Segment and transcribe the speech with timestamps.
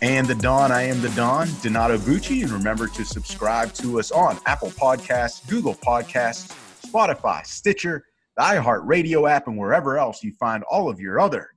[0.00, 0.70] and the Don.
[0.70, 5.46] I am the Don, Donato Bucci, and remember to subscribe to us on Apple Podcasts,
[5.48, 6.54] Google Podcasts,
[6.86, 8.04] Spotify, Stitcher,
[8.36, 11.50] the iHeartRadio app, and wherever else you find all of your other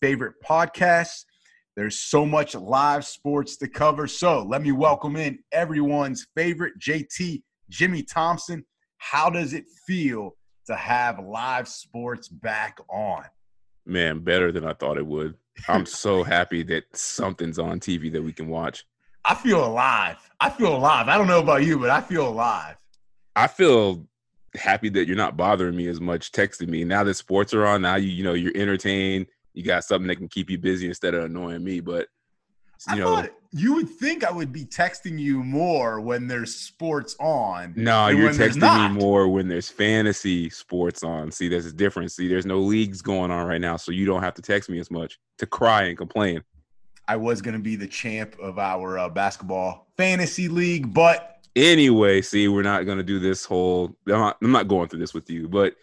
[0.00, 1.24] favorite podcasts.
[1.76, 4.06] There's so much live sports to cover.
[4.06, 8.64] So let me welcome in everyone's favorite JT, Jimmy Thompson.
[8.98, 13.24] How does it feel to have live sports back on?
[13.86, 15.34] Man, better than I thought it would.
[15.66, 18.84] I'm so happy that something's on TV that we can watch.
[19.24, 20.16] I feel alive.
[20.40, 21.08] I feel alive.
[21.08, 22.76] I don't know about you, but I feel alive.
[23.36, 24.06] I feel
[24.54, 26.84] happy that you're not bothering me as much texting me.
[26.84, 29.26] Now that sports are on, now you you know you're entertained.
[29.54, 31.80] You got something that can keep you busy instead of annoying me.
[31.80, 32.08] But
[32.88, 37.16] you I know, you would think I would be texting you more when there's sports
[37.18, 37.72] on.
[37.76, 41.30] No, you're texting me more when there's fantasy sports on.
[41.30, 42.14] See, there's a difference.
[42.14, 44.78] See, there's no leagues going on right now, so you don't have to text me
[44.78, 46.42] as much to cry and complain.
[47.06, 52.20] I was going to be the champ of our uh, basketball fantasy league, but anyway,
[52.20, 53.96] see, we're not going to do this whole.
[54.06, 55.74] I'm not, I'm not going through this with you, but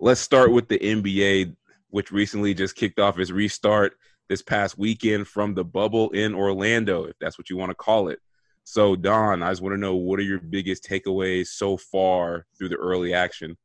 [0.00, 1.54] let's start with the NBA,
[1.90, 3.96] which recently just kicked off its restart
[4.28, 8.08] this past weekend from the bubble in Orlando, if that's what you want to call
[8.08, 8.20] it.
[8.64, 12.70] So, Don, I just want to know what are your biggest takeaways so far through
[12.70, 13.58] the early action?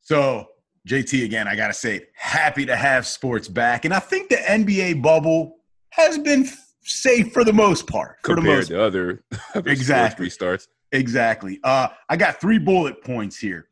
[0.00, 0.48] So,
[0.88, 3.84] JT, again, I got to say, happy to have sports back.
[3.84, 5.58] And I think the NBA bubble
[5.90, 6.48] has been
[6.82, 8.16] safe for the most part.
[8.22, 10.26] Compared for the most to other, other exactly.
[10.26, 10.66] restarts.
[10.90, 11.60] Exactly.
[11.62, 13.68] Uh, I got three bullet points here.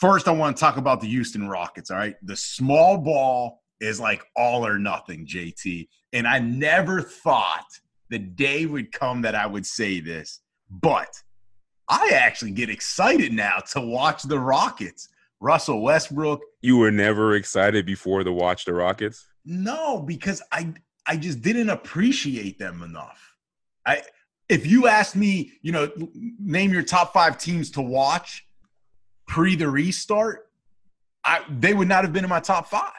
[0.00, 1.90] First, I want to talk about the Houston Rockets.
[1.90, 2.16] All right.
[2.22, 5.88] The small ball is like all or nothing, JT.
[6.12, 7.66] And I never thought
[8.10, 11.08] the day would come that I would say this, but
[11.88, 15.08] I actually get excited now to watch the Rockets.
[15.40, 16.40] Russell Westbrook.
[16.62, 19.26] You were never excited before to watch the Rockets?
[19.44, 20.74] No, because I
[21.06, 23.36] I just didn't appreciate them enough.
[23.86, 24.02] I
[24.48, 25.90] if you asked me, you know,
[26.38, 28.46] name your top 5 teams to watch
[29.26, 30.48] pre the restart,
[31.24, 32.90] I they would not have been in my top 5.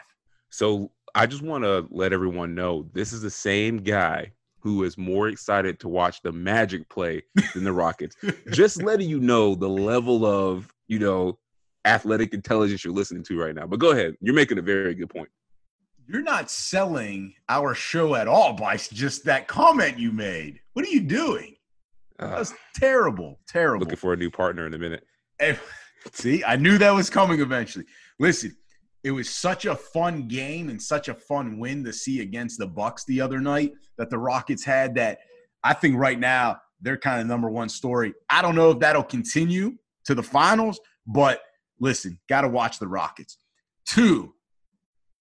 [0.49, 4.97] So I just want to let everyone know this is the same guy who is
[4.97, 8.15] more excited to watch the Magic play than the Rockets.
[8.51, 11.37] just letting you know the level of, you know,
[11.85, 13.65] athletic intelligence you're listening to right now.
[13.65, 14.15] But go ahead.
[14.19, 15.29] You're making a very good point.
[16.07, 20.61] You're not selling our show at all by just that comment you made.
[20.73, 21.55] What are you doing?
[22.19, 23.39] Uh, That's terrible.
[23.47, 23.85] Terrible.
[23.85, 25.03] Looking for a new partner in a minute.
[25.39, 25.57] Hey,
[26.13, 27.85] see, I knew that was coming eventually.
[28.19, 28.55] Listen,
[29.03, 32.67] it was such a fun game and such a fun win to see against the
[32.67, 35.19] Bucks the other night that the Rockets had that
[35.63, 38.13] I think right now they're kind of number one story.
[38.29, 39.75] I don't know if that'll continue
[40.05, 41.41] to the finals, but
[41.79, 43.37] listen, got to watch the Rockets.
[43.85, 44.33] Two,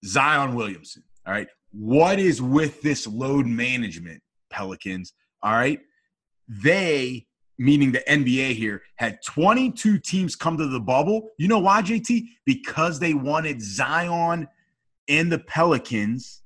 [0.05, 1.03] Zion Williamson.
[1.27, 1.49] All right.
[1.73, 5.13] What is with this load management, Pelicans?
[5.43, 5.81] All right.
[6.49, 7.27] They
[7.59, 11.31] meaning the NBA here, had 22 teams come to the bubble.
[11.39, 12.25] You know why, JT?
[12.45, 14.49] Because they wanted Zion
[15.09, 16.43] and the Pelicans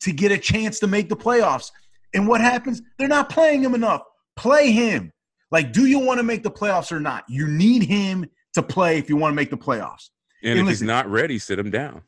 [0.00, 1.70] to get a chance to make the playoffs.
[2.14, 2.82] And what happens?
[2.98, 4.02] They're not playing him enough.
[4.36, 5.12] Play him.
[5.50, 7.24] Like, do you want to make the playoffs or not?
[7.28, 10.10] You need him to play if you want to make the playoffs.
[10.42, 12.02] And, and if listen, he's not ready, sit him down.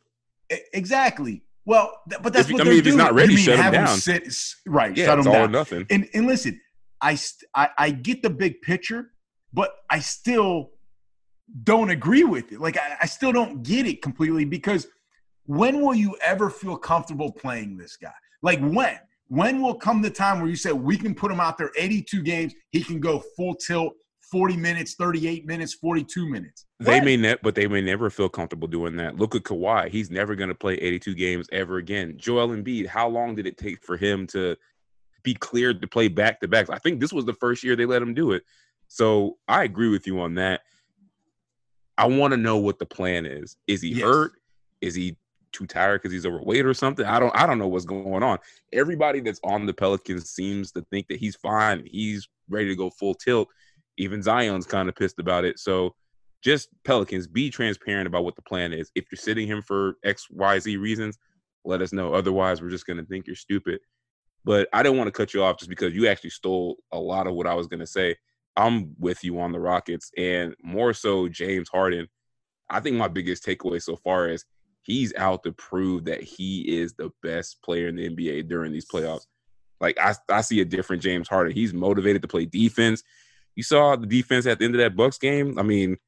[0.73, 1.43] Exactly.
[1.65, 2.95] Well, but that's if, what I mean, if doing.
[2.95, 3.97] he's not ready, shut him down.
[3.97, 4.35] Sit,
[4.67, 5.45] right, yeah, shut him all down.
[5.45, 5.87] Or nothing.
[5.91, 6.61] And and listen,
[7.03, 7.19] I,
[7.55, 9.11] I, I get the big picture,
[9.53, 10.71] but I still
[11.65, 12.61] don't agree with it.
[12.61, 14.87] Like I, I still don't get it completely because
[15.45, 18.13] when will you ever feel comfortable playing this guy?
[18.43, 18.99] Like when?
[19.29, 22.23] When will come the time where you say we can put him out there 82
[22.23, 23.95] games, he can go full tilt,
[24.31, 26.67] 40 minutes, 38 minutes, 42 minutes.
[26.81, 29.17] They may ne- but they may never feel comfortable doing that.
[29.17, 29.89] Look at Kawhi.
[29.89, 32.15] He's never going to play 82 games ever again.
[32.17, 34.57] Joel Embiid, how long did it take for him to
[35.23, 36.71] be cleared to play back to backs.
[36.71, 38.43] I think this was the first year they let him do it.
[38.89, 40.63] So I agree with you on that.
[41.97, 43.57] I want to know what the plan is.
[43.67, 44.03] Is he yes.
[44.03, 44.33] hurt?
[44.81, 45.17] Is he
[45.53, 47.07] too tired because he's overweight or something?
[47.07, 48.39] I don't I don't know what's going on.
[48.73, 51.87] Everybody that's on the Pelicans seems to think that he's fine.
[51.91, 53.49] He's ready to go full tilt.
[53.99, 55.59] Even Zion's kind of pissed about it.
[55.59, 55.95] So
[56.43, 58.91] just Pelicans, be transparent about what the plan is.
[58.95, 61.19] If you're sitting him for X, Y, Z reasons,
[61.65, 62.15] let us know.
[62.15, 63.81] Otherwise, we're just gonna think you're stupid
[64.45, 67.27] But I didn't want to cut you off just because you actually stole a lot
[67.27, 68.17] of what I was going to say.
[68.57, 72.09] I'm with you on the Rockets and more so James Harden.
[72.69, 74.45] I think my biggest takeaway so far is
[74.83, 78.87] he's out to prove that he is the best player in the NBA during these
[78.87, 79.27] playoffs.
[79.81, 81.53] Like I, I see a different James Harden.
[81.53, 83.03] He's motivated to play defense.
[83.55, 85.59] You saw the defense at the end of that Bucks game.
[85.59, 85.99] I mean,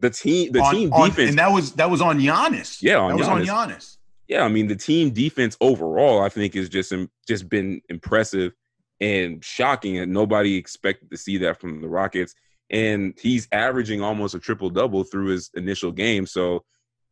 [0.00, 2.82] the team, the on, team on- defense, and that was that was on Giannis.
[2.82, 3.96] Yeah, on that was on Giannis.
[4.28, 6.92] Yeah, I mean the team defense overall, I think is just
[7.28, 8.52] just been impressive
[9.00, 12.34] and shocking, and nobody expected to see that from the Rockets.
[12.70, 16.26] And he's averaging almost a triple double through his initial game.
[16.26, 16.64] So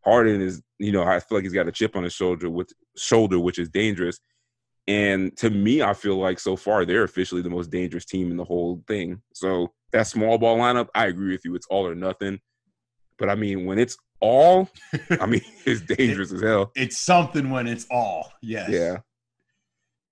[0.04, 2.72] Harden is, you know, I feel like he's got a chip on his shoulder with
[2.96, 4.18] shoulder, which is dangerous.
[4.86, 8.36] And to me, I feel like so far they're officially the most dangerous team in
[8.36, 9.22] the whole thing.
[9.32, 11.54] So that small ball lineup, I agree with you.
[11.54, 12.40] It's all or nothing.
[13.18, 14.68] But I mean, when it's all,
[15.20, 16.72] I mean, it's dangerous as hell.
[16.74, 18.32] It's something when it's all.
[18.42, 18.70] Yes.
[18.70, 18.98] Yeah.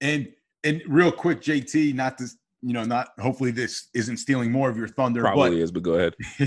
[0.00, 0.28] And
[0.64, 2.28] and real quick, JT, not to
[2.62, 5.94] you know, not hopefully this isn't stealing more of your thunder, Probably is, but go
[5.94, 6.14] ahead.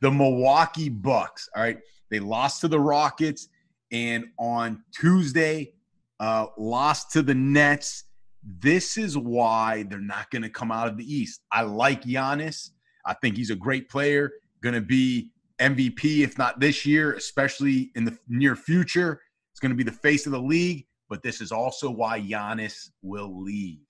[0.00, 1.48] the Milwaukee Bucks.
[1.54, 1.78] All right,
[2.10, 3.48] they lost to the Rockets,
[3.92, 5.74] and on Tuesday,
[6.20, 8.04] uh, lost to the Nets.
[8.42, 11.42] This is why they're not going to come out of the East.
[11.52, 12.70] I like Giannis.
[13.04, 14.32] I think he's a great player.
[14.62, 19.20] Going to be MVP, if not this year, especially in the near future.
[19.52, 20.86] It's going to be the face of the league.
[21.08, 23.80] But this is also why Giannis will leave.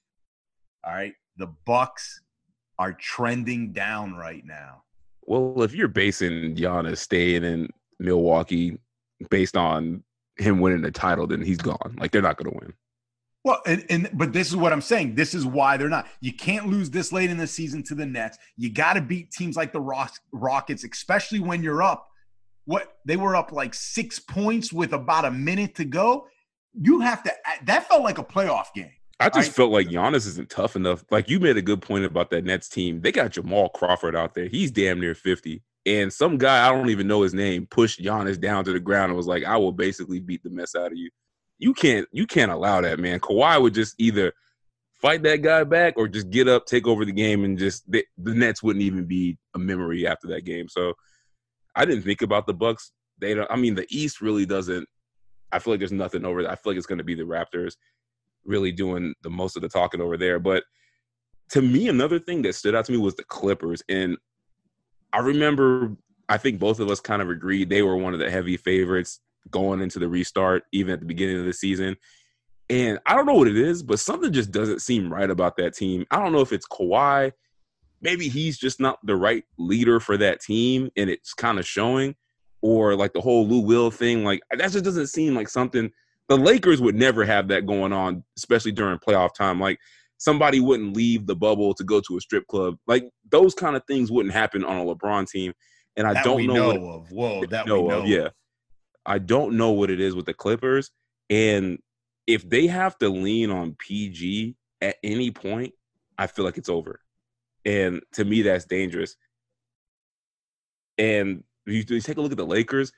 [0.85, 2.21] All right, the Bucks
[2.79, 4.83] are trending down right now.
[5.23, 7.69] Well, if you're basing Giannis staying in
[8.01, 8.77] Milwaukee
[9.31, 10.03] based on
[10.37, 11.97] him winning the title, then he's gone.
[11.99, 12.75] Like they're not going to win.
[13.45, 15.17] Well, and, and but this is what I'm saying.
[15.17, 16.07] This is why they're not.
[16.21, 18.39] You can't lose this late in the season to the Nets.
[18.57, 22.09] You got to beat teams like the Rock, Rockets, especially when you're up.
[22.65, 26.29] What they were up like six points with about a minute to go.
[26.81, 27.33] You have to.
[27.65, 28.93] That felt like a playoff game.
[29.19, 31.05] I just I- felt like Giannis isn't tough enough.
[31.11, 33.01] Like you made a good point about that Nets team.
[33.01, 34.47] They got Jamal Crawford out there.
[34.47, 35.63] He's damn near 50.
[35.85, 39.11] And some guy, I don't even know his name, pushed Giannis down to the ground
[39.11, 41.11] and was like, I will basically beat the mess out of you.
[41.63, 43.21] You can't you can't allow that, man.
[43.21, 44.33] Kawhi would just either
[45.01, 48.05] fight that guy back or just get up, take over the game, and just the,
[48.19, 50.69] the Nets wouldn't even be a memory after that game.
[50.69, 50.95] So
[51.77, 52.91] I didn't think about the Bucks.
[53.21, 54.89] They don't I mean the East really doesn't
[55.53, 56.51] I feel like there's nothing over there.
[56.51, 57.77] I feel like it's gonna be the Raptors
[58.45, 60.41] really doing the most of the talking over there.
[60.41, 60.65] But
[61.51, 63.85] to me, another thing that stood out to me was the Clippers.
[63.89, 64.17] And
[65.13, 65.95] I remember,
[66.29, 69.21] I think both of us kind of agreed they were one of the heavy favorites
[69.51, 71.97] going into the restart, even at the beginning of the season.
[72.71, 75.75] And I don't know what it is, but something just doesn't seem right about that
[75.75, 76.07] team.
[76.11, 77.33] I don't know if it's Kawhi.
[78.01, 82.15] Maybe he's just not the right leader for that team, and it's kind of showing.
[82.63, 85.91] Or like the whole Lou Will thing, like that just doesn't seem like something
[86.29, 89.61] the Lakers would never have that going on, especially during playoff time.
[89.61, 89.79] Like
[90.19, 92.77] somebody wouldn't leave the bubble to go to a strip club.
[92.87, 95.53] Like those kind of things wouldn't happen on a LeBron team.
[95.97, 97.13] And I That don't we know, know what of.
[97.13, 98.01] Whoa, that know we know.
[98.03, 98.07] of.
[98.07, 98.29] Yeah.
[99.05, 100.91] I don't know what it is with the Clippers.
[101.31, 101.79] And
[102.27, 105.75] if they have to lean on PG at any point,
[106.19, 107.01] I feel like it's over.
[107.65, 109.17] And to me, that's dangerous.
[110.99, 112.93] And if you take a look at the Lakers,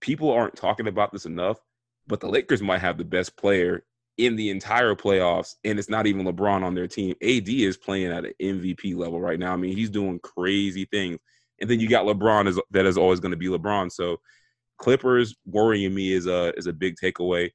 [0.00, 1.58] people aren't talking about this enough,
[2.06, 3.84] but the Lakers might have the best player
[4.16, 7.14] in the entire playoffs, and it's not even LeBron on their team.
[7.22, 9.52] AD is playing at an MVP level right now.
[9.52, 11.18] I mean, he's doing crazy things.
[11.60, 13.90] And then you got LeBron is that is always going to be LeBron.
[13.92, 14.20] So
[14.80, 17.50] Clippers worrying me is a is a big takeaway.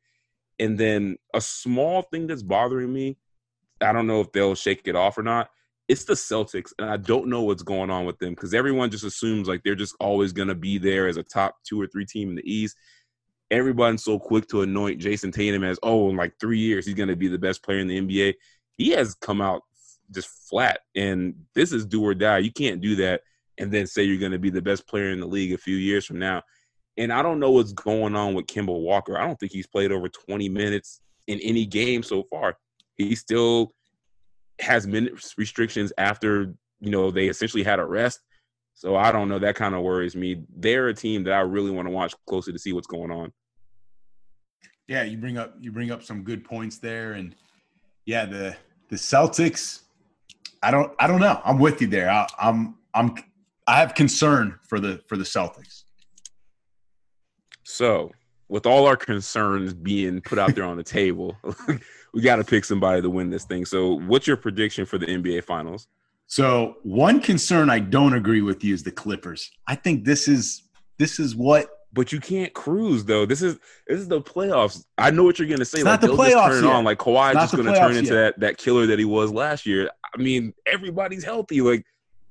[0.60, 3.18] And then a small thing that's bothering me,
[3.82, 5.50] I don't know if they'll shake it off or not.
[5.88, 9.04] It's the Celtics, and I don't know what's going on with them because everyone just
[9.04, 12.06] assumes like they're just always going to be there as a top two or three
[12.06, 12.76] team in the East.
[13.52, 17.10] Everyone's so quick to anoint Jayson Tatum as, oh, in like three years, he's going
[17.10, 18.34] to be the best player in the NBA.
[18.78, 19.62] He has come out
[20.10, 22.40] just flat, and this is do or die.
[22.40, 23.22] You can't do that
[23.58, 25.76] and then say you're going to be the best player in the league a few
[25.76, 26.42] years from now.
[26.98, 29.18] And I don't know what's going on with Kemba Walker.
[29.18, 32.58] I don't think he's played over 20 minutes in any game so far.
[32.96, 33.74] He still
[34.60, 38.22] has minute restrictions after, you know, they essentially had a rest.
[38.76, 39.40] So I don't know.
[39.40, 40.44] That kind of worries me.
[40.56, 43.32] They're a team that I really want to watch closely to see what's going on.
[44.88, 47.36] Yeah, you bring up you bring up some good points there, and
[48.06, 48.56] yeah, the
[48.90, 49.82] the Celtics.
[50.62, 51.42] I don't I don't know.
[51.44, 52.10] I'm with you there.
[52.10, 53.16] I, I'm I'm
[53.66, 55.85] I have concern for the for the Celtics.
[57.76, 58.12] So,
[58.48, 61.36] with all our concerns being put out there on the table,
[62.14, 63.66] we got to pick somebody to win this thing.
[63.66, 65.88] So, what's your prediction for the NBA Finals?
[66.28, 69.52] So one concern I don't agree with you is the Clippers.
[69.68, 70.64] I think this is
[70.98, 73.26] this is what but you can't cruise though.
[73.26, 74.84] This is this is the playoffs.
[74.98, 75.80] I know what you're gonna say.
[75.80, 76.84] It's like not the they'll just playoffs turn on.
[76.84, 78.20] Like Kawhi's not just gonna turn into yet.
[78.20, 79.90] that that killer that he was last year.
[80.14, 81.62] I mean, everybody's healthy.
[81.62, 81.86] Like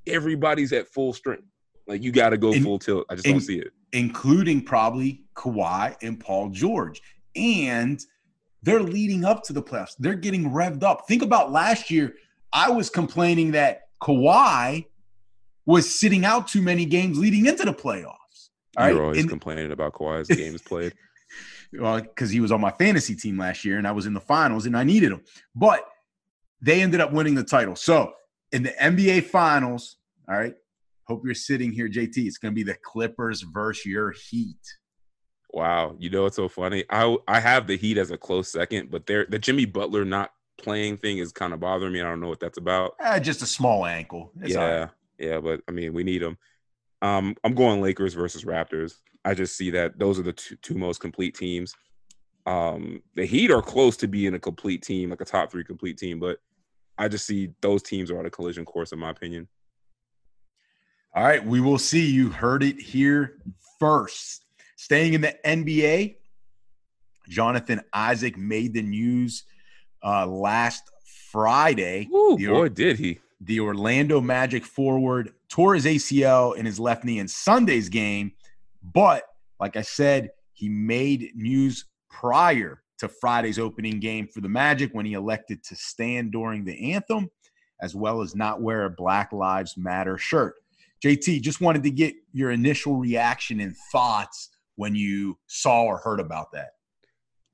[0.06, 1.44] everybody's at full strength.
[1.86, 3.06] Like you got to go In- full tilt.
[3.08, 3.72] I just in- don't see it.
[3.92, 7.00] including probably Kawhi and Paul George.
[7.36, 8.00] And
[8.62, 9.94] they're leading up to the playoffs.
[9.98, 11.06] They're getting revved up.
[11.06, 12.14] Think about last year.
[12.52, 14.86] I was complaining that Kawhi
[15.66, 18.14] was sitting out too many games leading into the playoffs.
[18.76, 19.02] All You're right.
[19.04, 20.94] always And- complaining about Kawhi's games played.
[21.72, 24.20] well, because he was on my fantasy team last year and I was in the
[24.20, 25.22] finals and I needed him.
[25.54, 25.84] But
[26.60, 27.76] they ended up winning the title.
[27.76, 28.12] So
[28.52, 29.96] in the NBA finals,
[30.28, 30.54] all right,
[31.06, 32.16] hope you're sitting here, JT.
[32.18, 34.56] It's going to be the Clippers versus your Heat.
[35.54, 36.84] Wow, you know what's so funny?
[36.90, 40.32] I I have the Heat as a close second, but they're the Jimmy Butler not
[40.58, 42.00] playing thing is kind of bothering me.
[42.00, 42.96] I don't know what that's about.
[43.00, 44.32] Eh, just a small ankle.
[44.40, 44.90] It's yeah, right.
[45.16, 46.38] yeah, but I mean, we need them.
[47.02, 48.94] Um, I'm going Lakers versus Raptors.
[49.24, 51.72] I just see that those are the two, two most complete teams.
[52.46, 55.98] Um, the Heat are close to being a complete team, like a top three complete
[55.98, 56.38] team, but
[56.98, 59.46] I just see those teams are on a collision course, in my opinion.
[61.14, 62.04] All right, we will see.
[62.04, 63.38] You heard it here
[63.78, 64.43] first.
[64.76, 66.16] Staying in the NBA,
[67.28, 69.44] Jonathan Isaac made the news
[70.04, 70.90] uh, last
[71.30, 72.08] Friday.
[72.12, 73.20] Ooh, The- boy, did he!
[73.40, 78.32] The Orlando Magic forward tore his ACL in his left knee in Sunday's game,
[78.82, 79.24] but
[79.60, 85.04] like I said, he made news prior to Friday's opening game for the Magic when
[85.04, 87.28] he elected to stand during the anthem,
[87.82, 90.54] as well as not wear a Black Lives Matter shirt.
[91.04, 96.20] JT, just wanted to get your initial reaction and thoughts when you saw or heard
[96.20, 96.70] about that.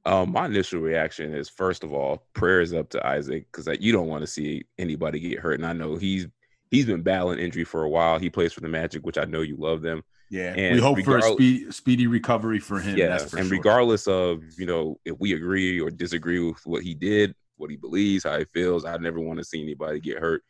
[0.07, 4.07] Um, my initial reaction is first of all, prayers up to Isaac because you don't
[4.09, 6.27] want to see anybody get hurt, and I know he's
[6.71, 8.19] he's been battling injury for a while.
[8.19, 10.03] He plays for the Magic, which I know you love them.
[10.31, 12.97] Yeah, And we hope for a regardless- speedy, speedy recovery for him.
[12.97, 13.59] yeah, that's for and sure.
[13.59, 17.77] regardless of you know if we agree or disagree with what he did, what he
[17.77, 20.43] believes, how he feels, I never want to see anybody get hurt,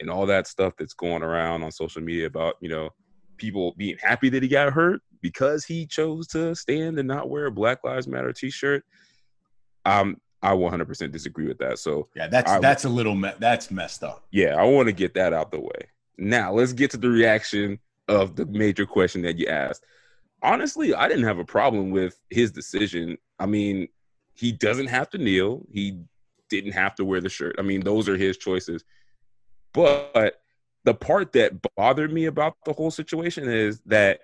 [0.00, 2.90] and all that stuff that's going around on social media about you know
[3.40, 7.46] people being happy that he got hurt because he chose to stand and not wear
[7.46, 8.84] a Black Lives Matter T-shirt.
[9.84, 11.78] Um, I 100% disagree with that.
[11.78, 14.24] So yeah, that's I- that's a little me- that's messed up.
[14.30, 15.88] yeah, I want to get that out the way.
[16.16, 17.78] Now, let's get to the reaction
[18.08, 19.84] of the major question that you asked.
[20.42, 23.18] Honestly, I didn't have a problem with his decision.
[23.38, 23.88] I mean,
[24.34, 25.66] he doesn't have to kneel.
[25.72, 25.98] He
[26.48, 27.56] didn't have to wear the shirt.
[27.58, 28.84] I mean, those are his choices.
[29.72, 30.39] But
[30.84, 34.20] the part that bothered me about the whole situation is that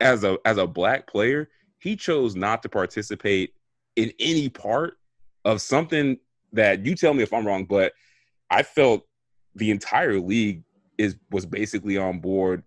[0.00, 3.54] as a as a black player, he chose not to participate
[3.96, 4.98] in any part
[5.44, 6.18] of something
[6.52, 7.92] that you tell me if I'm wrong, but
[8.50, 9.06] I felt
[9.54, 10.62] the entire league
[10.96, 12.62] is was basically on board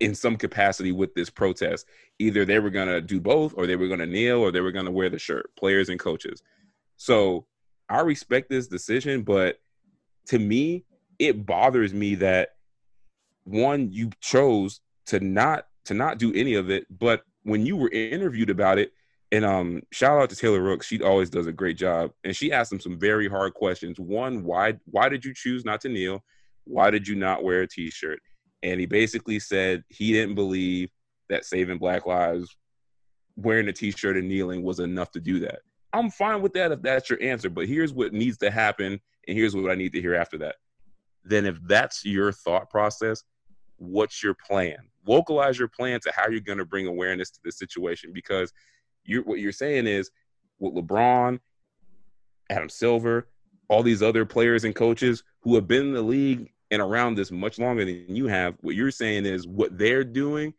[0.00, 1.86] in some capacity with this protest.
[2.18, 4.90] Either they were gonna do both, or they were gonna kneel, or they were gonna
[4.90, 6.42] wear the shirt, players and coaches.
[6.96, 7.46] So
[7.88, 9.58] I respect this decision, but
[10.26, 10.84] to me,
[11.18, 12.50] it bothers me that
[13.44, 17.90] one, you chose to not to not do any of it, but when you were
[17.90, 18.92] interviewed about it,
[19.32, 20.86] and um, shout out to Taylor Rooks.
[20.86, 22.12] She always does a great job.
[22.24, 23.98] And she asked him some very hard questions.
[23.98, 26.24] One, why why did you choose not to kneel?
[26.64, 28.20] Why did you not wear a t-shirt?
[28.62, 30.90] And he basically said he didn't believe
[31.28, 32.56] that saving black lives
[33.36, 35.60] wearing a t-shirt and kneeling was enough to do that.
[35.92, 39.36] I'm fine with that if that's your answer, but here's what needs to happen and
[39.36, 40.56] here's what I need to hear after that.
[41.24, 43.24] Then if that's your thought process,
[43.76, 44.76] what's your plan?
[45.04, 48.52] Vocalize your plan to how you're going to bring awareness to the situation because
[49.04, 50.10] you're what you're saying is
[50.58, 51.38] with LeBron,
[52.50, 53.28] Adam Silver,
[53.68, 57.30] all these other players and coaches who have been in the league and around this
[57.30, 60.52] much longer than you have, what you're saying is what they're doing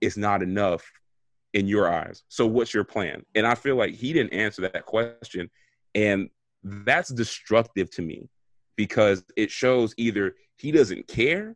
[0.00, 0.90] is not enough
[1.52, 2.22] in your eyes.
[2.28, 3.24] So what's your plan?
[3.34, 5.50] And I feel like he didn't answer that question.
[5.94, 6.30] And
[6.62, 8.28] that's destructive to me
[8.80, 11.54] because it shows either he doesn't care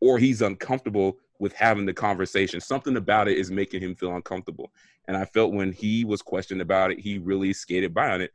[0.00, 2.60] or he's uncomfortable with having the conversation.
[2.60, 4.72] Something about it is making him feel uncomfortable.
[5.06, 8.32] And I felt when he was questioned about it, he really skated by on it.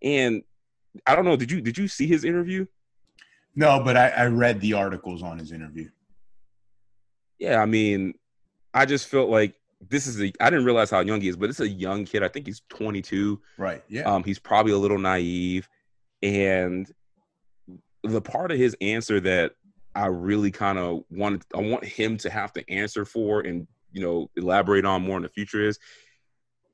[0.00, 0.44] And
[1.08, 2.66] I don't know, did you did you see his interview?
[3.56, 5.88] No, but I, I read the articles on his interview.
[7.40, 8.14] Yeah, I mean,
[8.74, 9.56] I just felt like
[9.90, 12.22] this is a I didn't realize how young he is, but it's a young kid.
[12.22, 13.40] I think he's 22.
[13.58, 13.82] Right.
[13.88, 14.02] Yeah.
[14.02, 15.68] Um, he's probably a little naive.
[16.22, 16.90] And
[18.06, 19.52] the part of his answer that
[19.94, 24.02] I really kind of want I want him to have to answer for and you
[24.02, 25.78] know elaborate on more in the future is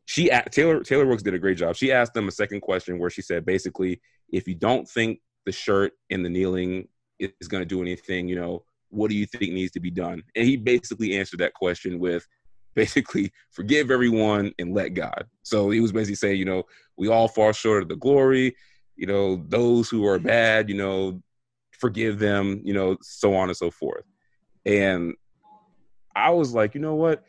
[0.07, 1.77] she Taylor Taylor Rooks did a great job.
[1.77, 5.53] She asked them a second question where she said basically if you don't think the
[5.53, 9.53] shirt and the kneeling is going to do anything, you know, what do you think
[9.53, 10.23] needs to be done?
[10.35, 12.27] And he basically answered that question with
[12.75, 15.27] basically forgive everyone and let God.
[15.43, 16.65] So he was basically saying, you know,
[16.97, 18.57] we all fall short of the glory.
[18.97, 21.23] You know, those who are bad, you know,
[21.79, 24.05] forgive them, you know, so on and so forth.
[24.65, 25.15] And
[26.15, 27.25] I was like, you know what?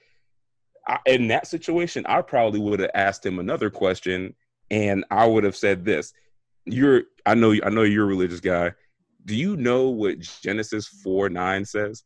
[0.88, 4.36] I, in that situation, I probably would have asked him another question,
[4.70, 6.13] and I would have said this:
[6.65, 8.74] "You're, I know, I know you're a religious guy.
[9.25, 12.03] Do you know what Genesis four nine says?"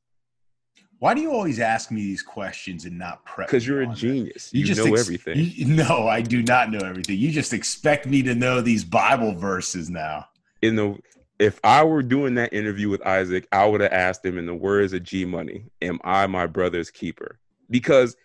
[1.00, 3.48] Why do you always ask me these questions and not prep?
[3.48, 4.52] Because you're a genius.
[4.52, 5.36] You, you just know ex- everything.
[5.38, 7.20] You, no, I do not know everything.
[7.20, 10.26] You just expect me to know these Bible verses now.
[10.62, 10.98] In the
[11.40, 14.56] if I were doing that interview with Isaac, I would have asked him in the
[14.56, 17.40] words of G Money, "Am I my brother's keeper?"
[17.70, 18.16] Because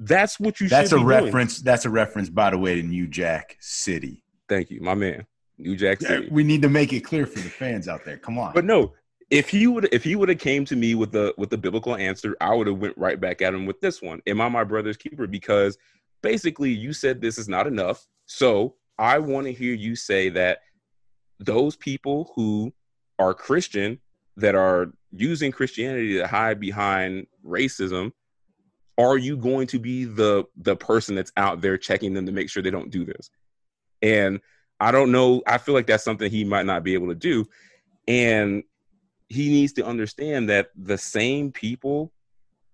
[0.00, 0.68] that's what you.
[0.68, 1.58] That's a reference.
[1.58, 1.64] Doing.
[1.64, 4.24] That's a reference, by the way, to New Jack City.
[4.48, 5.26] Thank you, my man.
[5.58, 6.28] New Jack City.
[6.30, 8.16] we need to make it clear for the fans out there.
[8.16, 8.52] Come on.
[8.54, 8.94] But no,
[9.30, 11.96] if he would if he would have came to me with the with the biblical
[11.96, 14.20] answer, I would have went right back at him with this one.
[14.26, 15.26] Am I my brother's keeper?
[15.26, 15.78] Because
[16.22, 18.06] basically you said this is not enough.
[18.26, 20.58] So I want to hear you say that
[21.38, 22.72] those people who
[23.18, 24.00] are Christian
[24.36, 28.12] that are using Christianity to hide behind racism,
[28.98, 32.50] are you going to be the the person that's out there checking them to make
[32.50, 33.30] sure they don't do this?
[34.02, 34.40] And
[34.80, 35.42] I don't know.
[35.46, 37.46] I feel like that's something he might not be able to do.
[38.08, 38.64] And
[39.30, 42.12] he needs to understand that the same people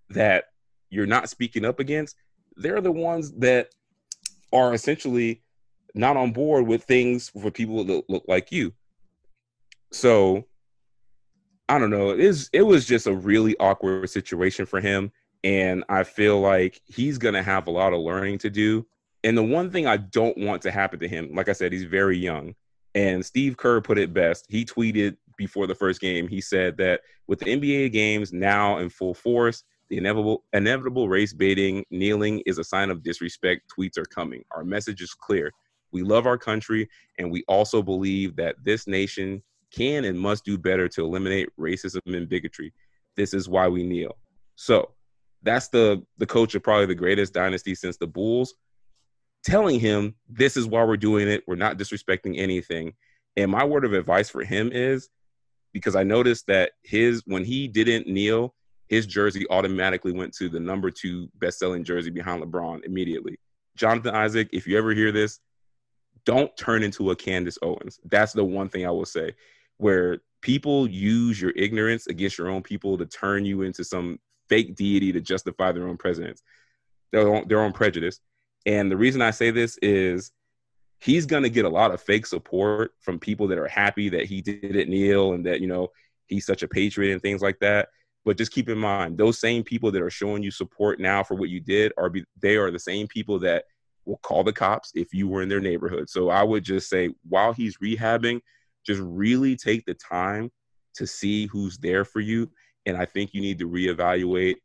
[0.09, 0.45] that
[0.89, 2.15] you're not speaking up against,
[2.55, 3.69] they're the ones that
[4.51, 5.43] are essentially
[5.93, 8.73] not on board with things for people that look like you.
[9.91, 10.45] So
[11.69, 12.09] I don't know.
[12.09, 15.11] It is it was just a really awkward situation for him.
[15.43, 18.87] And I feel like he's gonna have a lot of learning to do.
[19.23, 21.83] And the one thing I don't want to happen to him, like I said, he's
[21.83, 22.55] very young.
[22.95, 24.45] And Steve Kerr put it best.
[24.49, 28.89] He tweeted before the first game, he said that with the NBA games now in
[28.89, 33.71] full force, the inevitable inevitable race baiting, kneeling is a sign of disrespect.
[33.77, 34.43] Tweets are coming.
[34.51, 35.51] Our message is clear.
[35.91, 39.41] We love our country, and we also believe that this nation
[39.71, 42.73] can and must do better to eliminate racism and bigotry.
[43.15, 44.17] This is why we kneel.
[44.55, 44.91] So
[45.43, 48.55] that's the the coach of probably the greatest dynasty since the Bulls,
[49.43, 51.43] telling him this is why we're doing it.
[51.47, 52.93] We're not disrespecting anything.
[53.37, 55.09] And my word of advice for him is
[55.77, 58.55] because I noticed that his when he didn't kneel,
[58.87, 63.37] his jersey automatically went to the number two best-selling jersey behind LeBron immediately.
[63.75, 65.39] Jonathan Isaac, if you ever hear this,
[66.25, 67.99] don't turn into a Candace Owens.
[68.05, 69.33] That's the one thing I will say.
[69.77, 74.75] Where people use your ignorance against your own people to turn you into some fake
[74.75, 76.41] deity to justify their own presidents,
[77.11, 78.19] their own, their own prejudice.
[78.65, 80.31] And the reason I say this is
[80.99, 84.25] he's going to get a lot of fake support from people that are happy that
[84.25, 85.89] he didn't kneel and that you know
[86.27, 87.89] he's such a patriot and things like that.
[88.25, 91.35] But just keep in mind those same people that are showing you support now for
[91.35, 93.65] what you did are be, they are the same people that
[94.05, 96.09] will call the cops if you were in their neighborhood.
[96.09, 98.41] So i would just say while he's rehabbing
[98.85, 100.49] just really take the time
[100.95, 102.49] to see who's there for you.
[102.85, 104.55] And i think you need to reevaluate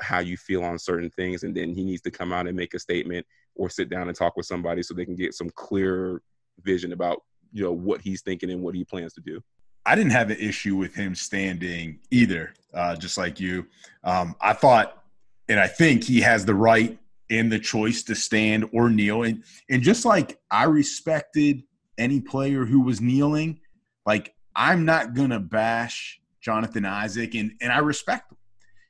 [0.00, 1.42] how you feel on certain things.
[1.42, 4.16] And then he needs to come out and make a statement or sit down and
[4.16, 6.22] talk with somebody so they can get some clear
[6.62, 9.40] vision about you know what he's thinking and what he plans to do.
[9.86, 13.66] I didn't have an issue with him standing either uh, just like you.
[14.04, 15.02] Um, i thought
[15.48, 19.24] and i think he has the right and the choice to stand or kneel.
[19.24, 21.62] And and just like i respected
[21.98, 23.60] any player who was kneeling
[24.06, 28.38] like i'm not gonna bash jonathan isaac and and i respect him.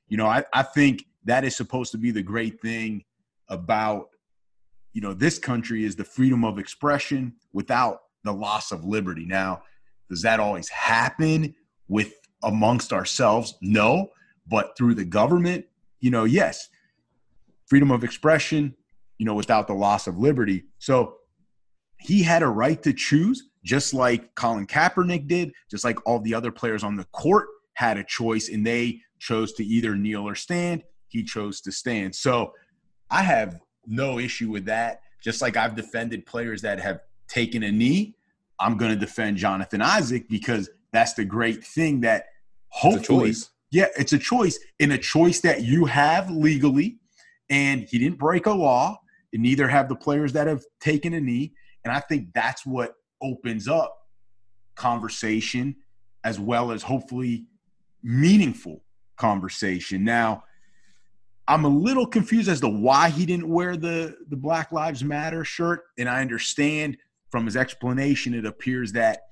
[0.08, 3.04] You know i, I think that is supposed to be the great thing
[3.48, 4.09] about
[4.92, 9.24] you know, this country is the freedom of expression without the loss of liberty.
[9.24, 9.62] Now,
[10.09, 11.55] does that always happen
[11.88, 13.55] with amongst ourselves?
[13.62, 14.09] No,
[14.46, 15.64] but through the government,
[16.00, 16.68] you know, yes,
[17.66, 18.74] freedom of expression,
[19.18, 20.64] you know, without the loss of liberty.
[20.79, 21.16] So
[21.98, 26.35] he had a right to choose, just like Colin Kaepernick did, just like all the
[26.35, 30.35] other players on the court had a choice and they chose to either kneel or
[30.35, 30.83] stand.
[31.09, 32.14] He chose to stand.
[32.14, 32.53] So
[33.11, 35.02] I have no issue with that.
[35.22, 38.14] Just like I've defended players that have taken a knee,
[38.58, 42.26] I'm going to defend Jonathan Isaac because that's the great thing that
[42.68, 46.98] hopefully, it's yeah, it's a choice in a choice that you have legally,
[47.48, 49.00] and he didn't break a law,
[49.32, 51.52] and neither have the players that have taken a knee.
[51.84, 53.96] And I think that's what opens up
[54.74, 55.76] conversation
[56.24, 57.46] as well as hopefully
[58.02, 58.82] meaningful
[59.16, 60.04] conversation.
[60.04, 60.44] Now,
[61.50, 65.44] I'm a little confused as to why he didn't wear the the Black Lives Matter
[65.44, 66.96] shirt, and I understand
[67.32, 69.22] from his explanation it appears that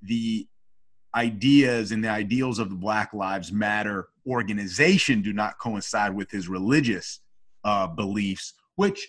[0.00, 0.48] the
[1.14, 6.48] ideas and the ideals of the Black Lives Matter organization do not coincide with his
[6.48, 7.20] religious
[7.64, 9.06] uh, beliefs, which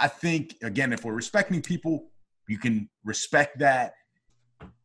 [0.00, 2.10] I think, again, if we're respecting people,
[2.48, 3.94] you can respect that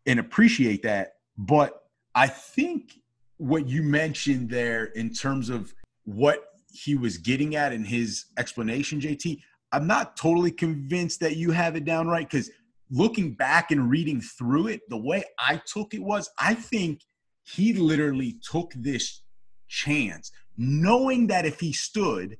[0.06, 1.13] and appreciate that.
[1.39, 2.99] But I think
[3.38, 5.73] what you mentioned there in terms of
[6.06, 9.39] what he was getting at in his explanation, JT,
[9.71, 12.49] I'm not totally convinced that you have it down right because
[12.91, 17.01] looking back and reading through it, the way I took it was I think
[17.43, 19.21] he literally took this
[19.67, 22.38] chance, knowing that if he stood,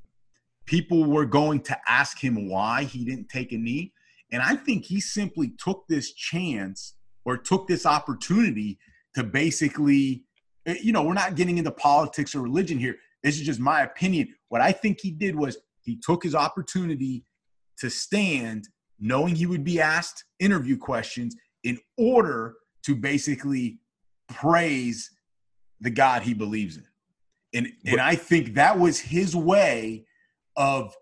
[0.66, 3.92] people were going to ask him why he didn't take a knee.
[4.32, 6.94] And I think he simply took this chance
[7.24, 8.78] or took this opportunity
[9.14, 10.24] to basically,
[10.66, 12.96] eh, you know, we're not getting into politics or religion here.
[13.24, 14.28] This is just my opinion.
[14.50, 17.24] What I think he did was he took his opportunity
[17.78, 18.68] to stand,
[19.00, 21.34] knowing he would be asked interview questions
[21.64, 23.80] in order to basically
[24.28, 25.10] praise
[25.80, 26.84] the God he believes in.
[27.54, 30.06] And, and I think that was his way
[30.56, 30.94] of,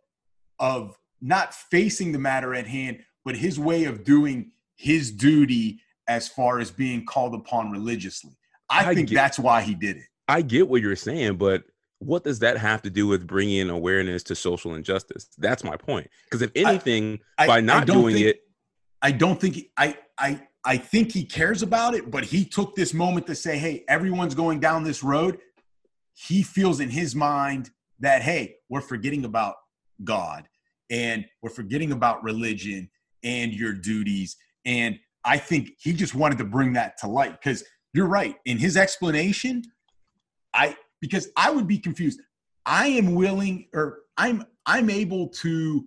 [0.58, 6.28] of not facing the matter at hand, but his way of doing his duty as
[6.28, 8.36] far as being called upon religiously.
[8.68, 10.04] I, I think get, that's why he did it.
[10.28, 11.64] I get what you're saying, but
[12.02, 15.28] what does that have to do with bringing awareness to social injustice?
[15.38, 16.10] That's my point.
[16.24, 18.40] Because if anything, I, by not doing think, it,
[19.00, 22.92] I don't think I I I think he cares about it, but he took this
[22.92, 25.38] moment to say, "Hey, everyone's going down this road."
[26.14, 29.54] He feels in his mind that, "Hey, we're forgetting about
[30.02, 30.48] God
[30.90, 32.90] and we're forgetting about religion
[33.22, 37.62] and your duties." And I think he just wanted to bring that to light because
[37.94, 39.62] you're right in his explanation.
[40.52, 42.20] I because I would be confused.
[42.64, 45.84] I am willing or I'm I'm able to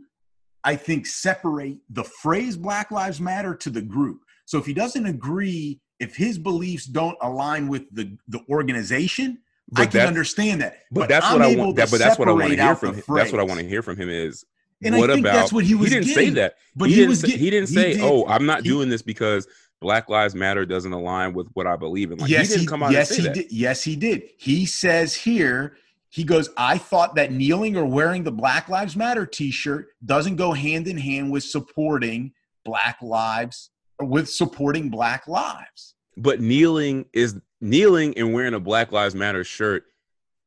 [0.64, 4.22] I think separate the phrase Black Lives Matter to the group.
[4.46, 9.40] So if he doesn't agree, if his beliefs don't align with the the organization,
[9.72, 10.80] but I can understand that.
[10.92, 11.76] But, but that's I'm what I want.
[11.78, 13.04] That, but that's what I want to hear from him.
[13.08, 14.46] That's what I want to hear from him is
[14.84, 15.88] and what about that's what he was.
[15.88, 16.56] He didn't getting, say that.
[16.76, 17.16] But he, he didn't.
[17.16, 19.48] Say, he didn't say, he did, "Oh, I'm not he, doing this because
[19.82, 22.84] Black Lives Matter doesn't align with what I believe in." Like, yes, he didn't come
[22.84, 23.34] out yes, and say he that.
[23.36, 23.52] Did.
[23.52, 24.24] Yes, he did.
[24.38, 25.78] He says here.
[26.10, 30.38] He goes, I thought that kneeling or wearing the Black Lives Matter t shirt doesn't
[30.38, 32.32] go hand in hand with supporting
[32.64, 35.96] Black lives, with supporting Black lives.
[36.16, 39.84] But kneeling is kneeling and wearing a Black Lives Matter shirt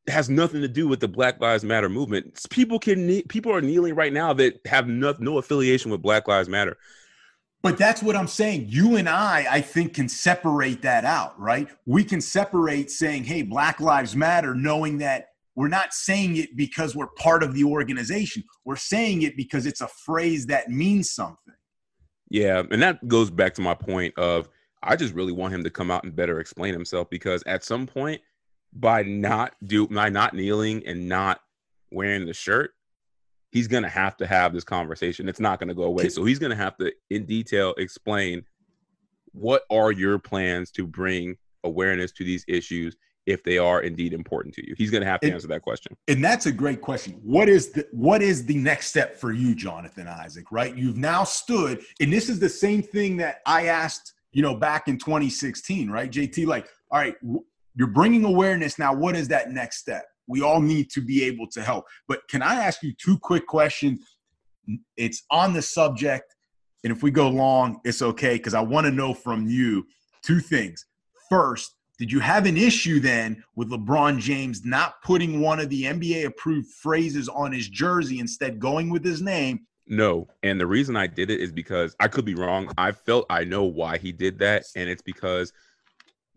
[0.06, 2.46] has nothing to do with the Black Lives Matter movement.
[2.48, 6.48] People can people are kneeling right now that have no, no affiliation with Black Lives
[6.48, 6.78] Matter.
[7.62, 8.66] But that's what I'm saying.
[8.68, 11.68] You and I, I think, can separate that out, right?
[11.86, 16.94] We can separate saying, hey, Black Lives Matter, knowing that we're not saying it because
[16.94, 18.44] we're part of the organization.
[18.64, 21.54] We're saying it because it's a phrase that means something.
[22.30, 22.62] Yeah.
[22.70, 24.48] And that goes back to my point of
[24.82, 27.86] I just really want him to come out and better explain himself because at some
[27.86, 28.20] point,
[28.72, 31.40] by not do by not kneeling and not
[31.90, 32.72] wearing the shirt,
[33.50, 35.28] he's gonna have to have this conversation.
[35.28, 36.08] It's not gonna go away.
[36.08, 38.44] So he's gonna have to in detail explain
[39.32, 44.54] what are your plans to bring awareness to these issues if they are indeed important
[44.54, 44.74] to you.
[44.76, 45.96] He's gonna have to and, answer that question.
[46.08, 47.20] And that's a great question.
[47.22, 50.50] What is the what is the next step for you, Jonathan Isaac?
[50.50, 50.74] Right?
[50.74, 54.88] You've now stood, and this is the same thing that I asked, you know, back
[54.88, 56.10] in 2016, right?
[56.10, 57.16] JT, like, all right,
[57.74, 61.48] you're bringing awareness now what is that next step we all need to be able
[61.48, 61.86] to help.
[62.06, 64.00] But can i ask you two quick questions?
[64.96, 66.34] It's on the subject
[66.84, 69.86] and if we go long it's okay because i want to know from you
[70.22, 70.84] two things.
[71.28, 75.84] First did you have an issue then with lebron james not putting one of the
[75.84, 79.66] nba approved phrases on his jersey instead going with his name?
[79.86, 82.70] No and the reason i did it is because i could be wrong.
[82.76, 85.52] I felt i know why he did that and it's because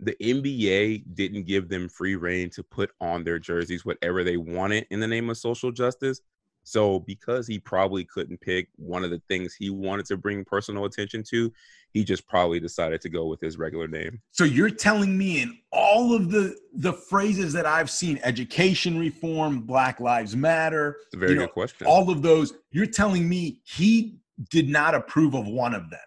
[0.02, 4.88] the NBA didn't give them free reign to put on their jerseys whatever they wanted
[4.90, 6.22] in the name of social justice.
[6.64, 10.86] So, because he probably couldn't pick one of the things he wanted to bring personal
[10.86, 11.52] attention to,
[11.92, 14.22] he just probably decided to go with his regular name.
[14.32, 19.62] So, you're telling me in all of the the phrases that I've seen, education reform,
[19.62, 21.88] Black Lives Matter, a very good know, question.
[21.88, 24.20] All of those, you're telling me he
[24.52, 26.00] did not approve of one of them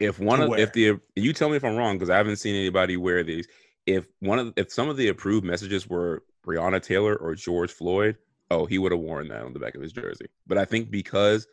[0.00, 2.56] if one of if the you tell me if I'm wrong because I haven't seen
[2.56, 3.46] anybody wear these.
[3.86, 8.16] If one of if some of the approved messages were Breonna Taylor or George Floyd,
[8.50, 10.26] oh, he would have worn that on the back of his jersey.
[10.46, 11.46] But I think because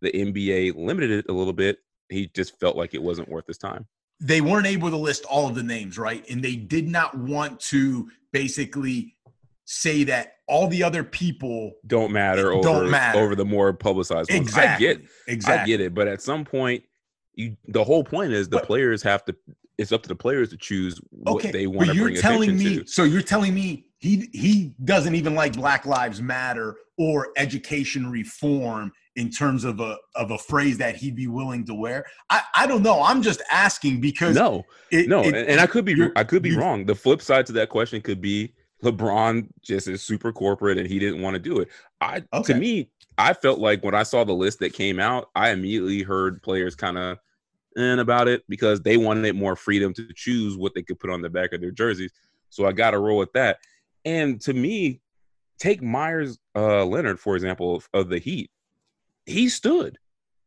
[0.00, 1.78] the NBA limited it a little bit,
[2.08, 3.86] he just felt like it wasn't worth his time.
[4.20, 6.28] They weren't able to list all of the names, right?
[6.30, 9.16] And they did not want to basically
[9.64, 14.30] say that all the other people don't matter over, don't matter over the more publicized
[14.30, 14.42] ones.
[14.42, 14.88] Exactly.
[14.88, 15.74] I get exactly.
[15.74, 16.84] I get it, but at some point
[17.34, 19.34] you the whole point is the but, players have to
[19.78, 22.78] it's up to the players to choose what okay, they want to bring telling me,
[22.78, 22.86] to.
[22.86, 28.92] So you're telling me he he doesn't even like Black Lives Matter or education reform
[29.16, 32.04] in terms of a of a phrase that he'd be willing to wear.
[32.30, 33.02] I, I don't know.
[33.02, 36.42] I'm just asking because no, it, no, it- and, and I could be I could
[36.42, 36.84] be wrong.
[36.84, 40.98] The flip side to that question could be LeBron just is super corporate and he
[40.98, 41.68] didn't want to do it.
[42.00, 42.52] I Okay.
[42.52, 46.02] to me, I felt like when I saw the list that came out, I immediately
[46.02, 47.18] heard players kind of
[47.76, 51.22] in about it because they wanted more freedom to choose what they could put on
[51.22, 52.12] the back of their jerseys.
[52.50, 53.58] So I got to roll with that.
[54.04, 55.00] And to me,
[55.58, 58.50] take Meyers uh, Leonard for example of, of the Heat.
[59.26, 59.98] He stood,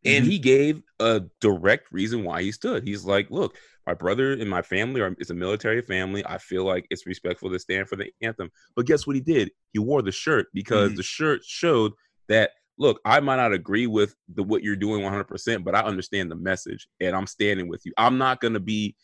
[0.06, 0.32] and Mhm.
[0.32, 2.84] he gave a direct reason why he stood.
[2.84, 6.24] He's like, "Look, my brother and my family are it's a military family.
[6.26, 9.52] I feel like it's respectful to stand for the anthem." But guess what he did?
[9.74, 10.96] He wore the shirt because Mhm.
[10.96, 11.94] the shirt showed
[12.30, 16.30] that look, I might not agree with the what you're doing 100%, but I understand
[16.32, 17.94] the message and I'm standing with you.
[17.98, 18.96] I'm not going to be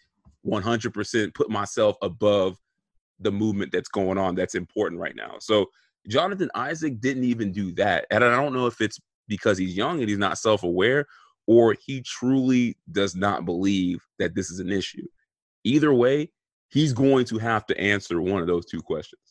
[0.41, 2.57] 100% put myself above
[3.19, 5.35] the movement that's going on that's important right now.
[5.39, 5.67] So
[6.07, 8.07] Jonathan Isaac didn't even do that.
[8.11, 8.99] And I don't know if it's
[9.31, 11.07] because he's young and he's not self-aware
[11.47, 15.07] or he truly does not believe that this is an issue.
[15.63, 16.29] Either way,
[16.67, 19.21] he's going to have to answer one of those two questions.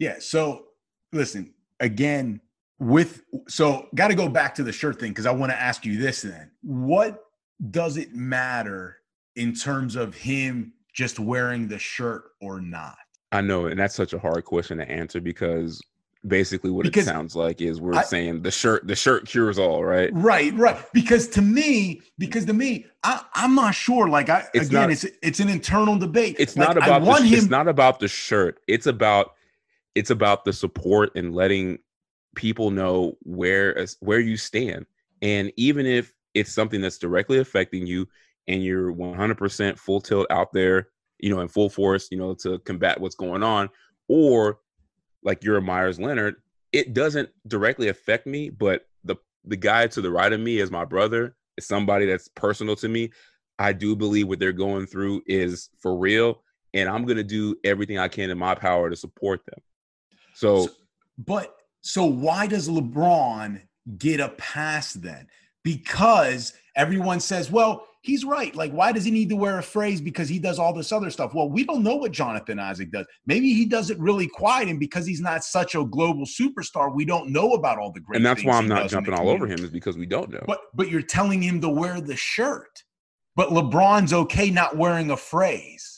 [0.00, 0.16] Yeah.
[0.18, 0.64] So
[1.12, 2.40] listen, again,
[2.80, 5.86] with so got to go back to the shirt thing because I want to ask
[5.86, 6.50] you this then.
[6.62, 7.22] What
[7.70, 8.96] does it matter
[9.36, 12.96] in terms of him just wearing the shirt or not?
[13.30, 15.80] I know, and that's such a hard question to answer because
[16.26, 19.58] basically what Because it sounds like is we're I- saying the shirt the shirt cures
[19.58, 20.10] all, right?
[20.12, 20.76] Right, right.
[20.92, 24.08] Because to me, because to me, I, I'm not sure.
[24.08, 26.36] Like I It's again, not- it's it's an internal debate.
[26.38, 27.38] It's Like, not I about the, want sh- him.
[27.38, 28.60] it's not about the shirt.
[28.68, 29.32] It's about
[29.94, 31.78] it's about the support and letting
[32.36, 34.86] people know where where you stand.
[35.22, 38.08] And even if it's something that's directly affecting you
[38.48, 42.58] and you're 100% full tilt out there, you know, in full force, you know, to
[42.60, 43.68] combat what's going on,
[44.08, 44.58] or
[45.22, 46.36] like you're a Meyers Leonard,
[46.72, 50.70] it doesn't directly affect me, but the the guy to the right of me is
[50.70, 53.10] my brother, is somebody that's personal to me.
[53.58, 56.42] I do believe what they're going through is for real,
[56.74, 59.60] and I'm gonna do everything I can in my power to support them.
[60.34, 60.72] So, So-
[61.18, 63.60] But so why does LeBron
[63.98, 65.28] get a pass then?
[65.62, 68.54] Because everyone says, well, he's right.
[68.54, 70.00] Like, why does he need to wear a phrase?
[70.00, 71.34] Because he does all this other stuff.
[71.34, 73.06] Well, we don't know what Jonathan Isaac does.
[73.26, 77.04] Maybe he does it really quiet, and because he's not such a global superstar, we
[77.04, 78.16] don't know about all the great.
[78.16, 80.06] and that's why I'm not does in the jumping all over him is because we
[80.06, 80.44] don't know.
[80.46, 82.82] But but you're telling him to wear the shirt.
[83.34, 85.91] But LeBron's okay not wearing a phrase.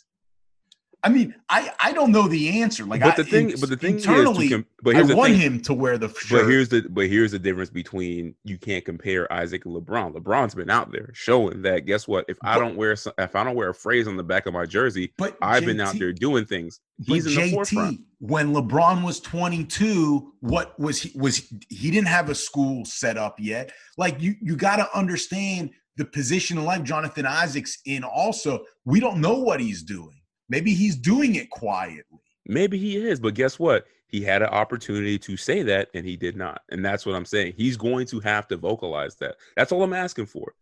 [1.04, 2.84] I mean, I I don't know the answer.
[2.86, 5.14] Like, but I, the thing, in- but the thing internally, is, com- but I the
[5.14, 5.40] want thing.
[5.40, 6.40] him to wear the shirt.
[6.40, 10.14] But here's the but here's the difference between you can't compare Isaac and LeBron.
[10.14, 12.24] LeBron's been out there showing that guess what?
[12.26, 14.54] If I don't wear some, if I don't wear a phrase on the back of
[14.54, 16.80] my jersey, but I've been out there doing things.
[16.98, 18.00] but He's in the JT, forefront.
[18.20, 23.38] when LeBron was 22, what was he was he didn't have a school set up
[23.38, 23.72] yet.
[23.98, 28.64] Like you you got to understand the position in life Jonathan Isaac's in also.
[28.86, 30.16] We don't know what he's doing.
[30.48, 32.20] Maybe he's doing it quietly.
[32.46, 33.86] Maybe he is, but guess what?
[34.08, 36.60] He had an opportunity to say that and he did not.
[36.70, 37.54] And that's what I'm saying.
[37.56, 39.36] He's going to have to vocalize that.
[39.56, 40.54] That's all I'm asking for.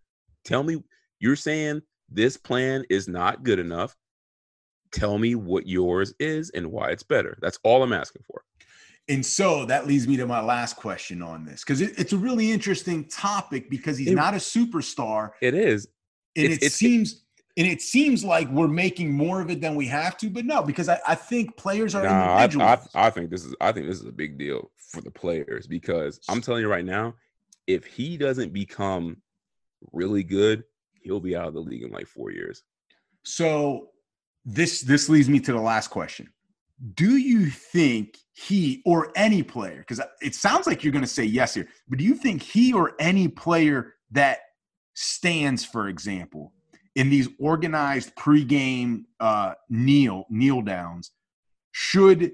[0.44, 0.82] Tell me,
[1.18, 3.96] you're saying this plan is not good enough.
[4.92, 7.36] Tell me what yours is and why it's better.
[7.40, 8.42] That's all I'm asking for.
[9.08, 12.16] And so that leads me to my last question on this because it, it's a
[12.18, 15.86] really interesting topic because he's It- not a superstar, It is.
[16.36, 17.24] and It's- it it's- seems
[17.56, 20.30] and it seems like we're making more of it than we have to.
[20.30, 22.88] But no, because I, I think players are Nah, I, individuals.
[22.94, 25.66] I, I think this is I think this is a big deal for the players
[25.66, 27.14] because I'm telling you right now,
[27.66, 29.18] if he doesn't become
[29.92, 30.64] really good,
[31.02, 32.62] he'll be out of the league in like four years.
[33.22, 33.90] So
[34.44, 36.32] this this leads me to the last question.
[36.94, 41.22] Do you think he or any player, because it sounds like you're going to say
[41.22, 44.38] yes here, but do you think he or any player that
[44.94, 46.52] stands, for example,
[46.94, 51.10] in these organized pregame uh, kneel kneel downs,
[51.72, 52.32] should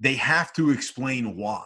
[0.00, 1.64] they have to explain why?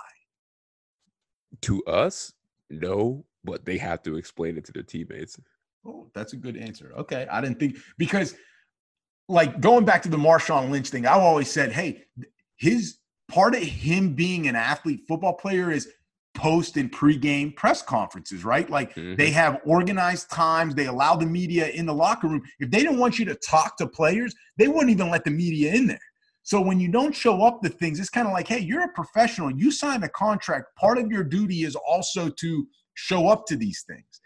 [1.63, 2.33] To us,
[2.69, 5.39] no, but they have to explain it to their teammates.
[5.87, 6.93] Oh, that's a good answer.
[6.97, 7.27] Okay.
[7.31, 8.35] I didn't think because
[9.29, 12.05] like going back to the Marshawn Lynch thing, I've always said, hey,
[12.57, 15.89] his part of him being an athlete football player is
[16.35, 18.68] post and pregame press conferences, right?
[18.68, 19.16] Like Mhm.
[19.16, 22.42] they have organized times, they allow the media in the locker room.
[22.59, 25.73] If they didn't want you to talk to players, they wouldn't even let the media
[25.73, 26.01] in there.
[26.42, 28.92] So when you don't show up to things, it's kind of like, hey, you're a
[28.92, 29.51] professional.
[29.51, 30.77] You signed a contract.
[30.77, 34.20] Part of your duty is also to show up to these things.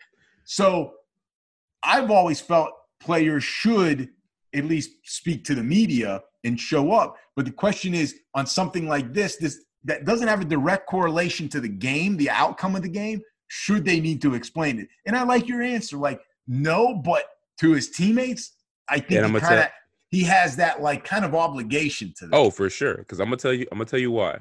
[0.44, 0.94] So
[1.82, 4.10] I've always felt players should
[4.54, 7.16] at least speak to the media and show up.
[7.36, 11.48] But the question is on something like this, this that doesn't have a direct correlation
[11.50, 14.88] to the game, the outcome of the game, should they need to explain it?
[15.06, 17.24] And I like your answer, like no, but
[17.60, 18.52] to his teammates,
[18.88, 19.68] I think he kind of
[20.10, 22.34] he has that like kind of obligation to them.
[22.34, 22.96] Oh, for sure.
[22.96, 24.40] Because I'm gonna tell you, I'm gonna tell you why.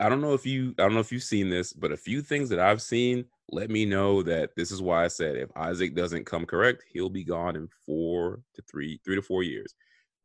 [0.00, 2.20] I don't know if you, I don't know if you've seen this, but a few
[2.20, 5.94] things that I've seen let me know that this is why I said if Isaac
[5.94, 9.74] doesn't come correct, he'll be gone in four to three, three to four years.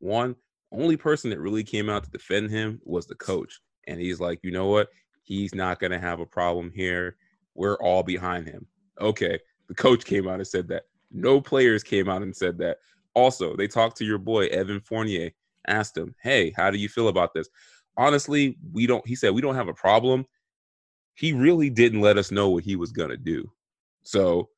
[0.00, 0.34] One,
[0.72, 3.60] only person that really came out to defend him was the coach.
[3.86, 4.88] And he's like, you know what?
[5.22, 7.16] He's not going to have a problem here.
[7.54, 8.66] We're all behind him.
[9.00, 9.38] Okay.
[9.68, 10.84] The coach came out and said that.
[11.10, 12.78] No players came out and said that.
[13.14, 15.30] Also, they talked to your boy, Evan Fournier,
[15.66, 17.48] asked him, hey, how do you feel about this?
[17.96, 20.24] Honestly, we don't, he said, we don't have a problem.
[21.14, 23.50] He really didn't let us know what he was going to do.
[24.02, 24.48] So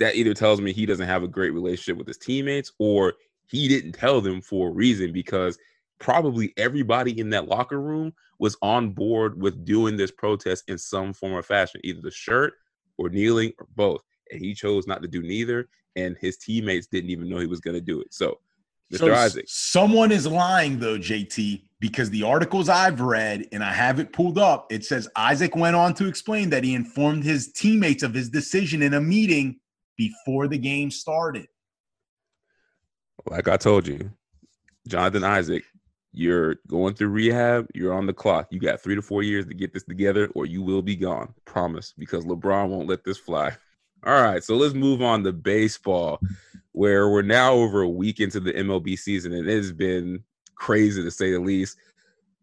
[0.00, 3.14] that either tells me he doesn't have a great relationship with his teammates or
[3.46, 5.58] he didn't tell them for a reason because
[5.98, 11.12] probably everybody in that locker room was on board with doing this protest in some
[11.12, 12.54] form or fashion, either the shirt
[12.98, 14.02] or kneeling or both.
[14.30, 15.68] And he chose not to do neither.
[15.94, 18.12] And his teammates didn't even know he was going to do it.
[18.12, 18.38] So,
[18.92, 18.98] Mr.
[18.98, 19.44] So Isaac.
[19.46, 24.38] Someone is lying, though, JT, because the articles I've read and I have it pulled
[24.38, 28.28] up, it says Isaac went on to explain that he informed his teammates of his
[28.28, 29.60] decision in a meeting
[29.96, 31.46] before the game started.
[33.26, 34.10] Like I told you,
[34.88, 35.64] Jonathan Isaac
[36.12, 37.66] you're going through rehab.
[37.74, 38.48] You're on the clock.
[38.50, 41.32] You got three to four years to get this together, or you will be gone.
[41.44, 43.52] Promise, because LeBron won't let this fly.
[44.04, 46.20] All right, so let's move on to baseball,
[46.72, 50.24] where we're now over a week into the MLB season, and it has been
[50.56, 51.78] crazy to say the least.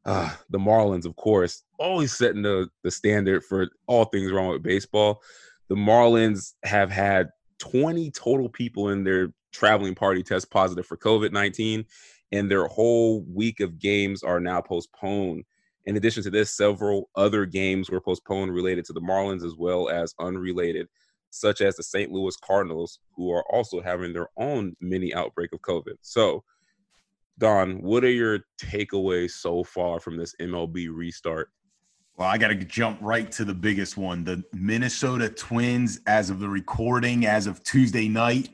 [0.06, 4.64] Uh, the Marlins, of course, always setting the, the standard for all things wrong with
[4.64, 5.22] baseball.
[5.68, 7.30] The Marlins have had
[7.60, 11.86] 20 total people in their traveling party test positive for COVID 19
[12.32, 15.44] and their whole week of games are now postponed.
[15.86, 19.90] In addition to this, several other games were postponed related to the Marlins as well
[19.90, 20.88] as unrelated,
[21.32, 22.12] such as the St.
[22.12, 25.96] Louis Cardinals, who are also having their own mini outbreak of COVID.
[26.02, 26.44] So,
[27.38, 31.50] Don, what are your takeaways so far from this MLB restart?
[32.18, 34.26] Well, I got to jump right to the biggest one.
[34.26, 38.50] The Minnesota Twins, as of the recording, as of Tuesday night,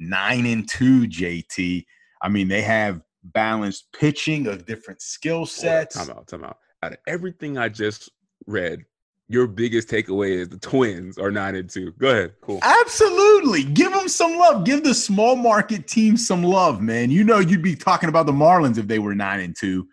[0.00, 1.84] nine and two, JT.
[2.20, 5.96] I mean, they have balanced pitching of different skill sets.
[5.96, 6.58] Time out, time out.
[6.82, 8.10] Out of everything I just
[8.46, 8.84] read,
[9.28, 11.92] your biggest takeaway is the Twins are nine and two.
[11.92, 12.34] Go ahead.
[12.42, 12.60] Cool.
[12.62, 13.64] Absolutely.
[13.64, 14.64] Give them some love.
[14.64, 17.10] Give the small market team some love, man.
[17.10, 19.88] You know, you'd be talking about the Marlins if they were nine and two.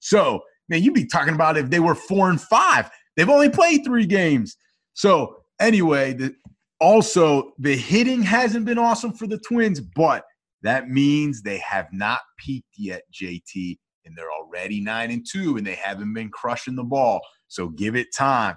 [0.00, 2.90] So, man, you'd be talking about if they were four and five.
[3.16, 4.56] They've only played three games.
[4.92, 6.34] So, anyway, the,
[6.78, 10.24] also the hitting hasn't been awesome for the Twins, but
[10.64, 15.66] that means they have not peaked yet, JT, and they're already nine and two, and
[15.66, 17.20] they haven't been crushing the ball.
[17.48, 18.56] So give it time.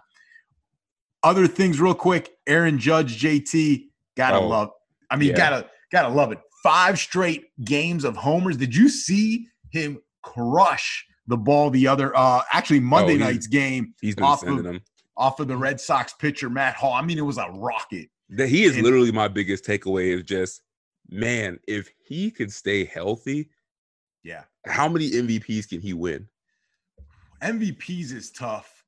[1.22, 2.32] Other things, real quick.
[2.48, 3.84] Aaron Judge, JT,
[4.16, 4.70] gotta oh, love.
[5.12, 5.36] I mean, yeah.
[5.36, 6.40] gotta gotta love it.
[6.64, 8.56] Five straight games of homers.
[8.56, 12.16] Did you see him crush the ball the other?
[12.16, 13.94] uh Actually, Monday oh, night's game.
[14.02, 14.82] He's been off sending of, them
[15.18, 16.94] off of the Red Sox pitcher Matt Hall.
[16.94, 18.08] I mean, it was a rocket.
[18.30, 20.16] That he is and, literally my biggest takeaway.
[20.16, 20.62] Is just
[21.10, 23.50] man, if he could stay healthy,
[24.24, 26.28] yeah, how many MVPs can he win?
[27.42, 28.84] MVPs is tough.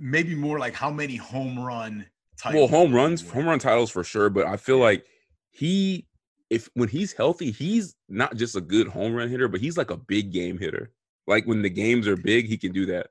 [0.00, 2.06] Maybe more like how many home run
[2.40, 2.70] titles.
[2.70, 4.30] Well, home runs, home run titles for sure.
[4.30, 5.04] But I feel like
[5.50, 6.06] he,
[6.48, 9.90] if when he's healthy, he's not just a good home run hitter, but he's like
[9.90, 10.92] a big game hitter.
[11.26, 13.08] Like when the games are big, he can do that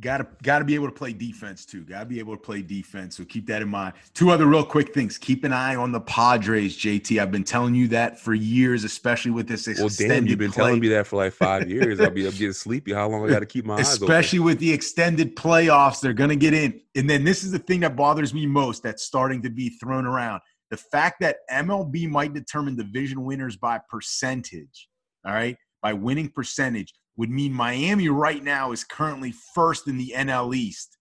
[0.00, 1.82] gotta gotta be able to play defense too.
[1.82, 3.16] Gotta be able to play defense.
[3.16, 3.94] So keep that in mind.
[4.14, 5.18] Two other real quick things.
[5.18, 7.20] Keep an eye on the Padres, JT.
[7.20, 10.08] I've been telling you that for years, especially with this extended.
[10.08, 10.64] Well, damn, you've been play.
[10.64, 12.00] telling me that for like five years.
[12.00, 12.92] I'll be up getting sleepy.
[12.92, 13.96] How long I got to keep my eyes.
[13.96, 16.80] Open especially with the extended playoffs, they're gonna get in.
[16.94, 18.82] And then this is the thing that bothers me most.
[18.82, 20.40] That's starting to be thrown around.
[20.70, 24.88] The fact that MLB might determine division winners by percentage.
[25.24, 30.12] All right, by winning percentage would mean Miami right now is currently first in the
[30.16, 30.96] NL East.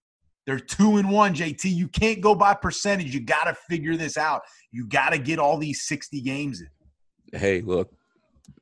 [0.46, 1.66] They're two and one, JT.
[1.66, 3.14] You can't go by percentage.
[3.14, 4.42] You got to figure this out.
[4.72, 7.40] You got to get all these 60 games in.
[7.40, 7.92] Hey, look,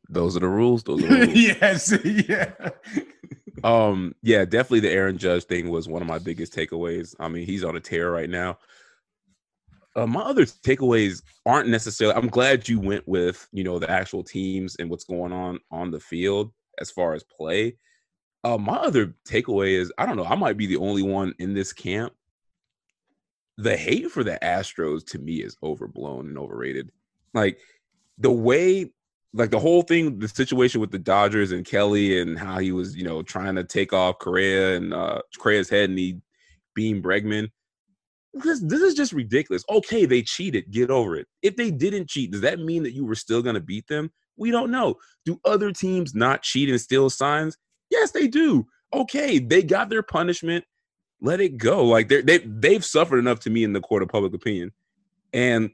[0.10, 0.84] those are the rules.
[0.84, 1.36] Those are the rules.
[1.36, 2.70] yes, yeah.
[3.64, 7.14] um, yeah, definitely the Aaron Judge thing was one of my biggest takeaways.
[7.20, 8.58] I mean, he's on a tear right now.
[9.95, 12.16] Uh, my other takeaways aren't necessarily.
[12.16, 15.91] I'm glad you went with you know the actual teams and what's going on on
[15.91, 17.78] the field as far as play.
[18.43, 21.53] Uh, my other takeaway is I don't know, I might be the only one in
[21.53, 22.13] this camp.
[23.57, 26.91] The hate for the Astros to me is overblown and overrated.
[27.34, 27.59] Like
[28.17, 28.91] the way
[29.36, 32.95] like the whole thing, the situation with the Dodgers and Kelly and how he was,
[32.95, 36.19] you know, trying to take off Correa and uh Correa's head and he
[36.76, 37.49] beamed Bregman.
[38.34, 39.63] This this is just ridiculous.
[39.69, 40.71] Okay, they cheated.
[40.71, 41.28] Get over it.
[41.41, 44.11] If they didn't cheat, does that mean that you were still gonna beat them?
[44.38, 44.96] We don't know.
[45.26, 47.58] Do other teams not cheat and steal signs?
[47.90, 48.68] Yes, they do.
[48.94, 50.66] Okay, they got their punishment.
[51.22, 51.86] Let it go.
[51.86, 54.72] Like they they they've suffered enough to me in the court of public opinion.
[55.32, 55.72] And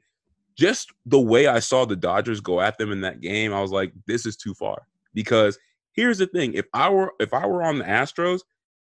[0.56, 3.72] just the way I saw the Dodgers go at them in that game, I was
[3.72, 4.88] like, this is too far.
[5.14, 5.58] Because
[5.94, 8.42] here's the thing: if I were if I were on the Astros,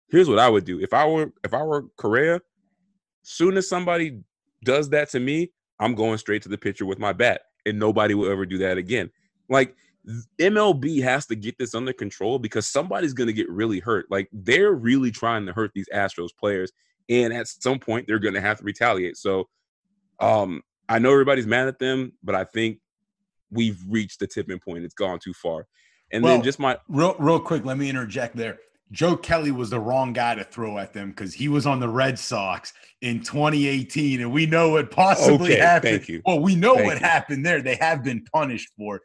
[0.10, 0.80] here's what I would do.
[0.80, 2.42] If I were if I were Correa,
[3.24, 4.20] soon as somebody
[4.64, 8.14] does that to me, I'm going straight to the pitcher with my bat, and nobody
[8.14, 9.10] will ever do that again.
[9.52, 9.76] Like
[10.40, 14.08] MLB has to get this under control because somebody's going to get really hurt.
[14.10, 16.72] Like they're really trying to hurt these Astros players,
[17.10, 19.18] and at some point they're going to have to retaliate.
[19.18, 19.50] So,
[20.20, 22.80] um, I know everybody's mad at them, but I think
[23.52, 24.86] we've reached the tipping point.
[24.86, 25.68] It's gone too far.
[26.12, 28.60] And well, then just my real real quick, let me interject there.
[28.92, 31.88] Joe Kelly was the wrong guy to throw at them because he was on the
[31.88, 36.22] Red Sox in 2018, and we know what possibly okay, happened.
[36.26, 37.06] Well, we know thank what you.
[37.06, 37.62] happened there.
[37.62, 39.02] They have been punished for.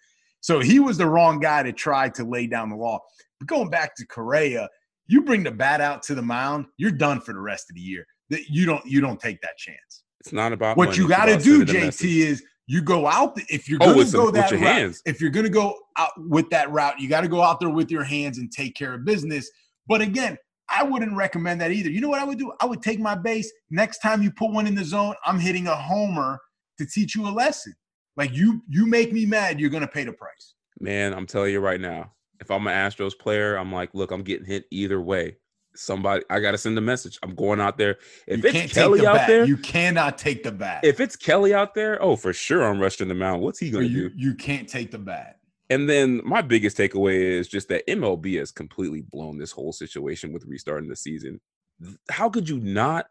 [0.46, 3.00] So he was the wrong guy to try to lay down the law.
[3.40, 4.68] But going back to Correa,
[5.08, 7.80] you bring the bat out to the mound, you're done for the rest of the
[7.80, 8.06] year.
[8.30, 10.04] You don't you don't take that chance.
[10.20, 11.64] It's not about what you got to do.
[11.64, 14.60] JT is you go out if you're going to oh, go that route.
[14.60, 15.02] Hands.
[15.04, 17.70] If you're going to go out with that route, you got to go out there
[17.70, 19.50] with your hands and take care of business.
[19.88, 20.38] But again,
[20.70, 21.90] I wouldn't recommend that either.
[21.90, 22.52] You know what I would do?
[22.60, 23.52] I would take my base.
[23.70, 26.38] Next time you put one in the zone, I'm hitting a homer
[26.78, 27.74] to teach you a lesson.
[28.16, 30.54] Like you, you make me mad, you're gonna pay the price.
[30.80, 32.12] Man, I'm telling you right now.
[32.40, 35.36] If I'm an Astros player, I'm like, look, I'm getting hit either way.
[35.74, 37.18] Somebody, I gotta send a message.
[37.22, 37.96] I'm going out there.
[38.26, 39.28] If you it's Kelly the out bat.
[39.28, 40.84] there, you cannot take the bat.
[40.84, 43.42] If it's Kelly out there, oh, for sure, I'm rushing the mound.
[43.42, 44.14] What's he gonna you, do?
[44.16, 45.38] You can't take the bat.
[45.68, 50.32] And then my biggest takeaway is just that MLB has completely blown this whole situation
[50.32, 51.40] with restarting the season.
[52.08, 53.06] How could you not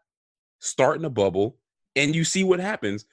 [0.58, 1.58] start in a bubble
[1.94, 3.04] and you see what happens?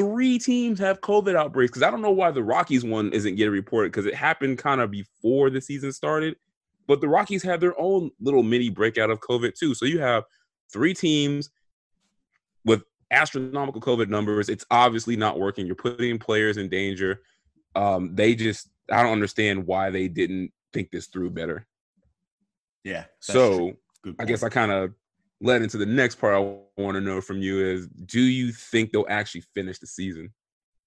[0.00, 3.52] Three teams have COVID outbreaks because I don't know why the Rockies one isn't getting
[3.52, 6.36] reported because it happened kind of before the season started.
[6.86, 9.74] But the Rockies had their own little mini breakout of COVID too.
[9.74, 10.24] So you have
[10.72, 11.50] three teams
[12.64, 14.48] with astronomical COVID numbers.
[14.48, 15.66] It's obviously not working.
[15.66, 17.20] You're putting players in danger.
[17.76, 21.66] Um, they just I don't understand why they didn't think this through better.
[22.84, 23.04] Yeah.
[23.20, 23.74] So
[24.18, 24.94] I guess I kind of
[25.40, 28.92] led into the next part I want to know from you is do you think
[28.92, 30.32] they'll actually finish the season?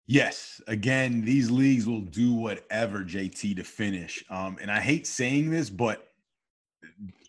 [0.05, 0.61] Yes.
[0.67, 4.23] Again, these leagues will do whatever JT to finish.
[4.29, 6.09] Um, and I hate saying this, but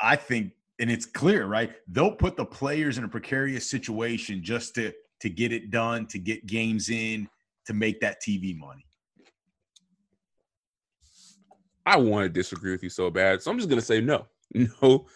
[0.01, 1.73] I think, and it's clear, right?
[1.89, 6.19] They'll put the players in a precarious situation just to to get it done, to
[6.19, 7.27] get games in,
[7.65, 8.85] to make that TV money.
[11.87, 13.41] I want to disagree with you so bad.
[13.41, 14.27] So I'm just to say no.
[14.83, 15.07] No,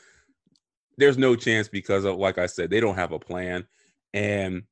[0.99, 3.65] there's no chance because of, like I said, they don't have a plan.
[4.13, 4.65] And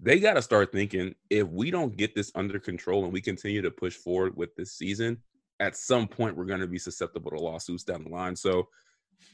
[0.00, 3.62] they got to start thinking if we don't get this under control and we continue
[3.62, 5.18] to push forward with this season,
[5.58, 8.36] at some point we're going to be susceptible to lawsuits down the line.
[8.36, 8.68] So,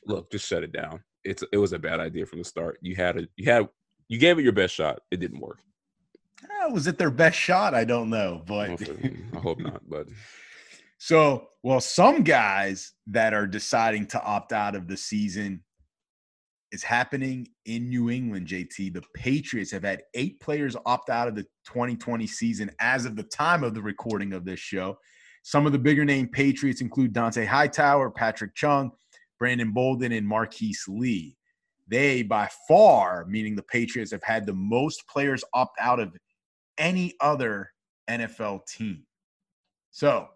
[0.07, 1.03] look, just shut it down.
[1.25, 2.79] It's it was a bad idea from the start.
[2.81, 3.69] You had a you had
[4.09, 5.01] you gave it your best shot.
[5.11, 5.59] It didn't work.
[6.45, 7.75] Uh, was it their best shot?
[7.75, 9.83] I don't know, but I hope not.
[9.89, 10.09] But
[10.99, 15.63] so, well, some guys that are deciding to opt out of the season
[16.73, 18.95] is happening in New England, JT.
[18.95, 23.23] The Patriots have had eight players opt out of the 2020 season as of the
[23.23, 24.99] time of the recording of this show.
[25.43, 28.91] Some of the bigger name Patriots include Dont'a Hightower, Patrick Chung,
[29.39, 31.37] Brandon Bolden, and Marquise Lee.
[31.89, 36.17] They, by far, meaning the Patriots, have had the most players opt out of
[36.79, 37.71] any other
[38.09, 39.05] NFL team.
[39.91, 40.29] So,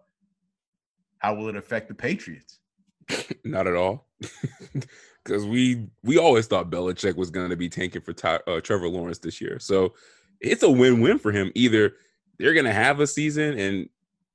[1.17, 2.59] how will it affect the Patriots?
[3.43, 4.06] Not at all.
[5.23, 8.87] Because we we always thought Belichick was going to be tanking for Ty, uh, Trevor
[8.87, 9.59] Lawrence this year.
[9.59, 9.93] So
[10.39, 11.51] it's a win-win for him.
[11.53, 11.95] Either
[12.39, 13.89] they're going to have a season and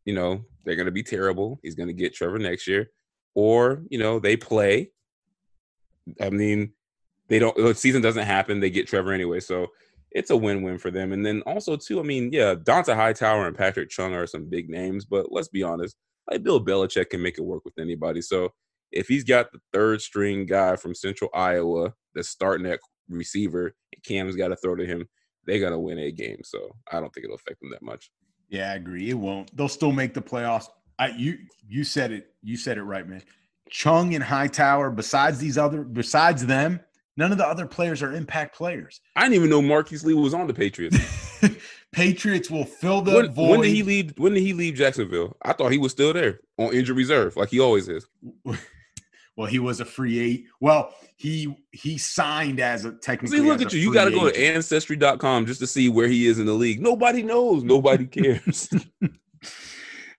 [0.04, 1.58] you know they're going to be terrible.
[1.62, 2.90] He's going to get Trevor next year,
[3.34, 4.90] or you know they play.
[6.20, 6.74] I mean,
[7.28, 7.56] they don't.
[7.56, 8.60] The season doesn't happen.
[8.60, 9.40] They get Trevor anyway.
[9.40, 9.68] So
[10.10, 11.12] it's a win-win for them.
[11.12, 14.68] And then also too, I mean, yeah, Dont'a Hightower and Patrick Chung are some big
[14.68, 15.96] names, but let's be honest,
[16.30, 18.20] like Bill Belichick can make it work with anybody.
[18.20, 18.52] So
[18.92, 24.02] if he's got the third string guy from Central Iowa that's starting at receiver, and
[24.04, 25.08] Cam's got to throw to him,
[25.46, 26.40] they got to win a game.
[26.44, 28.10] So I don't think it'll affect them that much.
[28.48, 29.10] Yeah, I agree.
[29.10, 29.54] It won't.
[29.56, 30.66] They'll still make the playoffs.
[30.98, 32.34] I you you said it.
[32.42, 33.22] You said it right, man.
[33.70, 34.90] Chung and Hightower.
[34.90, 36.78] Besides these other, besides them,
[37.16, 39.00] none of the other players are impact players.
[39.16, 40.98] I didn't even know Marquise Lee was on the Patriots.
[41.92, 43.50] Patriots will fill the When, void.
[43.50, 44.12] when did he leave?
[44.18, 45.36] When did he leave Jacksonville?
[45.42, 48.06] I thought he was still there on injury reserve, like he always is.
[49.42, 50.46] well, he was a free eight.
[50.60, 53.38] Well, he he signed as a technically.
[53.38, 53.80] See, look at you.
[53.80, 56.80] You got to go to ancestry.com just to see where he is in the league.
[56.80, 57.64] Nobody knows.
[57.64, 58.72] Nobody cares.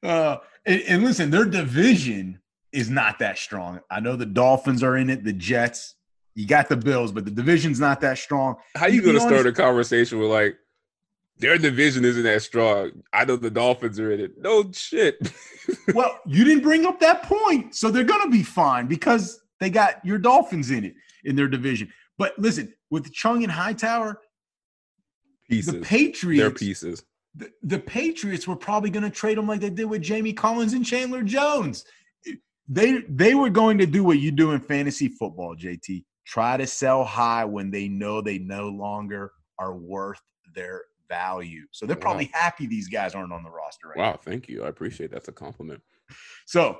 [0.03, 2.41] Uh, and, and listen, their division
[2.73, 3.79] is not that strong.
[3.89, 5.95] I know the Dolphins are in it, the Jets.
[6.35, 8.57] You got the Bills, but the division's not that strong.
[8.75, 10.57] How you going to start a conversation with like
[11.43, 13.03] their division isn't that strong?
[13.11, 14.31] I know the Dolphins are in it.
[14.37, 15.33] No shit.
[15.93, 19.69] well, you didn't bring up that point, so they're going to be fine because they
[19.69, 21.91] got your Dolphins in it in their division.
[22.17, 24.21] But listen, with Chung and Hightower,
[25.49, 25.73] pieces.
[25.73, 27.03] the Patriots, pieces.
[27.35, 30.73] the, the Patriots were probably going to trade them like they did with Jamie Collins
[30.73, 31.83] and Chandler Jones.
[32.69, 36.05] They they were going to do what you do in fantasy football, JT.
[36.25, 40.21] Try to sell high when they know they no longer are worth
[40.55, 40.83] their
[41.13, 41.65] value.
[41.71, 42.01] So they're Wow.
[42.01, 44.03] probably happy these guys aren't on the roster right now.
[44.11, 44.63] Wow, thank you.
[44.63, 45.81] I appreciate that's a compliment.
[46.45, 46.79] So,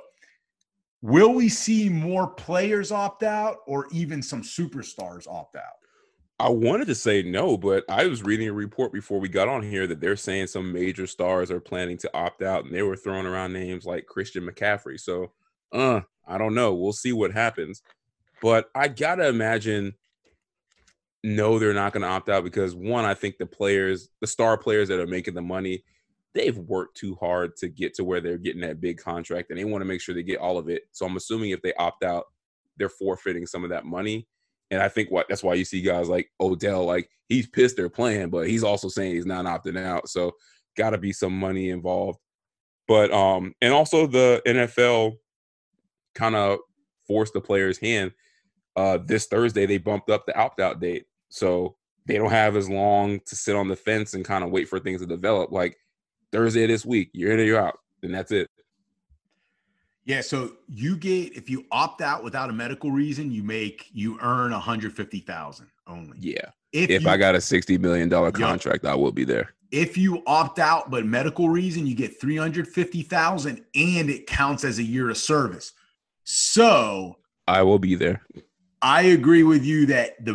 [1.02, 5.78] will we see more players opt out or even some superstars opt out?
[6.40, 9.62] I wanted to say no, but I was reading a report before we got on
[9.62, 12.96] here that they're saying some major stars are planning to opt out, and they were
[12.96, 14.98] throwing around names like Christian McCaffrey.
[14.98, 15.32] So,
[15.72, 16.74] uh, I don't know.
[16.74, 17.82] We'll see what happens.
[18.42, 19.94] But I gotta imagine,
[21.24, 24.58] no, they're not going to opt out because one, I think the players, the star
[24.58, 25.82] players that are making the money,
[26.34, 29.64] they've worked too hard to get to where they're getting that big contract, and they
[29.64, 30.82] want to make sure they get all of it.
[30.92, 32.26] So I'm assuming if they opt out,
[32.76, 34.28] they're forfeiting some of that money.
[34.70, 37.88] And I think what that's why you see guys like Odell, like he's pissed they're
[37.88, 40.10] playing, but he's also saying he's not opting out.
[40.10, 40.32] So
[40.76, 42.18] got to be some money involved.
[42.86, 45.14] But um, and also the NFL
[46.14, 46.58] kind of
[47.06, 48.12] forced the player's hand.
[48.76, 52.68] Uh, this Thursday they bumped up the opt out date, so they don't have as
[52.68, 55.50] long to sit on the fence and kind of wait for things to develop.
[55.52, 55.76] Like
[56.32, 58.50] Thursday this week, you're in or you're out, and that's it.
[60.06, 64.18] Yeah, so you get if you opt out without a medical reason, you make you
[64.20, 66.18] earn 150,000 only.
[66.20, 66.36] Yeah.
[66.72, 68.46] If, If you, I got a sixty million dollar Yeah.
[68.46, 69.54] contract, I will be there.
[69.70, 74.82] if you opt out but medical reason, you get 350,000 and it counts as a
[74.82, 75.72] year of service.
[76.24, 77.16] So,
[77.48, 78.22] I will be there.
[78.84, 80.34] I agree with you that the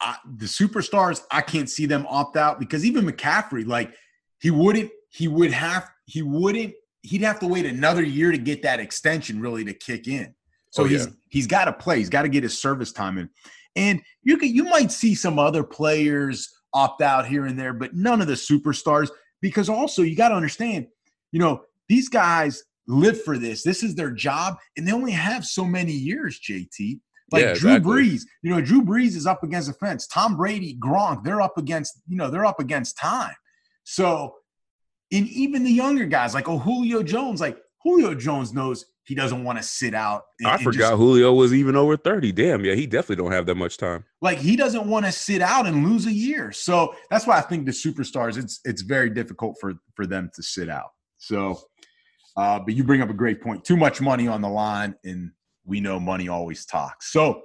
[0.00, 3.92] uh, the superstars I can't see them opt out because even McCaffrey, like
[4.40, 6.72] he wouldn't, he would have, he wouldn't,
[7.02, 10.34] he'd have to wait another year to get that extension really to kick in.
[10.70, 11.98] So Oh, he's he's got to play.
[11.98, 13.28] He's got to get his service time in,
[13.76, 17.94] and you can you might see some other players opt out here and there, but
[17.94, 19.10] none of the superstars
[19.42, 20.86] because also you got to understand,
[21.30, 23.62] you know, these guys live for this.
[23.62, 26.40] This is their job, and they only have so many years.
[26.40, 27.00] JT.
[27.32, 27.92] Like Yeah, Drew exactly.
[28.02, 30.06] Brees, you know, Drew Brees is up against the fence.
[30.06, 33.34] Tom Brady, Gronk, they're up against, you know, they're up against time.
[33.84, 34.34] So,
[35.12, 39.42] and even the younger guys like oh Julio Jones, like Julio Jones knows he doesn't
[39.42, 40.22] want to sit out.
[40.38, 42.30] and- I forgot just- Julio was even over 30.
[42.32, 44.04] Damn, yeah, he definitely don't have that much time.
[44.20, 46.52] like he doesn't want to sit out and lose a year.
[46.52, 50.42] So that's why I think the superstars, it's it's very difficult for for them to
[50.42, 50.90] sit out.
[51.18, 51.60] So,
[52.36, 53.64] uh, but you bring up a great point.
[53.64, 55.32] Too much money on the line, and
[55.64, 57.12] we know money always talks.
[57.12, 57.42] So,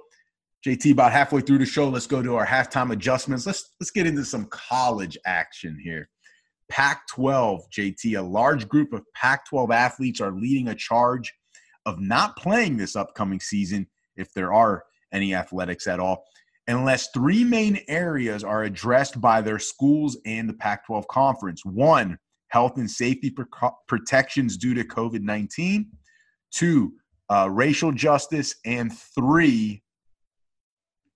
[0.66, 3.46] JT, about halfway through the show, let's go to our halftime adjustments.
[3.46, 6.08] Let's let's get into some college action here.
[6.68, 11.32] Pac-12, JT, a large group of Pac-12 athletes are leading a charge
[11.86, 16.24] of not playing this upcoming season, if there are any athletics at all,
[16.66, 21.64] unless three main areas are addressed by their schools and the Pac 12 conference.
[21.64, 23.34] One, health and safety
[23.86, 25.90] protections due to COVID 19.
[26.50, 26.92] Two,
[27.30, 28.54] uh, racial justice.
[28.64, 29.82] And three,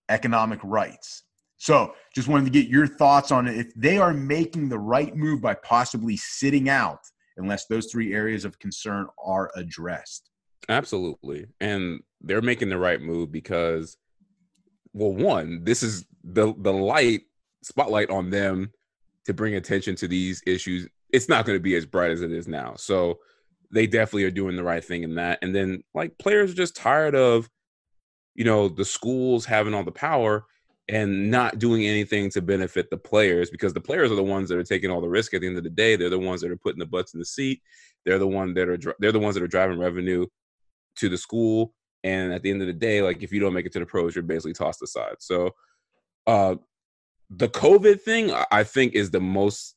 [0.09, 1.25] economic rights.
[1.57, 3.57] So just wanted to get your thoughts on it.
[3.57, 7.01] If they are making the right move by possibly sitting out,
[7.37, 10.31] unless those three areas of concern are addressed.
[10.69, 11.47] Absolutely.
[11.61, 13.97] And they're making the right move because
[14.93, 17.23] well, one, this is the the light
[17.63, 18.73] spotlight on them
[19.25, 20.89] to bring attention to these issues.
[21.13, 22.75] It's not going to be as bright as it is now.
[22.77, 23.19] So
[23.73, 25.39] they definitely are doing the right thing in that.
[25.43, 27.49] And then like players are just tired of,
[28.35, 30.45] you know, the schools having all the power
[30.89, 34.59] and not doing anything to benefit the players because the players are the ones that
[34.59, 35.97] are taking all the risk at the end of the day.
[35.97, 37.63] They're the ones that are putting the butts in the seat.
[38.05, 40.27] They're the one that are they're the ones that are driving revenue
[40.97, 41.75] to the school.
[42.05, 43.87] And at the end of the day, like if you don't make it to the
[43.87, 45.17] pros, you're basically tossed aside.
[45.21, 45.51] So
[46.27, 46.57] uh
[47.31, 49.77] the COVID thing, I- I think, is the most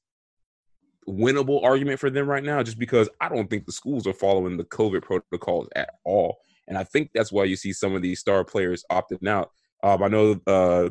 [1.07, 4.57] winnable argument for them right now, just because I don't think the schools are following
[4.57, 6.37] the COVID protocols at all.
[6.67, 9.51] And I think that's why you see some of these star players opting out.
[9.83, 10.89] Um, I know uh,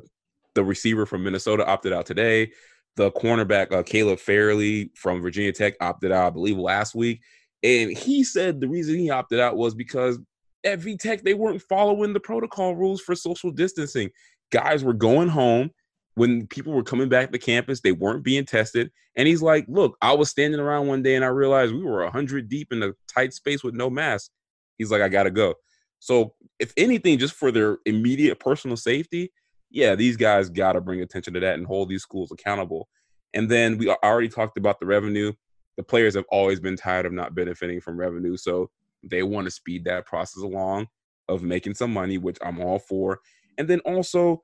[0.54, 2.52] the receiver from Minnesota opted out today.
[2.96, 7.20] the cornerback uh, Caleb Farley from Virginia Tech opted out, I believe, last week,
[7.62, 10.18] and he said the reason he opted out was because
[10.64, 14.10] at VTech they weren't following the protocol rules for social distancing.
[14.52, 15.70] Guys were going home
[16.14, 18.90] when people were coming back to campus, they weren't being tested.
[19.16, 22.02] And he's like, Look, I was standing around one day and I realized we were
[22.04, 24.30] 100 deep in a tight space with no mask.
[24.78, 25.54] He's like, I got to go.
[25.98, 29.32] So, if anything, just for their immediate personal safety,
[29.70, 32.88] yeah, these guys got to bring attention to that and hold these schools accountable.
[33.32, 35.32] And then we already talked about the revenue.
[35.76, 38.36] The players have always been tired of not benefiting from revenue.
[38.36, 38.70] So,
[39.02, 40.86] they want to speed that process along
[41.28, 43.20] of making some money, which I'm all for.
[43.58, 44.42] And then also,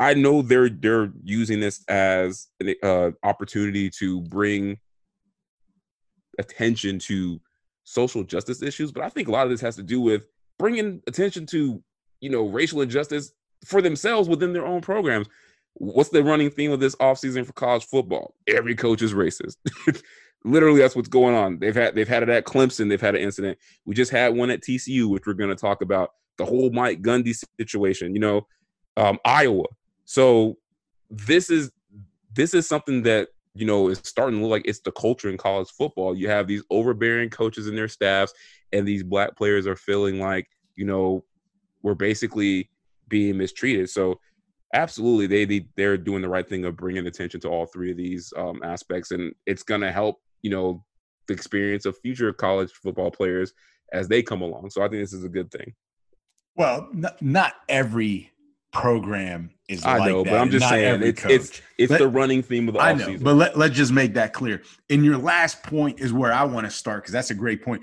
[0.00, 4.78] I know they're they're using this as an uh, opportunity to bring
[6.38, 7.40] attention to
[7.84, 10.22] social justice issues, but I think a lot of this has to do with
[10.58, 11.82] bringing attention to
[12.20, 13.32] you know racial injustice
[13.64, 15.26] for themselves within their own programs.
[15.74, 18.34] What's the running theme of this offseason for college football?
[18.46, 19.56] Every coach is racist.
[20.44, 21.58] Literally, that's what's going on.
[21.58, 22.88] They've had they've had it at Clemson.
[22.88, 23.58] They've had an incident.
[23.84, 26.10] We just had one at TCU, which we're going to talk about.
[26.36, 28.14] The whole Mike Gundy situation.
[28.14, 28.46] You know,
[28.96, 29.64] um, Iowa
[30.08, 30.56] so
[31.10, 31.70] this is
[32.34, 35.36] this is something that you know is starting to look like it's the culture in
[35.36, 36.16] college football.
[36.16, 38.32] You have these overbearing coaches and their staffs,
[38.72, 41.24] and these black players are feeling like you know
[41.82, 42.70] we're basically
[43.08, 43.90] being mistreated.
[43.90, 44.18] So
[44.72, 47.98] absolutely, they, they they're doing the right thing of bringing attention to all three of
[47.98, 50.82] these um, aspects, and it's going to help you know
[51.26, 53.52] the experience of future college football players
[53.92, 54.70] as they come along.
[54.70, 55.74] So I think this is a good thing.
[56.56, 58.32] Well, not, not every
[58.72, 60.30] program is I like know, that.
[60.30, 63.16] but I'm just saying it's it's it's let, the running theme of the I know,
[63.20, 64.62] but let, let's just make that clear.
[64.90, 67.82] And your last point is where I want to start because that's a great point.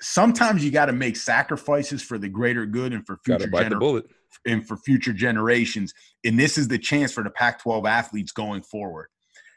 [0.00, 4.02] Sometimes you got to make sacrifices for the greater good and for future gener-
[4.46, 5.94] and for future generations.
[6.24, 9.08] And this is the chance for the Pac-12 athletes going forward.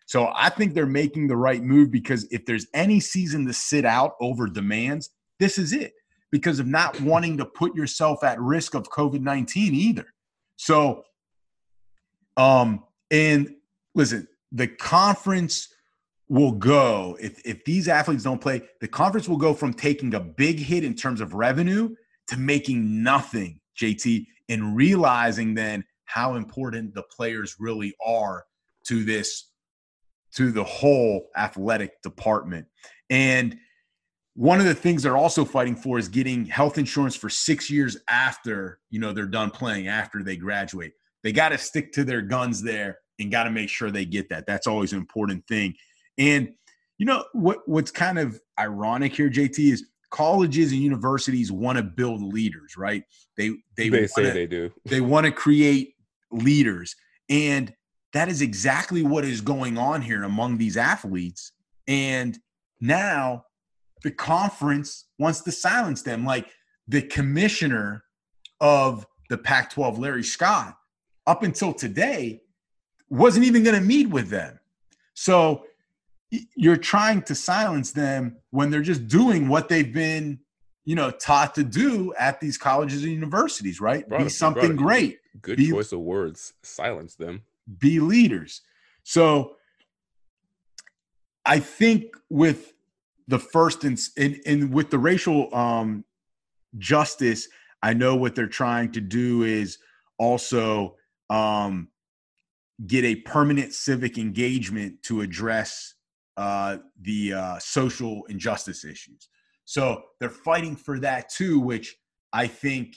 [0.05, 3.85] So I think they're making the right move because if there's any season to sit
[3.85, 5.93] out over demands, this is it.
[6.31, 10.05] Because of not wanting to put yourself at risk of COVID 19 either.
[10.57, 11.03] So,
[12.37, 13.55] um, and
[13.93, 15.69] listen, the conference
[16.27, 20.19] will go if if these athletes don't play, the conference will go from taking a
[20.19, 21.95] big hit in terms of revenue
[22.27, 28.45] to making nothing, JT, and realizing then how important the players really are
[28.85, 29.51] to this
[30.35, 32.65] to the whole athletic department.
[33.09, 33.57] And
[34.35, 37.97] one of the things they're also fighting for is getting health insurance for six years
[38.09, 40.93] after you know they're done playing after they graduate.
[41.23, 44.29] They got to stick to their guns there and got to make sure they get
[44.29, 44.45] that.
[44.45, 45.73] That's always an important thing.
[46.17, 46.53] And
[46.97, 51.83] you know what what's kind of ironic here jt is colleges and universities want to
[51.83, 53.03] build leaders right?
[53.37, 54.71] They they, they say they do.
[54.85, 55.95] they want to create
[56.31, 56.95] leaders.
[57.29, 57.73] And
[58.13, 61.51] that is exactly what is going on here among these athletes.
[61.87, 62.37] And
[62.79, 63.43] now
[64.03, 66.25] the conference wants to silence them.
[66.25, 66.47] Like
[66.87, 68.03] the commissioner
[68.61, 70.77] of the Pac 12, Larry Scott,
[71.27, 72.41] up until today,
[73.09, 74.59] wasn't even going to meet with them.
[75.13, 75.65] So
[76.55, 80.39] you're trying to silence them when they're just doing what they've been,
[80.83, 84.07] you know, taught to do at these colleges and universities, right?
[84.09, 85.19] Be something great.
[85.41, 86.53] Good be, choice of words.
[86.63, 87.43] Silence them.
[87.79, 88.61] Be leaders.
[89.03, 89.55] So
[91.45, 92.73] I think with
[93.27, 96.05] the first in, in, in with the racial um,
[96.77, 97.47] justice,
[97.81, 99.77] I know what they're trying to do is
[100.17, 100.95] also
[101.29, 101.89] um,
[102.85, 105.93] get a permanent civic engagement to address
[106.37, 109.29] uh, the uh, social injustice issues.
[109.65, 111.95] So they're fighting for that too, which
[112.33, 112.95] I think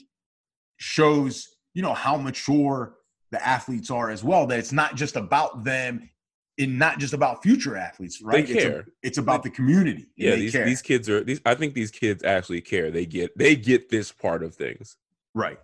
[0.76, 2.97] shows you know how mature
[3.31, 4.47] the athletes are as well.
[4.47, 6.11] That it's not just about them
[6.59, 8.47] and not just about future athletes, right?
[8.47, 8.81] They care.
[8.81, 10.07] It's, a, it's about the community.
[10.17, 10.65] Yeah, these, care.
[10.65, 12.91] these kids are these I think these kids actually care.
[12.91, 14.97] They get they get this part of things.
[15.35, 15.59] Right.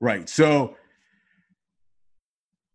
[0.00, 0.28] Right.
[0.28, 0.76] So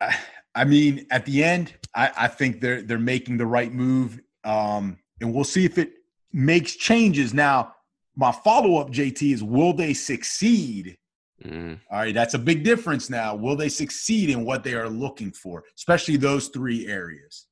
[0.02, 0.18] I,
[0.54, 4.20] I mean, at the end, I, I think they're they're making the right move.
[4.44, 5.94] Um, and we'll see if it
[6.32, 7.34] makes changes.
[7.34, 7.74] Now,
[8.16, 10.98] my follow-up, JT, is will they succeed
[11.44, 11.80] Mm.
[11.92, 13.36] All right, that's a big difference now.
[13.36, 17.48] Will they succeed in what they are looking for, especially those three areas?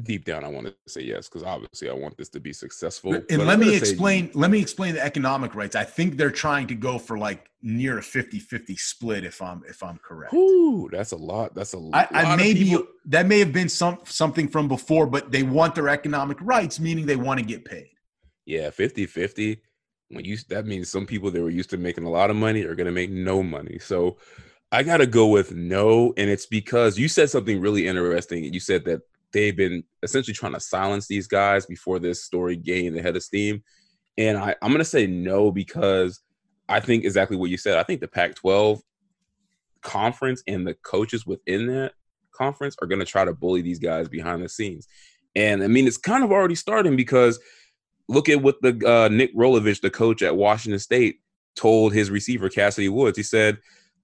[0.00, 3.14] Deep down, I want to say yes because obviously I want this to be successful.
[3.28, 4.30] And let me explain.
[4.34, 5.76] Let me explain the economic rights.
[5.76, 9.24] I think they're trying to go for like near a 50-50 split.
[9.24, 10.32] If I'm if I'm correct.
[10.34, 11.54] Ooh, that's a lot.
[11.54, 12.08] That's a lot.
[12.12, 12.76] I, I maybe
[13.06, 17.06] that may have been some something from before, but they want their economic rights, meaning
[17.06, 17.90] they want to get paid.
[18.46, 19.58] Yeah, 50-50.
[20.08, 22.64] When you that means some people that were used to making a lot of money
[22.64, 23.78] are going to make no money.
[23.78, 24.18] So
[24.70, 28.44] I gotta go with no, and it's because you said something really interesting.
[28.52, 29.02] You said that
[29.32, 33.22] they've been essentially trying to silence these guys before this story gained the head of
[33.22, 33.62] steam,
[34.18, 36.20] and I, I'm gonna say no because
[36.68, 37.78] I think exactly what you said.
[37.78, 38.80] I think the Pac-12
[39.82, 41.92] conference and the coaches within that
[42.32, 44.86] conference are gonna try to bully these guys behind the scenes,
[45.34, 47.38] and I mean it's kind of already starting because
[48.08, 51.20] look at what the uh, Nick Rolovich, the coach at Washington State,
[51.56, 53.16] told his receiver Kassidy Woods.
[53.16, 53.58] He said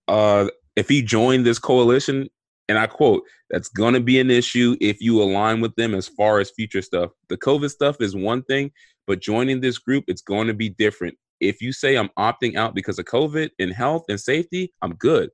[0.09, 2.29] uh, if he joined this coalition,
[2.69, 6.07] and I quote, that's going to be an issue if you align with them as
[6.07, 7.11] far as future stuff.
[7.29, 8.71] The COVID stuff is one thing,
[9.07, 11.17] but joining this group, it's going to be different.
[11.41, 15.31] If you say I'm opting out because of COVID and health and safety, I'm good.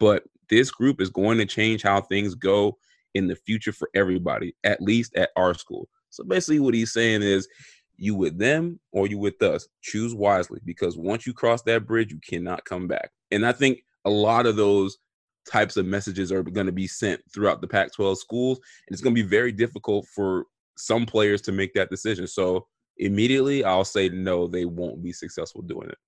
[0.00, 2.78] But this group is going to change how things go
[3.14, 5.88] in the future for everybody, at least at our school.
[6.10, 7.48] So basically, what he's saying is
[7.96, 9.68] you with them or you with us.
[9.82, 13.10] Choose wisely because once you cross that bridge, you cannot come back.
[13.30, 14.96] And I think a lot of those
[15.48, 18.58] types of messages are going to be sent throughout the Pac 12 schools.
[18.58, 20.46] And it's going to be very difficult for
[20.76, 22.26] some players to make that decision.
[22.26, 22.66] So
[22.98, 25.98] immediately, I'll say no, they won't be successful doing it.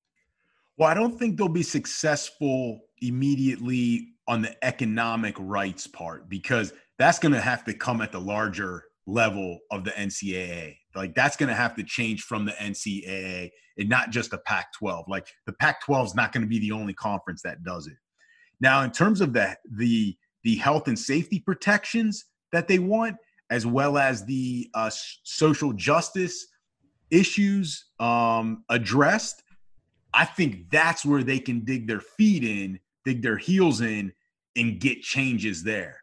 [0.76, 7.18] Well, I don't think they'll be successful immediately on the economic rights part because that's
[7.18, 10.76] going to have to come at the larger level of the NCAA.
[10.94, 14.72] Like that's going to have to change from the NCAA and not just the Pac
[14.78, 15.06] 12.
[15.08, 17.96] Like the Pac 12 is not going to be the only conference that does it.
[18.60, 23.16] Now, in terms of the, the, the health and safety protections that they want,
[23.50, 24.90] as well as the uh,
[25.24, 26.46] social justice
[27.10, 29.42] issues um, addressed,
[30.12, 34.12] I think that's where they can dig their feet in, dig their heels in,
[34.56, 36.02] and get changes there.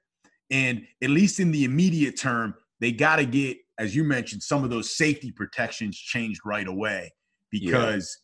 [0.50, 4.64] And at least in the immediate term, they got to get, as you mentioned, some
[4.64, 7.14] of those safety protections changed right away
[7.52, 8.18] because.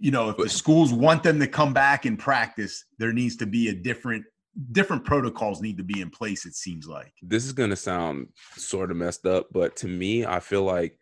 [0.00, 3.46] You know, if the schools want them to come back and practice, there needs to
[3.46, 4.24] be a different
[4.72, 7.12] different protocols need to be in place it seems like.
[7.22, 10.98] This is going to sound sort of messed up but to me i feel like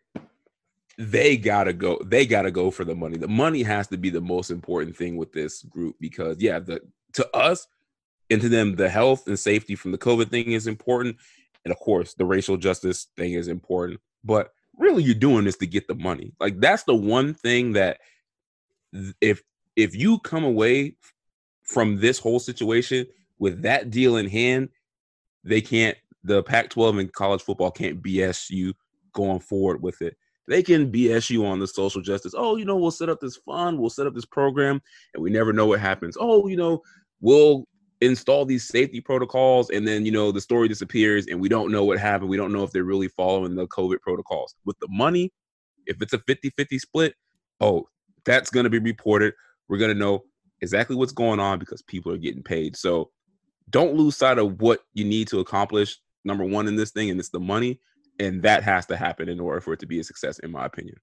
[0.99, 3.17] they gotta go they gotta go for the money.
[3.17, 6.81] The money has to be the most important thing with this group because yeah the
[7.15, 7.69] to us
[8.31, 11.17] and to them the health and safety from the covid thing is important.
[11.65, 15.67] And of course, the racial justice thing is important, but really you're doing this to
[15.67, 16.33] get the money.
[16.41, 17.99] Like that's the one thing that
[19.21, 19.43] if
[19.77, 20.97] if you come away
[21.63, 23.07] from this whole situation
[23.39, 24.71] with that deal in hand,
[25.45, 28.75] they can't the Pac-12 and college football can't BS you
[29.13, 30.17] going forward with it.
[30.49, 32.35] They can BS you on the social justice.
[32.37, 34.81] Oh, you know, we'll set up this fund, we'll set up this program,
[35.15, 36.17] and we never know what happens.
[36.19, 36.83] Oh, you know,
[37.21, 37.67] we'll
[38.01, 41.85] install these safety protocols and then you know the story disappears and we don't know
[41.85, 45.33] what happened we don't know if they're really following the covid protocols with the money
[45.87, 47.15] if it's a 50-50 split
[47.61, 47.89] oh
[48.29, 49.33] that's going to be reported.
[49.69, 50.25] We're going to know
[50.61, 52.77] exactly what's going on because people are getting paid.
[52.77, 53.11] So
[53.71, 57.19] don't lose sight of what you need to accomplish number one in this thing and
[57.19, 57.81] it's the money
[58.19, 60.67] and that has to happen in order for it to be a success in my
[60.67, 60.97] opinion.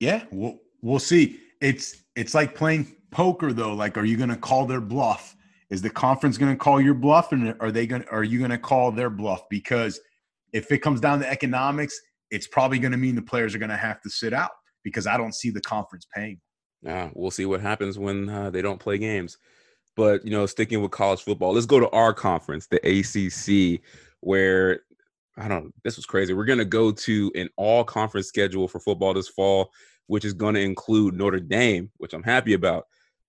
[0.00, 1.40] Yeah we'll, we'll see.
[1.60, 3.74] It's it's like playing poker though.
[3.74, 5.36] Like are you going to call their bluff?
[5.68, 8.50] Is the conference going to call your bluff and are they going are you going
[8.50, 9.48] to call their bluff?
[9.50, 10.00] Because
[10.52, 12.00] if it comes down to economics
[12.30, 14.52] it's probably going to mean the players are going to have to sit out
[14.84, 16.40] because i don't see the conference paying
[16.82, 19.38] yeah we'll see what happens when uh, they don't play games
[19.96, 23.80] but you know sticking with college football let's go to our conference the acc
[24.20, 24.80] where
[25.36, 28.80] i don't this was crazy we're going to go to an all conference schedule for
[28.80, 29.70] football this fall
[30.06, 32.86] which is going to include notre dame which i'm happy about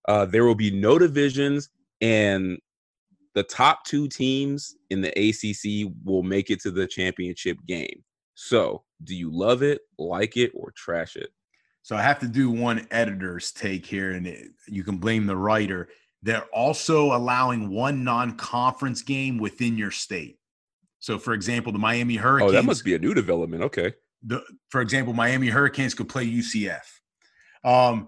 [0.08, 1.70] uh, there will be no divisions,
[2.02, 2.58] and
[3.36, 8.04] the top two teams in the ACC will make it to the championship game.
[8.36, 11.30] So, do you love it, like it, or trash it?
[11.84, 15.38] So, I have to do one editor's take here, and it, you can blame the
[15.38, 15.90] writer.
[16.22, 20.40] They're also allowing one non conference game within your state.
[21.00, 22.52] So, for example, the Miami Hurricanes.
[22.52, 23.64] Oh, that must be a new development.
[23.64, 23.94] Okay.
[24.26, 26.80] The, for example, Miami Hurricanes could play UCF.
[27.66, 28.08] Um,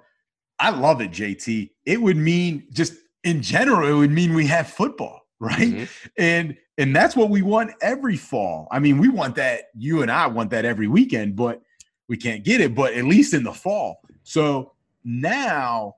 [0.59, 1.71] I love it, JT.
[1.85, 2.93] It would mean just
[3.25, 5.73] in general, it would mean we have football, right?
[5.73, 6.07] Mm-hmm.
[6.17, 8.69] And and that's what we want every fall.
[8.71, 9.65] I mean, we want that.
[9.73, 11.61] You and I want that every weekend, but
[12.07, 12.75] we can't get it.
[12.75, 14.01] But at least in the fall.
[14.23, 15.95] So now,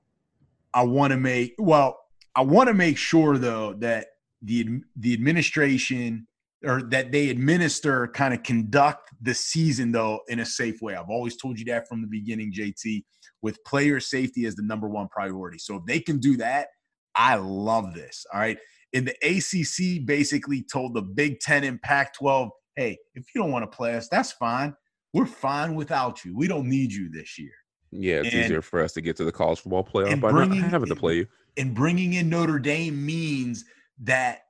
[0.74, 1.98] I want to make well.
[2.34, 4.08] I want to make sure though that
[4.42, 6.26] the the administration
[6.64, 10.94] or that they administer kind of conduct the season though in a safe way.
[10.94, 13.04] I've always told you that from the beginning, JT,
[13.42, 15.58] with player safety as the number one priority.
[15.58, 16.68] So if they can do that,
[17.14, 18.26] I love this.
[18.32, 18.58] All right.
[18.94, 23.52] And the ACC basically told the Big Ten and Pac 12, hey, if you don't
[23.52, 24.74] want to play us, that's fine.
[25.14, 26.36] We're fine without you.
[26.36, 27.52] We don't need you this year.
[27.90, 30.54] Yeah, it's And- easier for us to get to the college football playoff by not
[30.70, 31.26] having to play you.
[31.56, 33.64] and bringing in Notre Dame means
[34.00, 34.42] that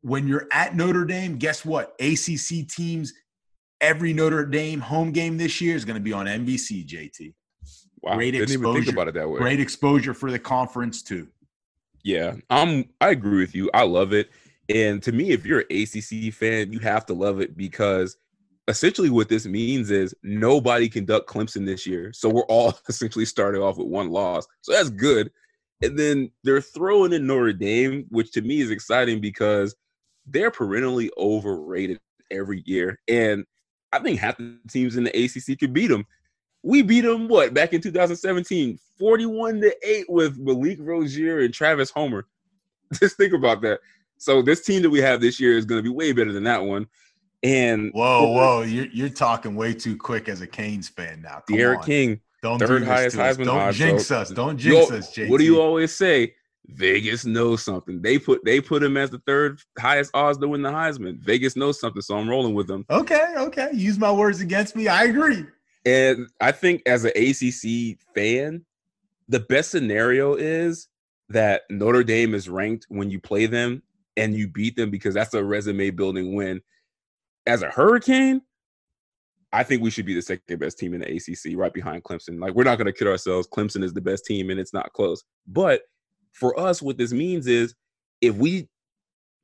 [0.00, 1.94] when you're at Notre Dame, guess what?
[2.00, 3.12] ACC teams,
[3.80, 6.84] every Notre Dame home game this year is going to be on NBC.
[6.84, 7.34] JT,
[8.00, 8.90] Wow, Great didn't even think exposure.
[8.90, 9.38] about it that way.
[9.38, 11.28] great exposure for the conference too.
[12.04, 12.88] Yeah, I'm.
[13.00, 13.70] I agree with you.
[13.74, 14.30] I love it,
[14.68, 18.16] and to me, if you're an ACC fan, you have to love it because
[18.68, 22.12] essentially what this means is nobody can duck Clemson this year.
[22.12, 24.46] So we're all essentially starting off with one loss.
[24.60, 25.30] So that's good.
[25.82, 29.74] And then they're throwing in Notre Dame, which to me is exciting because
[30.26, 31.98] they're perennially overrated
[32.30, 33.00] every year.
[33.08, 33.44] And
[33.92, 36.04] I think half the teams in the ACC could beat them.
[36.62, 41.90] We beat them what back in 2017, 41 to 8 with Malik Rosier and Travis
[41.90, 42.26] Homer.
[42.94, 43.80] Just think about that.
[44.18, 46.44] So this team that we have this year is going to be way better than
[46.44, 46.88] that one.
[47.42, 51.42] And Whoa, whoa, you're you're talking way too quick as a Canes fan now.
[51.46, 51.84] Come D'Eriq on.
[51.84, 53.16] King, don't third do highest.
[53.16, 54.30] Heisman Don't odds, jinx so- us.
[54.30, 55.28] Don't jinx al- us, JT.
[55.30, 56.34] What do you always say?
[56.70, 58.02] Vegas knows something.
[58.02, 61.18] They put they put him as the third highest odds to win the Heisman.
[61.20, 62.84] Vegas knows something, so I'm rolling with them.
[62.90, 63.70] Okay, okay.
[63.72, 64.88] Use my words against me.
[64.88, 65.44] I agree.
[65.86, 68.64] And I think as an ACC fan,
[69.28, 70.88] the best scenario is
[71.30, 73.82] that Notre Dame is ranked when you play them
[74.16, 76.60] and you beat them because that's a resume building win.
[77.48, 78.42] As a Hurricane,
[79.52, 82.38] I think we should be the second best team in the ACC, right behind Clemson.
[82.38, 83.48] Like we're not going to kid ourselves.
[83.48, 85.24] Clemson is the best team, and it's not close.
[85.46, 85.82] But
[86.32, 87.74] for us, what this means is
[88.20, 88.68] if we,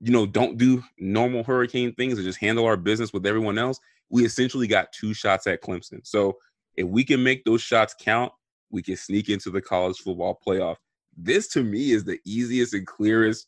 [0.01, 3.81] you know, don't do normal Hurricane things and just handle our business with everyone else,
[4.11, 6.07] we essentially got two shots at Clemson.
[6.07, 6.37] So
[6.77, 8.33] if we can make those shots count,
[8.71, 10.77] we can sneak into the college football playoff.
[11.17, 13.47] This to me is the easiest and clearest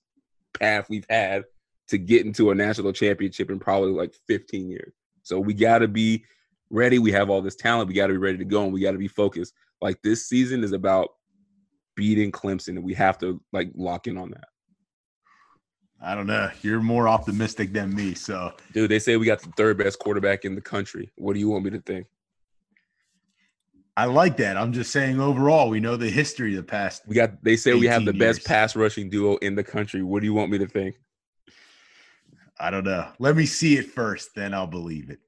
[0.58, 1.44] path we've had
[1.88, 4.92] to get into a national championship in probably like 15 years.
[5.22, 6.24] So we got to be
[6.70, 6.98] ready.
[6.98, 7.88] We have all this talent.
[7.88, 9.54] We got to be ready to go and we got to be focused.
[9.80, 11.10] Like this season is about
[11.94, 14.48] beating Clemson and we have to like lock in on that.
[16.02, 16.50] I don't know.
[16.62, 18.14] You're more optimistic than me.
[18.14, 21.10] So Dude, they say we got the third best quarterback in the country.
[21.16, 22.06] What do you want me to think?
[23.96, 24.58] I like that.
[24.58, 27.02] I'm just saying overall, we know the history of the past.
[27.06, 30.02] We got they say we have the 18 best pass rushing duo in the country.
[30.02, 30.96] What do you want me to think?
[32.58, 33.08] I don't know.
[33.18, 35.18] Let me see it first, then I'll believe it.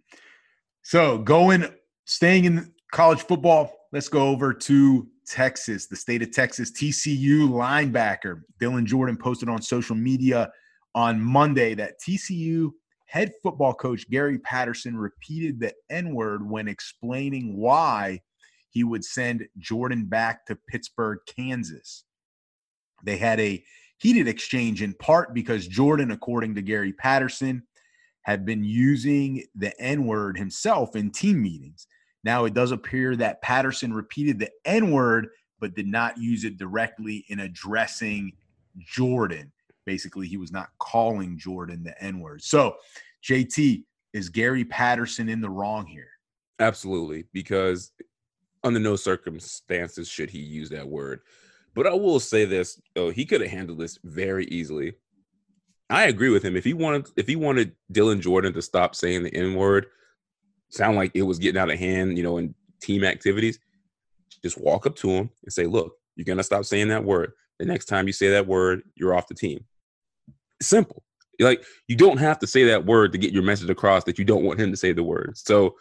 [0.83, 1.67] So going,
[2.07, 6.73] staying in college football, let's go over to Texas, the state of Texas.
[6.73, 10.51] TCU linebacker Dylan Jordan posted on social media
[10.95, 12.71] on Monday that TCU
[13.07, 18.21] head football coach Gary Patterson repeated the N word when explaining why
[18.71, 22.05] he would send Jordan back to Pittsburg, Kansas.
[23.05, 23.63] They had a
[23.99, 27.63] heated exchange in part because Jordan, according to Gary Patterson,
[28.23, 31.87] had been using the N word himself in team meetings.
[32.25, 35.29] Now it does appear that Patterson repeated the N word,
[35.61, 38.33] but did not use it directly in addressing
[38.79, 39.53] Jordan.
[39.87, 42.43] Basically, he was not calling Jordan the N word.
[42.43, 42.77] So,
[43.25, 46.11] JT, is Gary Patterson in the wrong here?
[46.61, 47.93] Absolutely, because
[48.65, 51.21] under no circumstances should he use that word.
[51.75, 54.95] But I will say this, though, he could have handled this very easily.
[55.91, 56.57] I agree with him.
[56.57, 59.87] If he wanted if he wanted Dylan Jordan to stop saying the N-word,
[60.71, 63.59] sound like it was getting out of hand, you know, in team activities,
[64.43, 67.33] just walk up to him and say, look, you're gonna stop saying that word.
[67.59, 69.65] The next time you say that word, you're off the team.
[70.61, 71.03] Simple.
[71.41, 74.25] Like you don't have to say that word to get your message across that you
[74.25, 75.39] don't want him to say the word.
[75.39, 75.77] So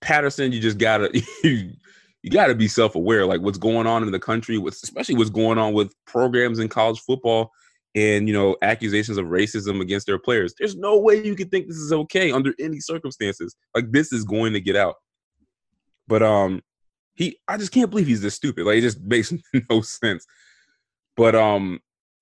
[0.00, 1.10] Patterson, you just gotta
[2.22, 5.72] you gotta be self-aware, like what's going on in the country, especially what's going on
[5.72, 7.50] with programs in college football
[7.94, 10.54] and you know accusations of racism against their players.
[10.58, 13.56] There's no way you can think this is okay under any circumstances.
[13.74, 14.96] Like this is going to get out.
[16.06, 16.62] But um
[17.14, 18.66] he I just can't believe he's this stupid.
[18.66, 19.32] Like it just makes
[19.70, 20.26] no sense.
[21.16, 21.80] But um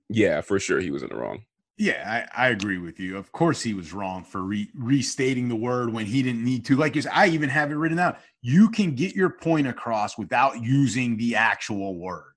[0.08, 1.42] yeah, for sure he was in the wrong.
[1.78, 3.16] Yeah, I, I agree with you.
[3.16, 6.76] Of course, he was wrong for re- restating the word when he didn't need to.
[6.76, 8.18] Like you said, I even have it written out.
[8.42, 12.32] You can get your point across without using the actual word.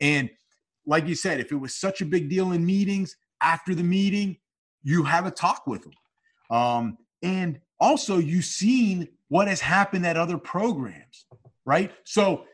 [0.00, 0.28] And
[0.86, 4.36] like you said, if it was such a big deal in meetings, after the meeting,
[4.82, 5.94] you have a talk with them.
[6.56, 11.24] Um, and also, you've seen what has happened at other programs,
[11.64, 11.92] right?
[12.04, 12.44] So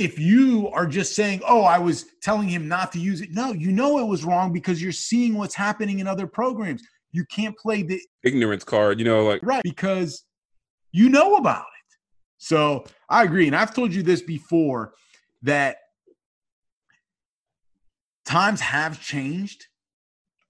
[0.00, 3.52] if you are just saying, "Oh, I was telling him not to use it," no,
[3.52, 6.82] you know it was wrong because you're seeing what's happening in other programs.
[7.12, 10.24] You can't play the Ignorance card, you know, like right because
[10.92, 11.96] you know about it.
[12.38, 14.94] So I agree, and I've told you this before
[15.42, 15.76] that
[18.24, 19.66] times have changed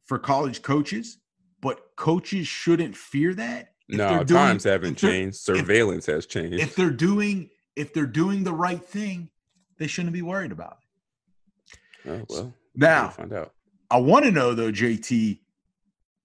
[0.04, 1.18] for college coaches,
[1.60, 3.74] but coaches shouldn't fear that.
[3.88, 5.38] If no, doing- times haven't changed.
[5.38, 6.60] Surveillance has changed.
[6.60, 9.30] If they're doing if they're doing the right thing,
[9.80, 10.76] they shouldn't be worried about
[12.04, 12.10] it.
[12.10, 13.54] Oh, well, Now, we'll find out.
[13.90, 15.40] I want to know though, JT,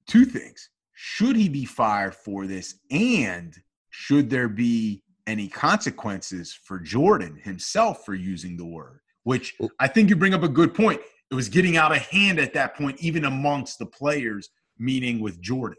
[0.08, 0.70] two things.
[0.93, 2.76] Should he be fired for this?
[2.91, 3.56] And
[3.89, 8.99] should there be any consequences for Jordan himself for using the word?
[9.24, 11.01] Which I think you bring up a good point.
[11.32, 15.41] It was getting out of hand at that point, even amongst the players, meaning with
[15.41, 15.78] Jordan.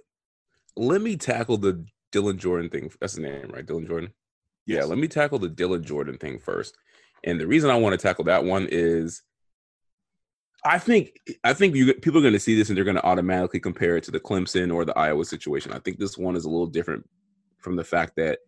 [0.77, 2.91] Let me tackle the Dylan Jordan thing.
[3.01, 3.65] That's the name, right?
[3.65, 4.13] Dylan Jordan.
[4.67, 6.77] Yeah, let me tackle the Dylan Jordan thing first.
[7.25, 9.23] And the reason I want to tackle that one is
[10.65, 13.07] I think I think you people are going to see this and they're going to
[13.07, 15.73] automatically compare it to the Clemson or the Iowa situation.
[15.73, 17.09] I think this one is a little different
[17.59, 18.41] from the fact that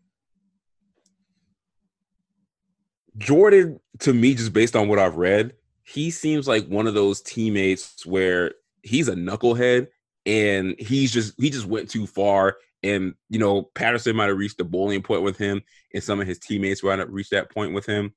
[3.16, 5.54] Jordan to me just based on what I've read,
[5.84, 8.52] he seems like one of those teammates where
[8.82, 9.88] he's a knucklehead
[10.26, 14.58] and he's just he just went too far and you know Patterson might have reached
[14.58, 15.62] the boiling point with him
[15.94, 18.12] and some of his teammates might have reached that point with him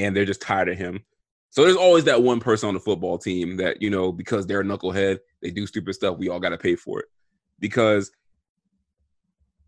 [0.00, 1.04] and they're just tired of him.
[1.50, 4.60] So there's always that one person on the football team that you know because they're
[4.60, 7.06] a knucklehead they do stupid stuff we all got to pay for it.
[7.58, 8.10] Because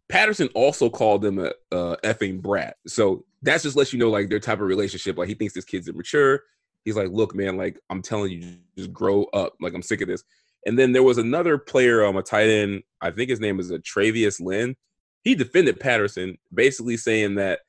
[0.08, 2.76] Patterson also called them a, a effing brat.
[2.86, 5.16] So that's just lets you know like their type of relationship.
[5.18, 6.42] Like he thinks this kid's immature
[6.84, 9.54] he's like look man like I'm telling you just grow up.
[9.60, 10.24] Like I'm sick of this.
[10.64, 12.82] And then there was another player, um, a tight end.
[13.00, 14.76] I think his name is a Travius Lynn.
[15.24, 17.60] He defended Patterson, basically saying that,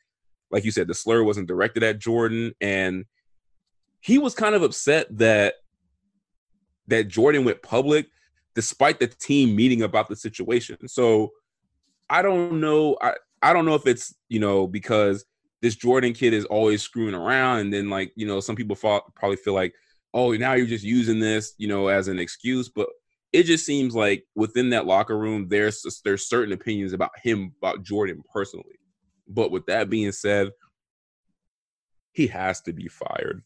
[0.54, 3.06] like you said, the slur wasn't directed at Jordan, and
[4.00, 5.56] he was kind of upset that
[6.88, 8.08] that Jordan went public,
[8.56, 10.88] despite the team meeting about the situation.
[10.88, 11.32] So
[12.10, 12.98] I don't know.
[13.02, 15.26] I I don't know if it's you know because
[15.62, 19.38] this Jordan kid is always screwing around, and then like you know some people probably
[19.38, 19.74] feel like
[20.14, 22.70] oh, now you're just using this, you know, as an excuse.
[22.70, 22.88] But
[23.32, 27.84] it just seems like within that locker room, there's there's certain opinions about him, about
[27.84, 28.78] Jordan personally.
[29.28, 30.52] But with that being said,
[32.12, 33.44] he has to be fired.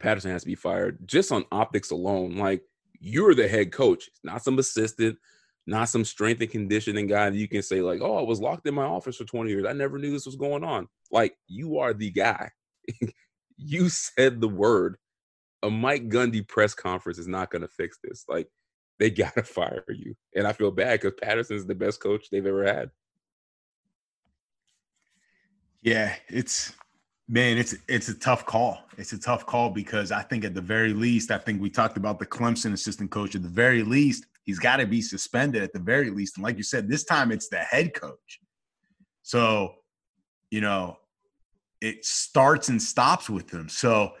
[0.00, 2.36] Patterson has to be fired just on optics alone.
[2.36, 2.62] Like
[3.00, 5.18] you're the head coach, not some assistant,
[5.66, 8.66] not some strength and conditioning guy that you can say like, "Oh, I was locked
[8.66, 9.66] in my office for 20 years.
[9.66, 12.50] I never knew this was going on." Like you are the guy.
[13.56, 14.96] you said the word
[15.62, 18.24] a Mike Gundy press conference is not going to fix this.
[18.28, 18.48] Like
[18.98, 20.14] they got to fire you.
[20.34, 22.90] And I feel bad because Patterson's the best coach they've ever had.
[25.88, 26.74] Yeah, it's
[27.28, 28.82] man, it's it's a tough call.
[28.98, 31.96] It's a tough call because I think at the very least, I think we talked
[31.96, 33.34] about the Clemson assistant coach.
[33.34, 36.36] At the very least, he's got to be suspended at the very least.
[36.36, 38.38] And like you said, this time it's the head coach.
[39.22, 39.76] So,
[40.50, 40.98] you know,
[41.80, 43.70] it starts and stops with him.
[43.70, 44.12] So,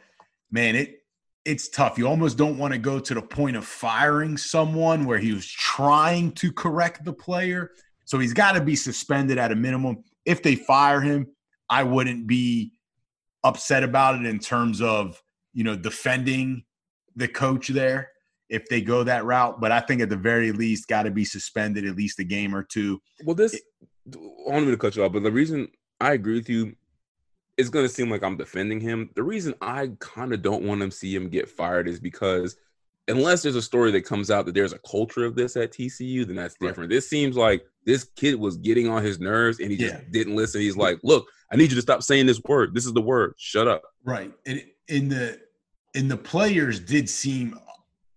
[0.50, 1.02] man, it
[1.44, 1.98] it's tough.
[1.98, 5.46] You almost don't want to go to the point of firing someone where he was
[5.46, 7.72] trying to correct the player.
[8.06, 10.02] So he's got to be suspended at a minimum.
[10.24, 11.26] If they fire him,
[11.70, 12.72] I wouldn't be
[13.44, 16.64] upset about it in terms of, you know, defending
[17.16, 18.10] the coach there
[18.48, 19.60] if they go that route.
[19.60, 22.54] But I think at the very least, got to be suspended at least a game
[22.54, 23.00] or two.
[23.24, 23.60] Well, this
[24.06, 25.68] I don't mean to cut you off, but the reason
[26.00, 26.74] I agree with you
[27.58, 29.10] it's going to seem like I'm defending him.
[29.16, 32.56] The reason I kind of don't want to see him get fired is because
[33.08, 36.24] unless there's a story that comes out that there's a culture of this at TCU,
[36.26, 36.68] then that's Right.
[36.68, 36.90] different.
[36.90, 40.00] This seems like this kid was getting on his nerves and he just Yeah.
[40.12, 40.60] didn't listen.
[40.60, 42.74] He's like, "Look, I need you to stop saying this word.
[42.74, 43.34] This is the word.
[43.38, 44.32] Shut up." Right.
[44.46, 45.40] And in the
[45.94, 47.58] in the players did seem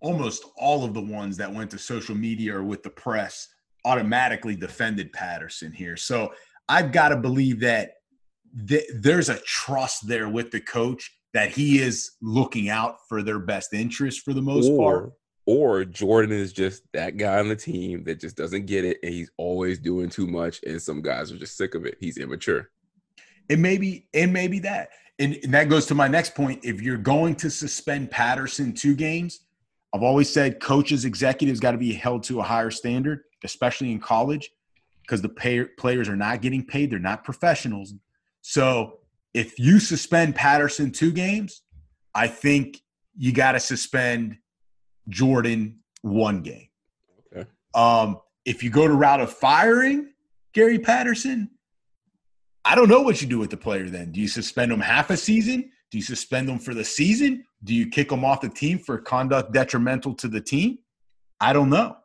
[0.01, 3.47] almost all of the ones that went to social media or with the press
[3.85, 5.95] automatically defended Patterson here.
[5.95, 6.33] So
[6.67, 7.93] I've got to believe that
[8.67, 13.39] th- there's a trust there with the coach that he is looking out for their
[13.39, 15.13] best interest for the most part.
[15.45, 18.97] or, or Jordan is just that guy on the team that just doesn't get it
[19.03, 21.97] and he's always doing too much and some guys are just sick of it.
[21.99, 22.69] He's immature.
[23.49, 24.89] And maybe and maybe that.
[25.19, 26.63] And, and that goes to my next point.
[26.63, 29.41] If you're going to suspend Patterson two games,
[29.93, 33.99] I've always said coaches, executives got to be held to a higher standard, especially in
[33.99, 34.49] college,
[35.01, 36.91] because the pay, players are not getting paid.
[36.91, 37.93] They're not professionals.
[38.41, 38.99] So
[39.33, 41.61] if you suspend Patterson two games,
[42.13, 42.81] I think
[43.15, 44.37] you got to suspend
[45.09, 46.67] Jordan one game.
[47.33, 47.49] Okay.
[47.73, 50.11] Um, if you go to route of firing
[50.53, 51.49] Gary Patterson,
[52.65, 54.11] I don't know what you do with the player then.
[54.11, 55.71] Do you suspend him half a season?
[55.89, 57.43] Do you suspend him for the season?
[57.63, 60.79] Do you kick him off the team for conduct detrimental to the team?
[61.39, 61.97] I don't know.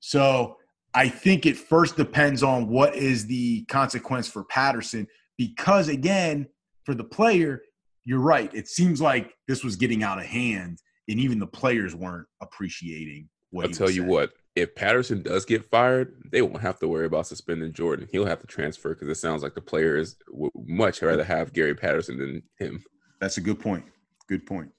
[0.00, 0.56] So
[0.94, 5.06] I think it first depends on what is the consequence for Patterson
[5.38, 6.46] because, again,
[6.84, 7.62] for the player,
[8.04, 8.52] you're right.
[8.54, 10.78] It seems like this was getting out of hand,
[11.08, 14.10] and even the players weren't appreciating what I'll tell you saying.
[14.10, 18.08] what, if Patterson does get fired, they won't have to worry about suspending Jordan.
[18.10, 21.74] He'll have to transfer because it sounds like the players would much rather have Gary
[21.74, 22.82] Patterson than him.
[23.20, 23.84] That's a good point.
[24.28, 24.70] Good point.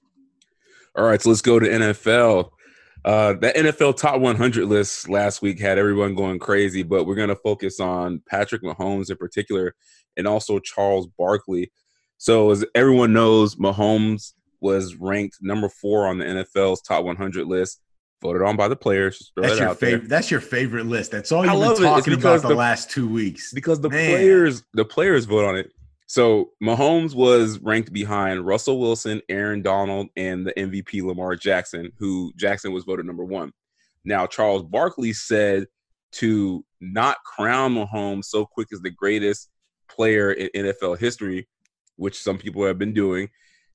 [0.96, 2.50] All right, so let's go to NFL.
[3.04, 7.28] Uh, that NFL top 100 list last week had everyone going crazy, but we're going
[7.28, 9.74] to focus on Patrick Mahomes in particular
[10.16, 11.72] and also Charles Barkley.
[12.18, 17.80] So, as everyone knows, Mahomes was ranked number four on the NFL's top 100 list,
[18.22, 19.32] voted on by the players.
[19.36, 20.08] That's your favorite.
[20.08, 21.10] That's your favorite list.
[21.10, 23.52] That's all you've been talking about the, the, last two weeks.
[23.52, 24.10] Because the Man.
[24.10, 25.70] players, the players vote on it.
[26.06, 32.32] So Mahomes was ranked behind Russell Wilson, Aaron Donald, and the MVP Lamar Jackson, who
[32.36, 33.52] Jackson was voted number one.
[34.04, 35.66] Now Charles Barkley said
[36.12, 39.50] to not crown Mahomes so quick as the greatest
[39.88, 41.48] player in NFL history,
[41.96, 43.28] which some people have been doing,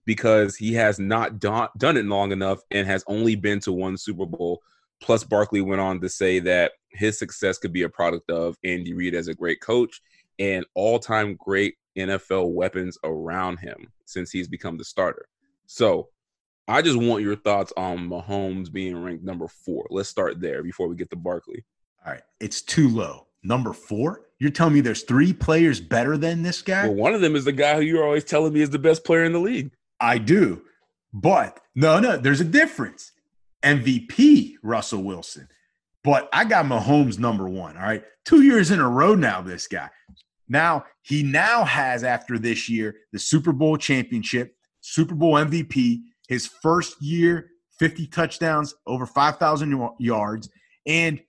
[0.05, 3.97] because he has not done, done it long enough and has only been to one
[3.97, 4.61] Super Bowl.
[5.01, 8.93] Plus, Barkley went on to say that his success could be a product of Andy
[8.93, 10.01] Reid as a great coach
[10.39, 15.25] and all time great NFL weapons around him since he's become the starter.
[15.67, 16.09] So,
[16.69, 19.87] I just want your thoughts on Mahomes being ranked number four.
[19.89, 21.65] Let's start there before we get to Barkley.
[22.05, 22.21] All right.
[22.39, 23.25] It's too low.
[23.41, 24.28] Number four?
[24.39, 26.87] You're telling me there's three players better than this guy?
[26.87, 29.03] Well, one of them is the guy who you're always telling me is the best
[29.03, 29.71] player in the league.
[29.99, 30.61] I do.
[31.13, 33.11] But no, no, there's a difference.
[33.63, 35.47] MVP, Russell Wilson.
[36.03, 37.75] But I got Mahomes number one.
[37.75, 38.03] All right.
[38.23, 39.89] Two years in a row now, this guy.
[40.47, 46.47] Now, he now has, after this year, the Super Bowl championship, Super Bowl MVP, his
[46.47, 50.49] first year, 50 touchdowns, over 5,000 yards.
[50.85, 51.19] And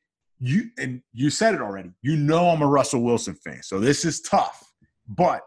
[0.41, 1.91] you and you said it already.
[2.03, 3.63] You know I'm a Russell Wilson fan.
[3.63, 4.73] So this is tough.
[5.09, 5.43] But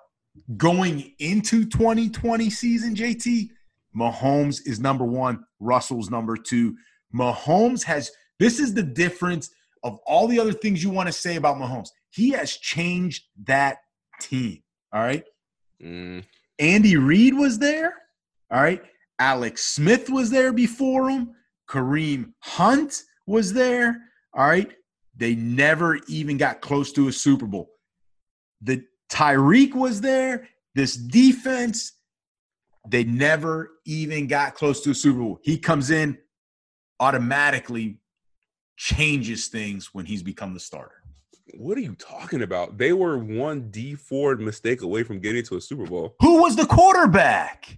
[0.57, 3.49] going into 2020 season, JT,
[3.95, 6.75] Mahomes is number one, Russell's number two.
[7.13, 9.49] Mahomes has this is the difference
[9.83, 11.89] of all the other things you want to say about Mahomes.
[12.09, 13.77] He has changed that
[14.21, 14.61] team.
[14.93, 15.23] All right.
[15.81, 16.23] Mm.
[16.59, 17.93] Andy Reid was there.
[18.51, 18.81] All right.
[19.19, 21.35] Alex Smith was there before him.
[21.69, 23.97] Kareem Hunt was there.
[24.33, 24.71] All right.
[25.15, 27.69] They never even got close to a Super Bowl.
[28.61, 30.47] The Tyreek was there.
[30.75, 31.93] This defense,
[32.87, 35.39] they never even got close to a Super Bowl.
[35.43, 36.17] He comes in,
[36.99, 37.99] automatically
[38.75, 41.03] changes things when he's become the starter.
[41.55, 42.77] What are you talking about?
[42.79, 46.15] They were one Dee Ford mistake away from getting to a Super Bowl.
[46.21, 47.77] Who was the quarterback?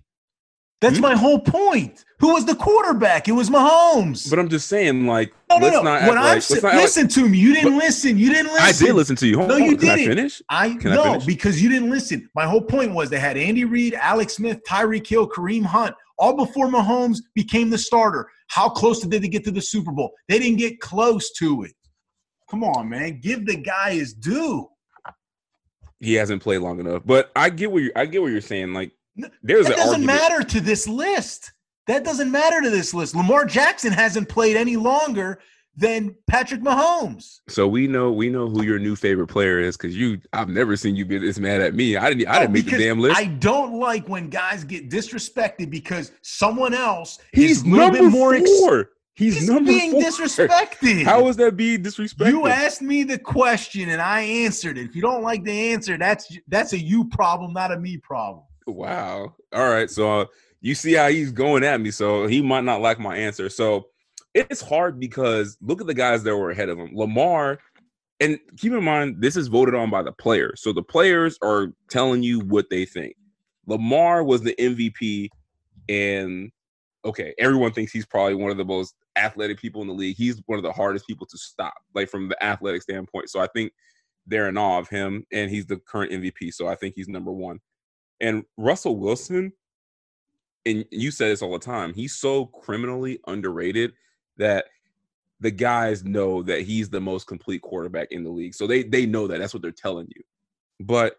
[0.85, 1.01] That's hmm?
[1.01, 2.05] my whole point.
[2.19, 3.27] Who was the quarterback?
[3.27, 4.29] It was Mahomes.
[4.29, 5.81] But I'm just saying, like, no, no, no.
[5.81, 7.39] When I'm like, si- listen like, to me.
[7.39, 8.19] You didn't listen.
[8.19, 8.61] You didn't listen.
[8.61, 9.37] I did listen to you.
[9.37, 9.99] Hold no, you didn't.
[9.99, 10.41] I finish?
[10.47, 11.25] I Can no, I finish?
[11.25, 12.29] because you didn't listen.
[12.35, 16.35] My whole point was they had Andy Reid, Alex Smith, Tyreek Hill, Kareem Hunt, all
[16.35, 18.29] before Mahomes became the starter.
[18.49, 20.11] How close did they get to the Super Bowl?
[20.29, 21.73] They didn't get close to it.
[22.51, 23.19] Come on, man.
[23.21, 24.69] Give the guy his due.
[25.99, 27.01] He hasn't played long enough.
[27.05, 28.73] But I get what you I get what you're saying.
[28.73, 28.91] Like
[29.43, 30.05] there's that doesn't argument.
[30.05, 31.53] matter to this list.
[31.87, 33.15] That doesn't matter to this list.
[33.15, 35.39] Lamar Jackson hasn't played any longer
[35.77, 37.41] than Patrick Mahomes.
[37.49, 40.75] So we know we know who your new favorite player is because you I've never
[40.75, 41.97] seen you be this mad at me.
[41.97, 43.17] I didn't I didn't make the damn list.
[43.17, 48.37] I don't like when guys get disrespected because someone else he's a little bit more
[48.39, 48.91] four.
[49.15, 50.01] He's, he's number being four.
[50.01, 51.03] disrespected.
[51.03, 52.31] How is that being disrespected?
[52.31, 54.85] You asked me the question and I answered it.
[54.85, 58.43] If you don't like the answer, that's that's a you problem, not a me problem.
[58.67, 59.35] Wow.
[59.53, 59.89] All right.
[59.89, 60.25] So uh,
[60.61, 61.91] you see how he's going at me.
[61.91, 63.49] So he might not like my answer.
[63.49, 63.87] So
[64.33, 66.91] it's hard because look at the guys that were ahead of him.
[66.93, 67.59] Lamar,
[68.19, 70.61] and keep in mind, this is voted on by the players.
[70.61, 73.15] So the players are telling you what they think.
[73.67, 75.29] Lamar was the MVP,
[75.89, 76.51] and
[77.03, 80.17] okay, everyone thinks he's probably one of the most athletic people in the league.
[80.17, 83.29] He's one of the hardest people to stop, like from the athletic standpoint.
[83.29, 83.71] So I think
[84.27, 86.53] they're in awe of him, and he's the current MVP.
[86.53, 87.59] So I think he's number one.
[88.21, 89.51] And Russell Wilson,
[90.65, 93.93] and you say this all the time, he's so criminally underrated
[94.37, 94.65] that
[95.39, 98.55] the guys know that he's the most complete quarterback in the league.
[98.55, 99.39] So they they know that.
[99.39, 100.23] That's what they're telling you.
[100.79, 101.17] But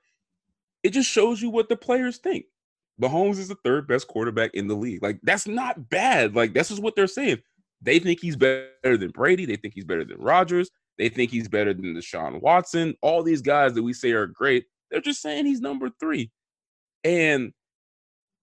[0.83, 2.47] it just shows you what the players think.
[3.01, 5.03] Mahomes is the third best quarterback in the league.
[5.03, 6.35] Like that's not bad.
[6.35, 7.39] Like this is what they're saying.
[7.83, 9.45] They think he's better than Brady.
[9.45, 10.71] They think he's better than Rodgers.
[10.99, 12.95] They think he's better than Deshaun Watson.
[13.03, 16.31] All these guys that we say are great, they're just saying he's number three.
[17.07, 17.53] And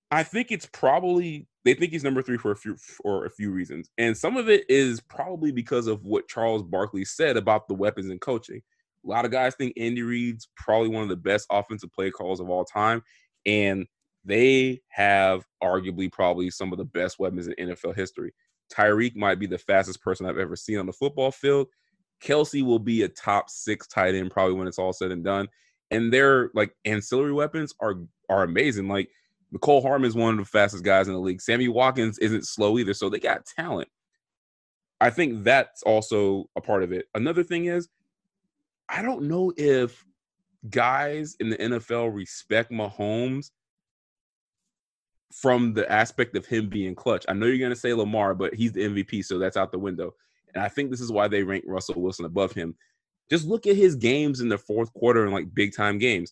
[0.09, 3.51] I think it's probably they think he's number three for a few for a few
[3.51, 7.73] reasons, and some of it is probably because of what Charles Barkley said about the
[7.73, 8.61] weapons and coaching.
[9.05, 12.39] A lot of guys think Andy Reid's probably one of the best offensive play calls
[12.39, 13.03] of all time,
[13.45, 13.85] and
[14.23, 18.33] they have arguably probably some of the best weapons in NFL history.
[18.73, 21.67] Tyreek might be the fastest person I've ever seen on the football field,
[22.23, 25.47] Kelce will be a top six tight end probably when it's all said and done.
[25.93, 27.95] And their like ancillary weapons are
[28.29, 28.87] are amazing.
[28.87, 29.09] Like
[29.53, 31.41] Mecole Hardman is one of the fastest guys in the league.
[31.41, 33.89] Sammy Watkins isn't slow either, so they got talent.
[34.99, 37.05] I think that's also a part of it.
[37.13, 37.89] Another thing is,
[38.89, 40.03] I don't know if
[40.69, 43.51] guys in the NFL respect Mahomes
[45.33, 47.25] from the aspect of him being clutch.
[47.27, 49.79] I know you're going to say Lamar, but he's the MVP, so that's out the
[49.79, 50.13] window.
[50.53, 52.75] And I think this is why they rank Russell Wilson above him.
[53.33, 56.31] Just look at his games in the fourth quarter and like big time games.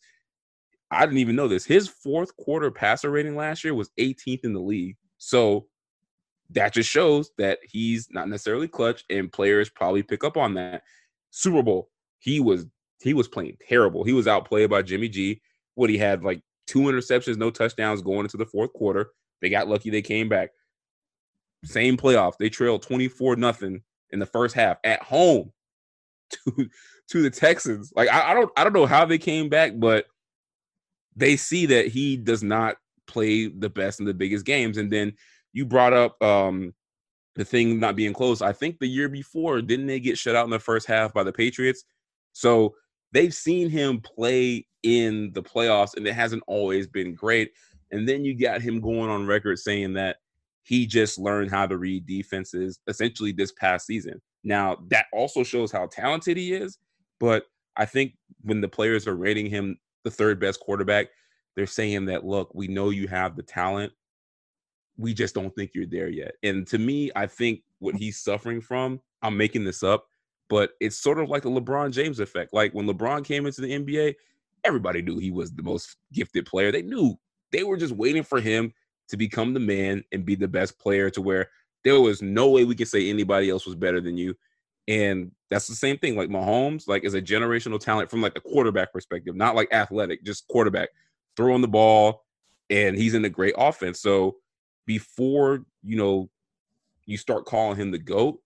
[0.91, 1.65] I didn't even know this.
[1.65, 4.97] His fourth quarter passer rating last year was 18th in the league.
[5.17, 5.65] So
[6.51, 10.83] that just shows that he's not necessarily clutch, and players probably pick up on that.
[11.31, 12.67] Super Bowl, he was
[13.01, 14.03] he was playing terrible.
[14.03, 15.41] He was outplayed by Jimmy G.
[15.73, 19.09] What he had like two interceptions, no touchdowns going into the fourth quarter.
[19.41, 20.51] They got lucky they came back.
[21.65, 22.33] Same playoff.
[22.37, 25.51] They trailed 24 nothing in the first half at home
[26.31, 26.69] to
[27.09, 27.91] to the Texans.
[27.95, 30.05] Like I, I don't I don't know how they came back, but
[31.15, 32.77] they see that he does not
[33.07, 34.77] play the best in the biggest games.
[34.77, 35.13] And then
[35.53, 36.73] you brought up um
[37.35, 38.41] the thing not being close.
[38.41, 41.23] I think the year before, didn't they get shut out in the first half by
[41.23, 41.85] the Patriots?
[42.33, 42.75] So
[43.11, 47.51] they've seen him play in the playoffs and it hasn't always been great.
[47.91, 50.17] And then you got him going on record saying that
[50.63, 54.21] he just learned how to read defenses essentially this past season.
[54.43, 56.79] Now, that also shows how talented he is,
[57.19, 57.45] but
[57.75, 61.07] I think when the players are rating him the third best quarterback,
[61.55, 63.93] they're saying that look, we know you have the talent.
[64.97, 66.33] We just don't think you're there yet.
[66.43, 70.07] And to me, I think what he's suffering from, I'm making this up,
[70.49, 72.53] but it's sort of like the LeBron James effect.
[72.53, 74.15] Like when LeBron came into the NBA,
[74.63, 76.71] everybody knew he was the most gifted player.
[76.71, 77.17] They knew
[77.51, 78.73] they were just waiting for him
[79.09, 81.49] to become the man and be the best player to where
[81.83, 84.35] there was no way we could say anybody else was better than you.
[84.87, 86.15] And that's the same thing.
[86.15, 90.23] Like Mahomes, like is a generational talent from like the quarterback perspective, not like athletic,
[90.23, 90.89] just quarterback,
[91.35, 92.23] throwing the ball,
[92.69, 93.99] and he's in a great offense.
[93.99, 94.37] So
[94.85, 96.29] before you know
[97.05, 98.39] you start calling him the GOAT,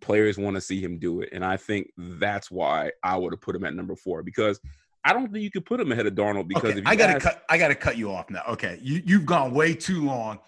[0.00, 1.30] players want to see him do it.
[1.32, 4.60] And I think that's why I would have put him at number four because
[5.04, 7.22] I don't think you could put him ahead of Donald because okay, I gotta ask,
[7.22, 7.42] cut.
[7.48, 8.42] I gotta cut you off now.
[8.48, 10.38] Okay, you you've gone way too long.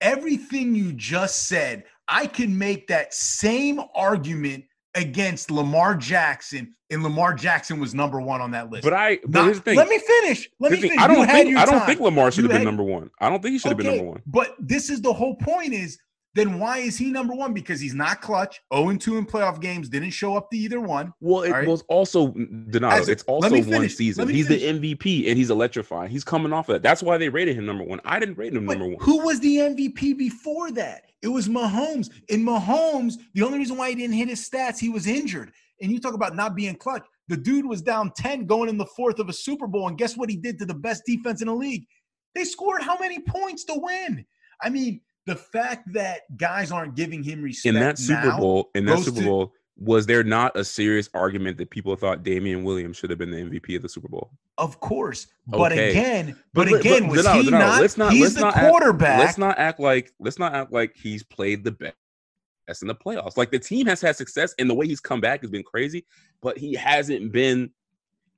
[0.00, 4.64] Everything you just said, I can make that same argument
[4.94, 8.82] against Lamar Jackson, and Lamar Jackson was number one on that list.
[8.82, 10.48] But I, but Not, thing, let me finish.
[10.58, 10.98] Let me finish.
[10.98, 13.10] I don't think I don't think Lamar should have been number one.
[13.20, 14.22] I don't think he should have okay, been number one.
[14.26, 15.98] But this is the whole point: is
[16.34, 17.52] then why is he number one?
[17.52, 18.60] Because he's not clutch.
[18.72, 21.12] 0 2 in playoff games, didn't show up to either one.
[21.20, 21.66] Well, it right?
[21.66, 23.10] was also mm, Donato.
[23.10, 24.28] It's also one season.
[24.28, 24.80] He's finish.
[24.80, 26.10] the MVP and he's electrifying.
[26.10, 26.82] He's coming off of that.
[26.82, 28.00] That's why they rated him number one.
[28.04, 29.04] I didn't rate him but number one.
[29.04, 31.02] Who was the MVP before that?
[31.22, 32.10] It was Mahomes.
[32.28, 35.50] In Mahomes, the only reason why he didn't hit his stats, he was injured.
[35.82, 37.04] And you talk about not being clutch.
[37.28, 39.88] The dude was down 10 going in the fourth of a Super Bowl.
[39.88, 41.86] And guess what he did to the best defense in the league?
[42.34, 44.24] They scored how many points to win?
[44.62, 45.00] I mean,
[45.30, 49.20] the fact that guys aren't giving him respect in that Super Bowl, in that Super
[49.20, 53.18] to, Bowl, was there not a serious argument that people thought Damien Williams should have
[53.20, 54.32] been the MVP of the Super Bowl?
[54.58, 55.90] Of course, but okay.
[55.90, 57.80] again, but, but again, but, was no, he no, not?
[57.80, 58.12] Let's not.
[58.12, 59.10] He's let's the not quarterback.
[59.10, 60.12] Act, let's not act like.
[60.18, 63.36] Let's not act like he's played the best in the playoffs.
[63.36, 66.06] Like the team has had success, and the way he's come back has been crazy,
[66.42, 67.70] but he hasn't been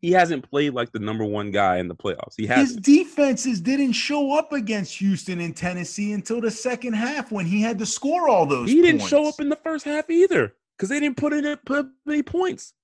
[0.03, 2.35] he hasn't played like the number one guy in the playoffs.
[2.37, 7.31] He has his defenses didn't show up against Houston and Tennessee until the second half
[7.31, 8.69] when he had to score all those.
[8.69, 11.87] He didn't show up in the first half either because they didn't put in put
[12.07, 12.75] any points.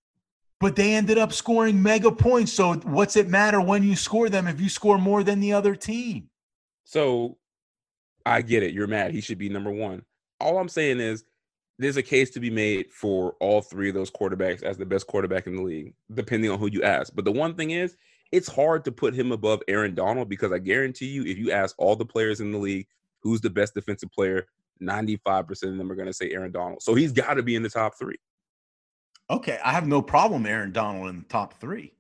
[0.61, 2.53] But they ended up scoring mega points.
[2.53, 5.75] So what's it matter when you score them if you score more than the other
[5.75, 6.31] team?
[6.85, 7.37] So
[8.25, 8.73] I get it.
[8.73, 9.13] You're mad.
[9.13, 10.05] He should be number one.
[10.41, 11.25] All I'm saying is
[11.79, 15.07] there's a case to be made for all three of those quarterbacks as the best
[15.07, 17.15] quarterback in the league, depending on who you ask.
[17.15, 17.97] But the one thing is,
[18.33, 21.75] it's hard to put him above Aaron Donald because I guarantee you, if you ask
[21.79, 22.87] all the players in the league
[23.23, 24.47] who's the best defensive player,
[24.83, 26.83] 95% of them are going to say Aaron Donald.
[26.83, 28.17] So he's got to be in the top three.
[29.31, 29.59] Okay.
[29.65, 31.93] I have no problem Aaron Donald in the top three.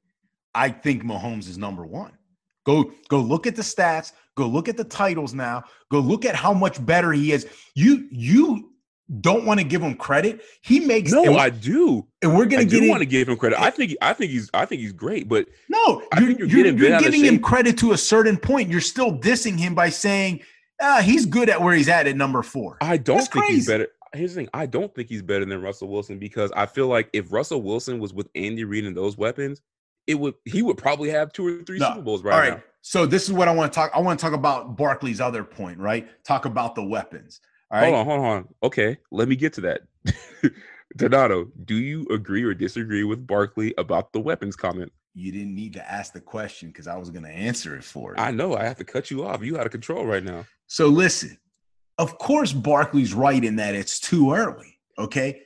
[0.54, 2.12] I think Mahomes is number one.
[2.64, 4.12] Go go look at the stats.
[4.34, 5.64] Go look at the titles now.
[5.90, 7.46] Go look at how much better he is.
[7.74, 8.72] You you
[9.20, 10.42] don't want to give him credit.
[10.62, 12.80] He makes no, I do, and we're gonna I get.
[12.80, 13.60] Do want to give him credit.
[13.60, 17.00] I think I think he's I think he's great, but no, you're, you're, you're, you're
[17.00, 18.68] giving him credit to a certain point.
[18.68, 20.40] You're still dissing him by saying
[20.80, 22.78] ah, he's good at where he's at at number four.
[22.80, 23.54] I don't That's think crazy.
[23.56, 23.88] he's better.
[24.14, 27.08] Here's the thing: I don't think he's better than Russell Wilson because I feel like
[27.12, 29.60] if Russell Wilson was with Andy Reid and those weapons,
[30.06, 31.88] it would he would probably have two or three no.
[31.88, 32.54] Super Bowls right, All right.
[32.54, 32.62] Now.
[32.80, 33.90] So this is what I want to talk.
[33.94, 36.08] I want to talk about Barkley's other point, right?
[36.24, 37.40] Talk about the weapons.
[37.70, 37.92] All right.
[37.92, 38.48] Hold on, hold on.
[38.62, 39.82] Okay, let me get to that.
[40.96, 44.90] Donato, do you agree or disagree with Barkley about the weapons comment?
[45.14, 48.12] You didn't need to ask the question because I was going to answer it for
[48.12, 48.22] you.
[48.22, 49.42] I know I have to cut you off.
[49.42, 50.46] You out of control right now.
[50.66, 51.38] So listen,
[51.98, 54.78] of course, Barkley's right in that it's too early.
[54.96, 55.42] Okay.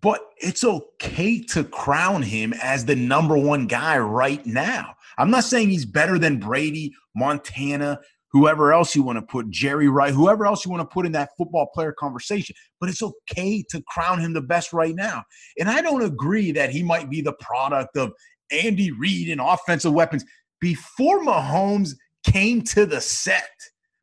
[0.00, 4.94] But it's okay to crown him as the number one guy right now.
[5.18, 8.00] I'm not saying he's better than Brady, Montana,
[8.36, 11.12] whoever else you want to put, Jerry Wright, whoever else you want to put in
[11.12, 12.54] that football player conversation.
[12.80, 15.24] But it's okay to crown him the best right now.
[15.58, 18.12] And I don't agree that he might be the product of
[18.50, 20.24] Andy Reid and offensive weapons.
[20.60, 21.92] Before Mahomes
[22.26, 23.48] came to the set,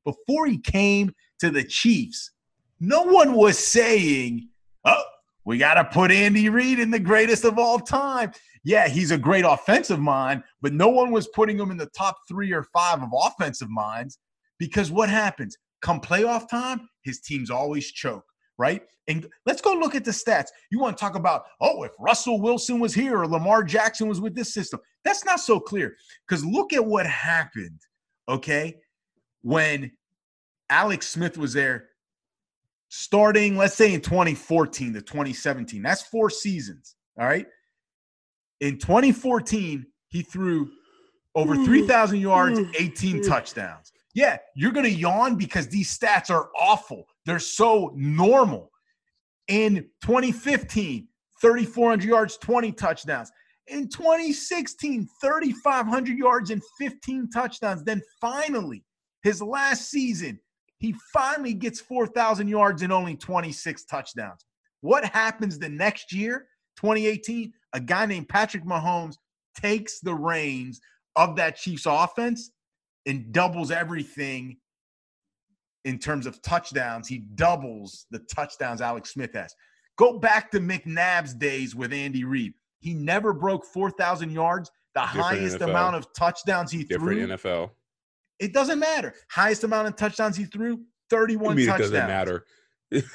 [0.03, 2.31] before he came to the Chiefs,
[2.79, 4.49] no one was saying,
[4.85, 5.03] oh,
[5.45, 8.31] we got to put Andy Reid in the greatest of all time.
[8.65, 12.17] Yeah, he's a great offensive mind, but no one was putting him in the top
[12.27, 14.17] three or five of offensive minds
[14.59, 15.57] because what happens?
[15.81, 18.25] Come playoff time, his teams always choke,
[18.57, 18.81] right?
[19.07, 20.47] And let's go look at the stats.
[20.71, 24.21] You want to talk about, oh, if Russell Wilson was here or Lamar Jackson was
[24.21, 24.79] with this system.
[25.03, 25.95] That's not so clear
[26.27, 27.81] because look at what happened,
[28.29, 28.77] okay,
[29.41, 29.91] when
[30.69, 31.89] Alex Smith was there
[32.89, 35.81] starting, let's say in 2014 to 2017.
[35.81, 36.95] That's four seasons.
[37.19, 37.47] All right.
[38.61, 40.69] In 2014, he threw
[41.35, 41.65] over mm-hmm.
[41.65, 42.71] 3,000 yards, mm-hmm.
[42.75, 43.91] 18 touchdowns.
[44.13, 47.05] Yeah, you're going to yawn because these stats are awful.
[47.25, 48.71] They're so normal.
[49.47, 51.07] In 2015,
[51.41, 53.31] 3,400 yards, 20 touchdowns.
[53.67, 57.83] In 2016, 3,500 yards and 15 touchdowns.
[57.83, 58.83] Then finally,
[59.23, 60.39] his last season,
[60.77, 64.45] he finally gets 4,000 yards and only 26 touchdowns.
[64.81, 67.53] What happens the next year, 2018?
[67.73, 69.15] A guy named Patrick Mahomes
[69.59, 70.79] takes the reins
[71.15, 72.51] of that Chiefs offense
[73.05, 74.57] and doubles everything
[75.85, 77.07] in terms of touchdowns.
[77.07, 79.53] He doubles the touchdowns Alex Smith has.
[79.97, 82.53] Go back to McNabb's days with Andy Reid.
[82.79, 84.71] He never broke 4,000 yards.
[84.95, 85.69] The Different highest NFL.
[85.69, 87.15] amount of touchdowns he threw.
[87.15, 87.41] Different.
[87.41, 87.71] NFL.
[88.39, 89.13] It doesn't matter.
[89.31, 90.77] Highest amount of touchdowns he threw, I
[91.09, 91.91] 31 mean, it touchdowns.
[91.91, 92.45] doesn't matter.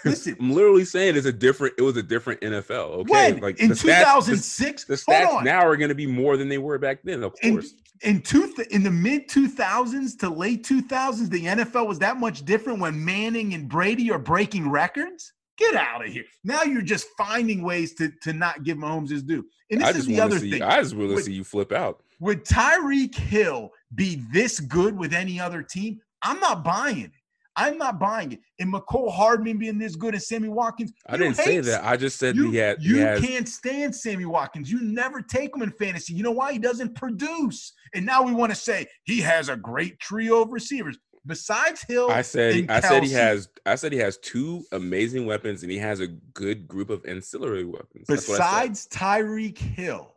[0.05, 0.37] Listen.
[0.41, 1.75] I'm literally saying it's a different.
[1.79, 3.01] It was a different NFL.
[3.01, 3.57] Okay, When?
[3.57, 4.85] in 2006?
[4.85, 7.23] the, the stats now are going to be more than they were back then.
[7.23, 11.99] Of in, course, in two in the mid 2000s to late 2000s the NFL was
[11.99, 16.63] that much different when Manning and Brady are breaking records get out of here now
[16.63, 20.21] you're just finding ways to to not give Mahomes his due and this is the
[20.21, 20.53] other see.
[20.53, 22.03] thing I just want to see you flip out.
[22.21, 27.11] would Tyreek Hill be this good with any other team I'm not buying it
[27.59, 31.35] I'm not buying it and Mecole Hardman being this good and Sammy Watkins I didn't
[31.35, 31.85] say that.
[31.85, 32.81] I just said you, he had.
[32.81, 34.71] you he has, can't stand Sammy Watkins.
[34.71, 36.15] You never take him in fantasy.
[36.15, 36.53] You know why?
[36.53, 37.73] He doesn't produce.
[37.95, 40.99] And now we want to say he has a great trio of receivers.
[41.27, 42.55] Besides Hill, I said.
[42.55, 43.49] and I said he has.
[43.67, 47.65] I said he has two amazing weapons, and he has a good group of ancillary
[47.65, 48.07] weapons.
[48.09, 48.71] That's what I said.
[48.71, 50.15] besides Tyreek Hill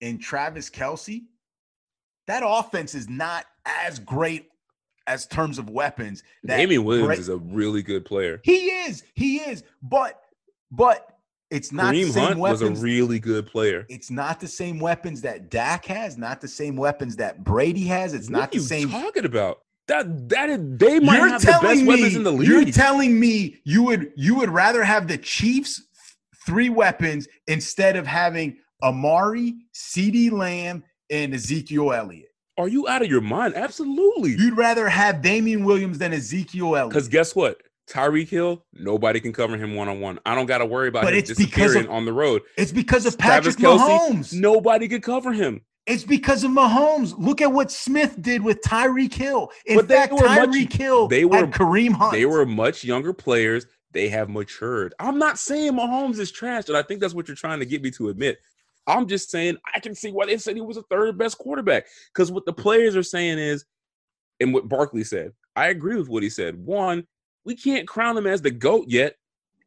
[0.00, 1.24] and Travis Kelce,
[2.28, 4.46] that offense is not as great
[5.06, 6.22] as terms of weapons.
[6.44, 8.40] That Damien Williams is a really good player.
[8.44, 10.20] he is, he is, but
[10.70, 11.08] but
[11.50, 13.86] it's not the Kareem same Hunt was a really good player.
[13.88, 18.14] it's not the same weapons that Dak has, not the same weapons that Brady has.
[18.14, 18.90] It's what not are the you same.
[18.90, 19.60] talking about?
[19.86, 22.64] That that is, they might You're have the best telling weapons me in the you're
[22.64, 25.82] telling me you would you would rather have the Chiefs
[26.46, 32.33] three weapons instead of having Amari, CeeDee Lamb, and Ezekiel Elliott.
[32.56, 33.54] Are you out of your mind?
[33.56, 34.30] Absolutely.
[34.32, 36.90] You'd rather have Damien Williams than Ezekiel Elliott.
[36.90, 37.60] Because guess what?
[37.90, 40.18] Tyreek Hill, nobody can cover him one on one.
[40.24, 42.42] I don't got to worry about But him it's because disappearing of on the road.
[42.56, 44.32] It's because of Travis Patrick Kelce, Mahomes.
[44.32, 45.60] nobody can cover him.
[45.86, 47.12] It's because of Mahomes.
[47.18, 49.50] Look at what Smith did with Tyreek Hill.
[49.66, 52.12] In But fact, were much- Tyreek Hill they were- Kareem Hunt.
[52.12, 53.66] They were much younger players.
[53.92, 54.94] They have matured.
[54.98, 57.82] I'm not saying Mahomes is trash, and I think that's what you're trying to get
[57.82, 58.38] me to admit.
[58.86, 61.86] I'm just saying I can see why they said he was the third best quarterback.
[62.12, 63.64] Because what the players are saying is,
[64.40, 66.56] and what Barkley said, I agree with what he said.
[66.56, 67.06] One,
[67.44, 69.16] we can't crown him as the GOAT yet.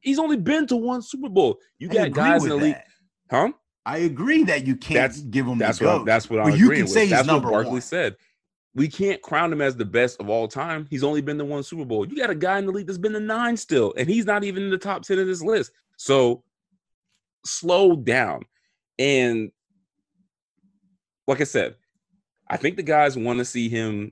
[0.02, 1.57] He's only been to one Super Bowl.
[1.80, 2.76] You got guys in the league,
[3.31, 3.52] huh?
[3.85, 6.06] I agree that you can't That's- give him That's the what goat.
[6.06, 7.10] That's what I'm you agreeing can say with.
[7.10, 7.81] he's That's number what Barkley one.
[7.81, 8.15] said.
[8.76, 10.85] We can't crown him as the best of all time.
[10.89, 12.06] He's only been to one Super Bowl.
[12.07, 14.44] You got a guy in the league that's been to nine still, and he's not
[14.44, 15.72] even in the top 10 of this list.
[15.95, 16.44] So
[17.45, 18.44] slow down.
[18.99, 19.52] And
[21.28, 21.76] like I said,
[22.49, 24.11] I think the guys want to see him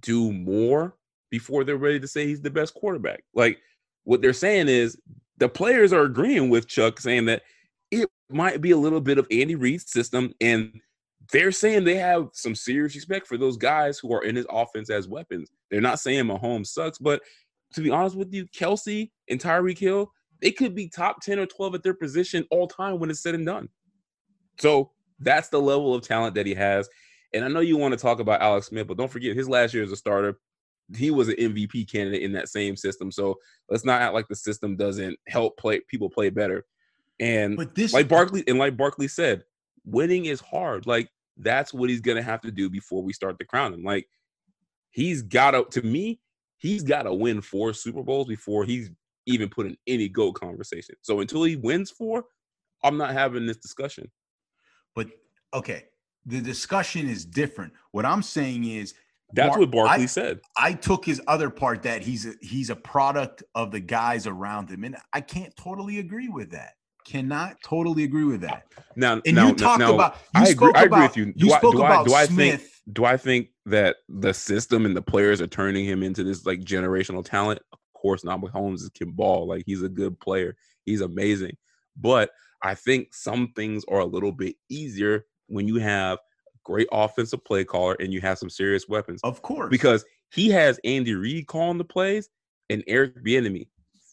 [0.00, 0.96] do more
[1.30, 3.24] before they're ready to say he's the best quarterback.
[3.34, 3.58] Like
[4.04, 4.96] what they're saying is
[5.38, 7.42] the players are agreeing with Chuck saying that
[7.90, 10.80] it might be a little bit of Andy Reid's system, and
[11.30, 14.90] they're saying they have some serious respect for those guys who are in his offense
[14.90, 15.50] as weapons.
[15.70, 17.22] They're not saying Mahomes sucks, but
[17.74, 21.46] to be honest with you, Kelce and Tyreek Hill, they could be top 10 or
[21.46, 23.68] 12 at their position all time when it's said and done.
[24.58, 26.88] So that's the level of talent that he has.
[27.34, 29.72] And I know you want to talk about Alex Smith, but don't forget his last
[29.72, 30.38] year as a starter,
[30.94, 33.10] he was an MVP candidate in that same system.
[33.10, 33.36] So
[33.70, 36.64] let's not act like the system doesn't help play people play better.
[37.20, 39.44] And But this like Barkley and like Barkley said,
[39.84, 40.86] winning is hard.
[40.86, 43.84] Like that's what he's gonna have to do before we start to crown him.
[43.84, 44.06] Like
[44.90, 46.20] he's got to to me,
[46.58, 48.90] he's got to win four Super Bowls before he's
[49.26, 50.96] even put in any GOAT conversation.
[51.02, 52.24] So until he wins four,
[52.82, 54.10] I'm not having this discussion.
[54.94, 55.08] But
[55.54, 55.84] okay,
[56.26, 57.72] the discussion is different.
[57.92, 58.94] What I'm saying is
[59.32, 60.40] That's Bar- what Barkley I- said.
[60.56, 64.68] I took his other part that he's a, he's a product of the guys around
[64.70, 66.74] him, and I can't totally agree with that.
[67.04, 68.66] Cannot totally agree with that.
[68.94, 71.16] Now, And now, you talked now, about you I agree- spoke I agree about with
[71.16, 71.24] you.
[71.34, 72.62] you Do I- spoke do I- about do I think-
[72.92, 76.60] do I think that the system and the players are turning him into this like
[76.60, 77.60] generational talent?
[77.72, 78.40] Of course not.
[78.40, 79.46] Mahomes can ball.
[79.48, 80.56] Like he's a good player.
[80.84, 81.56] He's amazing.
[81.96, 82.30] But
[82.62, 87.44] I think some things are a little bit easier when you have a great offensive
[87.44, 89.20] play caller and you have some serious weapons.
[89.24, 92.28] of course, Because he has Andy Reid calling the plays
[92.70, 93.66] and Eric Bieniemy.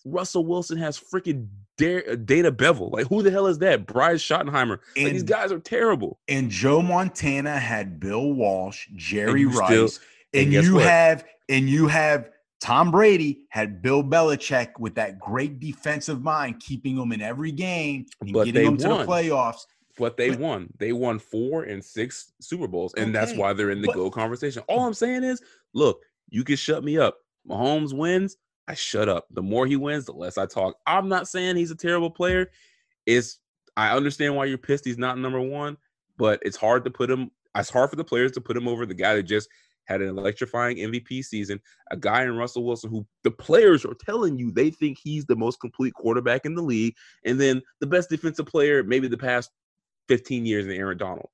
[0.06, 1.48] Russell Wilson has freaking
[1.78, 2.92] Dar- uh, Data Bevell.
[2.92, 3.86] Like who the hell is that?
[3.86, 4.80] Bryce Schottenheimer.
[4.98, 6.20] Like these guys are terrible.
[6.28, 10.00] and Joe Montana had Bill Walsh, Jerry still- Rice,
[10.34, 10.84] and and you what?
[10.86, 12.30] have and you have
[12.60, 18.06] Tom Brady had Bill Belichick with that great defensive mind, keeping them in every game
[18.22, 19.66] and But getting them to the playoffs.
[19.98, 20.74] But they But- won.
[20.78, 24.12] They won four and six Super Bowls, and that's why they're in the but- GO
[24.12, 24.64] conversation.
[24.68, 25.42] All I'm saying is,
[25.74, 27.18] look, you can shut me up.
[27.48, 28.38] Mahomes wins,
[28.68, 29.28] I shut up.
[29.32, 30.76] The more he wins, the less I talk.
[30.86, 32.52] I'm not saying he's a terrible player.
[33.06, 33.40] It's
[33.76, 35.78] I understand why you're pissed he's not number one,
[36.18, 37.32] but it's hard to put him.
[37.56, 39.50] It's hard for the players to put him over the guy that just
[39.90, 41.60] had an electrifying MVP season,
[41.92, 45.36] a guy in Russell Wilson who the players are telling you they think he's the
[45.36, 46.96] most complete quarterback in the league,
[47.26, 49.50] and then the best defensive player maybe the past
[50.08, 51.30] 15 years in Aaron Donald.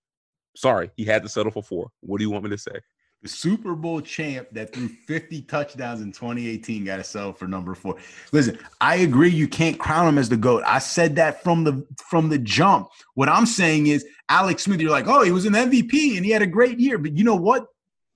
[0.56, 1.92] Sorry, he had to settle for four.
[2.00, 2.80] What do you want me to say?
[3.22, 7.74] The Super Bowl champ that threw 50 touchdowns in 2018 got to sell for number
[7.74, 7.96] four.
[8.32, 10.64] Listen, I agree you can't crown him as the GOAT.
[10.66, 12.90] I said that from the from the jump.
[13.16, 16.32] What I'm saying is Alex Smith, you're like, oh, he was an MVP and he
[16.32, 16.98] had a great year.
[16.98, 17.66] But you know what?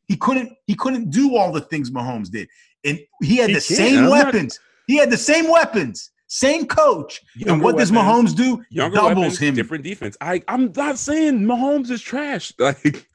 [0.10, 2.50] He couldn't he couldn't do all the things Mahomes did.
[2.84, 4.60] And he had He the same I'm not- weapons.
[4.88, 7.22] He had the same weapons, same coach.
[7.36, 8.64] and Younger what does weapons, Mahomes do?
[8.72, 9.56] Younger Doubles weapons, him.
[9.56, 10.18] different defense.
[10.20, 12.52] I I'm not saying Mahomes is trash.
[12.60, 13.06] Like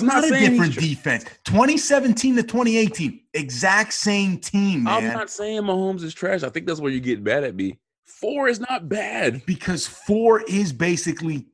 [0.00, 1.24] I'm not a saying he's different defense.
[1.44, 4.94] 2017 to 2018, exact same team, man.
[5.06, 6.42] I'm not saying Mahomes is trash.
[6.42, 7.78] I think that's where you get bad at me.
[8.04, 9.46] Four is not bad.
[9.46, 11.46] because four is basically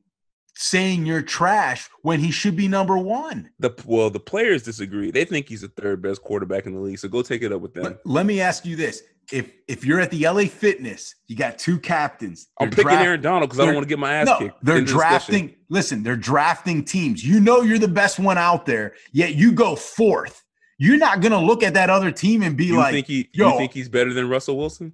[0.55, 3.49] saying you're trash when he should be number one.
[3.59, 5.11] The well, the players disagree.
[5.11, 6.99] They think he's the third best quarterback in the league.
[6.99, 7.83] So go take it up with them.
[7.83, 11.57] Let, let me ask you this: if if you're at the LA Fitness, you got
[11.57, 12.47] two captains.
[12.59, 14.63] I'm picking draft- Aaron Donald because I don't want to get my ass No, kicked.
[14.63, 15.09] they're in the discussion.
[15.33, 15.55] drafting.
[15.69, 17.25] Listen, they're drafting teams.
[17.25, 20.43] You know you're the best one out there, yet you go fourth.
[20.79, 23.29] You're not gonna look at that other team and be You like, think he?
[23.33, 24.93] yo- you think he's better than Russell Wilson?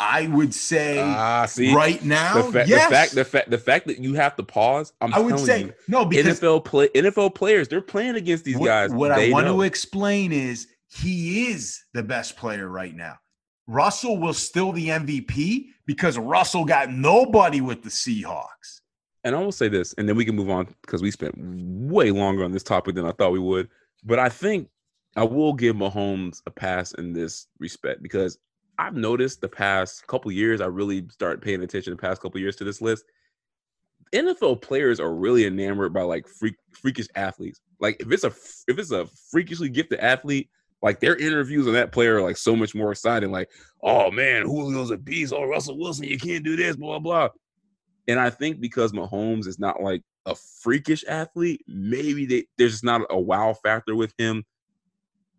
[0.00, 2.84] I would say Ah, see, right now, the, fa- yes.
[2.88, 4.92] the fact, the fact, the fact that you have to pause.
[5.00, 8.56] I'm I would say you, no because NFL play, NFL players, they're playing against these
[8.56, 8.92] what, guys.
[8.92, 9.56] What I want know.
[9.56, 13.18] to explain is he is the best player right now.
[13.66, 18.80] Russell will still the MVP because Russell got nobody with the Seahawks.
[19.24, 22.10] and I will say this, and then we can move on because we spent way
[22.12, 23.68] longer on this topic than I thought we would.
[24.04, 24.68] But I think
[25.16, 28.38] I will give Mahomes a pass in this respect because
[28.78, 32.56] I've noticed the past couple years, I really start paying attention the past couple years
[32.56, 33.04] to this list.
[34.14, 37.60] NFL players are really enamored by like freak, freakish athletes.
[37.80, 38.32] Like if it's a
[38.68, 40.48] if it's a freakishly gifted athlete,
[40.80, 43.30] like their interviews on that player are like so much more exciting.
[43.30, 43.50] Like,
[43.82, 45.34] oh man, Julio's a beast.
[45.36, 47.28] Oh, Russell Wilson, you can't do this, blah blah.
[48.06, 52.84] And I think because Mahomes is not like a freakish athlete, maybe they, there's just
[52.84, 54.44] not a wow factor with him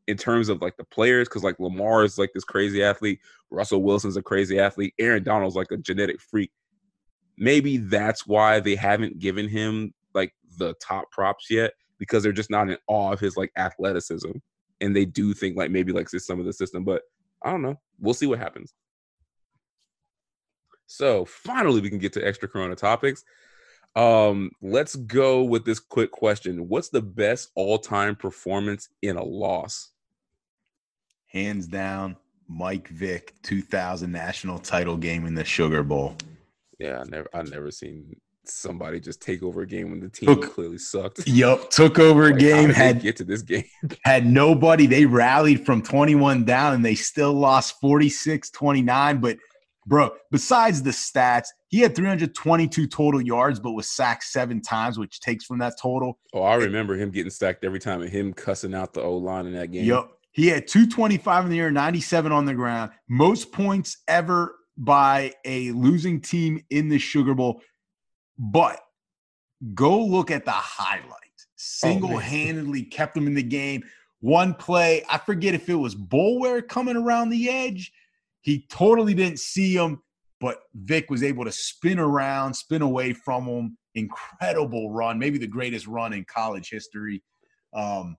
[0.10, 1.30] in terms of like the players.
[1.30, 3.20] Because like Lamar is like this crazy athlete,
[3.52, 6.52] Russell Wilson's a crazy athlete, Aaron Donald's like a genetic freak.
[7.38, 12.50] Maybe that's why they haven't given him like the top props yet because they're just
[12.50, 14.32] not in awe of his like athleticism,
[14.82, 16.84] and they do think like maybe like this some of the system.
[16.84, 17.04] But
[17.44, 17.76] I don't know.
[18.00, 18.74] We'll see what happens.
[20.88, 23.24] So finally, we can get to extra Corona topics.
[23.96, 29.92] Um, let's go with this quick question: What's the best all-time performance in a loss?
[31.32, 36.16] Hands down, Mike Vick, 2000 national title game in the Sugar Bowl.
[36.80, 38.16] Yeah, I never, I never seen
[38.46, 41.28] somebody just take over a game when the team Took- clearly sucked.
[41.28, 43.66] Yup, took over a Like, game, had get to this game.
[44.04, 44.88] had nobody.
[44.88, 49.20] They rallied from 21 down and they still lost 46 29.
[49.20, 49.38] But,
[49.86, 55.20] bro, besides the stats, he had 322 total yards, but was sacked seven times, which
[55.20, 56.18] takes from that total.
[56.34, 59.46] Oh, I remember him getting sacked every time and him cussing out the O line
[59.46, 59.86] in that game.
[59.86, 60.16] Yup.
[60.32, 65.72] He had 225 in the air, 97 on the ground, most points ever by a
[65.72, 67.62] losing team in the Sugar Bowl.
[68.38, 68.80] But
[69.74, 71.48] go look at the highlights.
[71.56, 73.84] Single handedly kept them in the game.
[74.22, 77.92] One play, I forget if it was Bulwer coming around the edge.
[78.42, 80.02] He totally didn't see him,
[80.40, 83.78] but Vick was able to spin around, spin away from him.
[83.96, 87.22] Incredible run, maybe the greatest run in college history.
[87.74, 88.16] Um,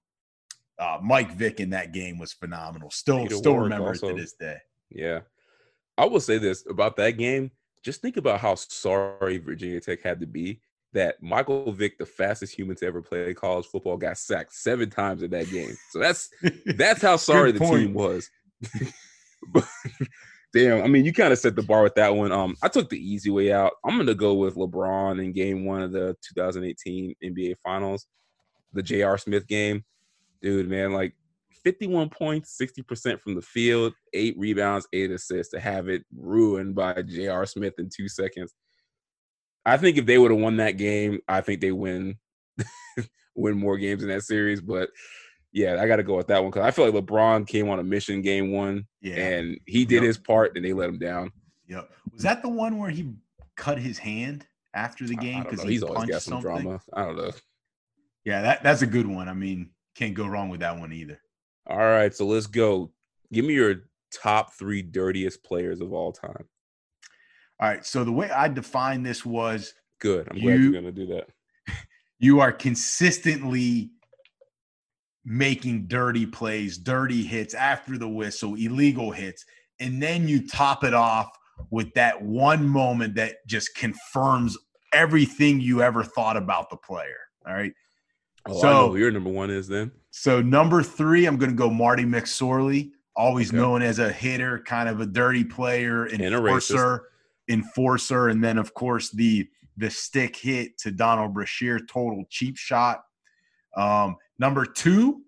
[0.81, 2.91] uh, Mike Vick in that game was phenomenal.
[2.91, 4.57] Still, still remember it to this day.
[4.91, 5.21] Yeah.
[5.99, 7.51] I will say this about that game.
[7.85, 10.61] Just think about how sorry Virginia Tech had to be
[10.93, 15.23] that Michael Vick, the fastest human to ever play college football, got sacked seven times
[15.23, 15.77] in that game.
[15.91, 16.31] So that's
[16.77, 18.29] that's how sorry the team was.
[19.53, 19.65] But,
[20.53, 22.33] Damn, I mean, you kind of set the bar with that one.
[22.33, 23.75] Um, I took the easy way out.
[23.85, 28.07] I'm gonna go with LeBron in Game One of the 2018 NBA Finals,
[28.73, 29.17] the J.R.
[29.17, 29.85] Smith game.
[30.43, 31.15] Dude, man, like
[31.65, 37.03] 51 points, 60% from the field, eight rebounds, eight assists to have it ruined by
[37.03, 37.45] J.R.
[37.47, 38.55] Smith in two seconds.
[39.67, 42.17] I think if they would have won that game, I think they win
[43.35, 44.61] win more games in that series.
[44.61, 44.89] But
[45.53, 47.79] yeah, I got to go with that one because I feel like LeBron came on
[47.79, 49.17] a mission game one yeah.
[49.17, 50.03] and he did Yep.
[50.05, 51.31] his part and they let him down.
[51.69, 51.91] Yep.
[52.13, 53.13] Was that the one where he
[53.57, 56.63] cut his hand after the game because he he's always punched got some something?
[56.63, 56.81] drama.
[56.95, 57.33] I don't know.
[58.25, 59.29] Yeah, that, that's a good one.
[59.29, 59.71] I mean,
[60.01, 61.21] can't go wrong with that one either.
[61.69, 62.91] All right, so let's go.
[63.33, 66.45] Give me your top three dirtiest players of all time.
[67.61, 67.85] All right.
[67.85, 70.27] So the way I defined this was Good.
[70.31, 71.29] I'm glad You- you're gonna do that.
[72.19, 73.91] you are consistently
[75.27, 79.45] making dirty plays, dirty hits after the whistle, illegal hits,
[79.79, 81.29] and then you top it off
[81.71, 84.57] with that one moment that just confirms
[84.95, 87.19] everything you ever thought about the player.
[87.47, 87.75] All right.
[88.47, 89.91] Oh, So- your number one is then.
[90.11, 93.59] So number three, I'm going to go Marty McSorley, always Okay.
[93.59, 97.05] known as a hitter, kind of a dirty player, enforcer,
[97.49, 103.03] enforcer, and then of course the the stick hit to Donald Brashear, total cheap shot.
[103.77, 105.23] Um, number two,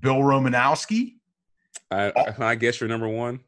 [0.00, 1.14] Bill Romanowski.
[1.90, 2.32] I, Oh.
[2.38, 3.40] I, I guess you're number one.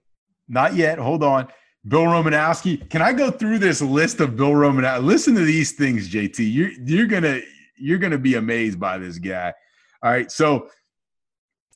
[0.49, 0.99] Not yet.
[0.99, 1.49] Hold on.
[1.87, 2.89] Bill Romanowski.
[2.91, 5.05] Can I go through this list of Bill Romanowski?
[5.05, 6.39] Listen to these things, JT.
[6.53, 7.41] You're you're gonna
[7.77, 9.53] you're gonna be amazed by this guy.
[10.03, 10.31] All right.
[10.31, 10.69] So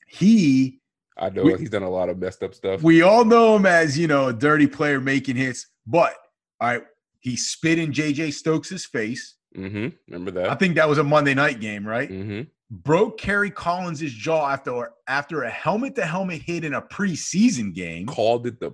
[0.07, 0.81] he
[1.17, 2.83] I know We- he's done a lot of messed up stuff.
[2.83, 6.15] we all know him as you know a dirty player making hits, but
[6.61, 6.83] all right,
[7.21, 9.37] he spit in JJ Stokes' face.
[9.57, 9.89] mm-hmm.
[10.09, 10.49] Remember that?
[10.51, 12.09] I think that was a Monday night game, right?
[12.11, 12.43] Mm-hmm.
[12.71, 18.07] Broke Kerry Collins' jaw after after a helmet to helmet hit in a preseason game.
[18.07, 18.73] Called it the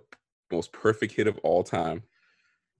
[0.52, 2.02] most perfect hit of all time.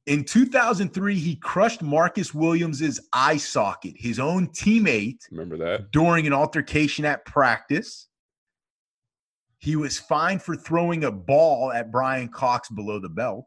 [0.06, 5.92] In 2003, he crushed Marcus Williams' eye socket, his own teammate, Remember that?
[5.92, 8.08] during an altercation at practice.
[9.58, 13.46] He was fined for throwing a ball at Brian Cox below the belt.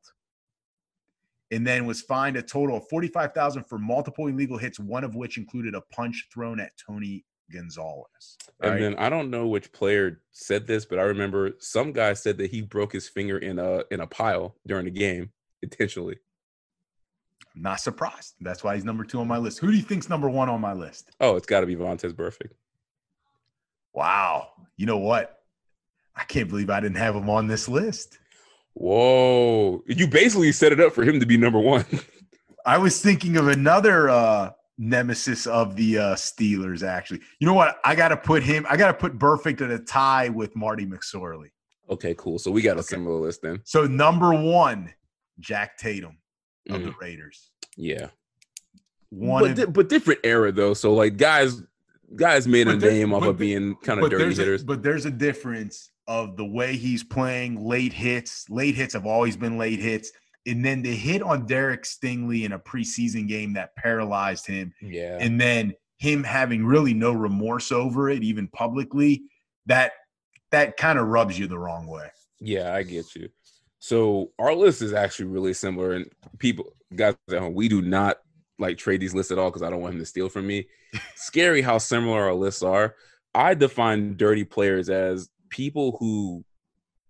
[1.51, 5.38] And then was fined a total of 45,000 for multiple illegal hits, one of which
[5.38, 8.38] included a punch thrown at Tony Gonzalez.
[8.61, 8.81] And right?
[8.81, 12.51] then I don't know which player said this, but I remember some guy said that
[12.51, 15.29] he broke his finger in a in a pile during the game
[15.61, 16.17] intentionally.
[17.59, 18.35] Not surprised.
[18.39, 19.59] That's why he's number two on my list.
[19.59, 21.09] Who do you think's number one on my list?
[21.19, 22.51] Oh, it's got to be Vontaze Burfict.
[23.93, 24.49] Wow.
[24.75, 25.39] You know what?
[26.15, 28.19] I can't believe I didn't have him on this list.
[28.73, 29.81] Whoa!
[29.88, 31.85] You basically set it up for him to be number one.
[32.65, 37.21] I was thinking of another uh nemesis of the uh Steelers actually.
[37.39, 37.77] You know what?
[37.84, 40.85] I got to put him I got to put Burfict at a tie with Marty
[40.85, 41.49] McSorley.
[41.89, 42.38] okay, cool.
[42.38, 42.88] So we got a Okay.
[42.89, 43.61] similar list then.
[43.63, 44.93] So number 1,
[45.39, 46.17] Jack Tatum
[46.69, 46.99] of the Mhm.
[46.99, 47.52] Raiders.
[47.76, 48.10] Yeah,
[49.10, 50.73] One but but different era though.
[50.73, 51.61] So like guys,
[52.15, 54.64] guys made a name off of being kind of dirty hitters.
[54.64, 58.49] A, but there's a difference of the way he's playing late hits.
[58.49, 60.11] Late hits have always been late hits.
[60.45, 65.18] And then the hit on Derek Stingley in a preseason game that paralyzed him yeah,
[65.19, 69.23] and then him having really no remorse over it even publicly
[69.65, 69.91] that
[70.52, 73.30] that kind of rubs you the wrong way yeah, I get you.
[73.79, 76.09] So our list is actually really similar, and
[76.39, 78.17] people, guys at home, we do not
[78.59, 80.67] like trade these lists at all because I don't want him to steal from me.
[81.15, 82.95] Scary how similar our lists are.
[83.35, 86.43] I define dirty players as people who,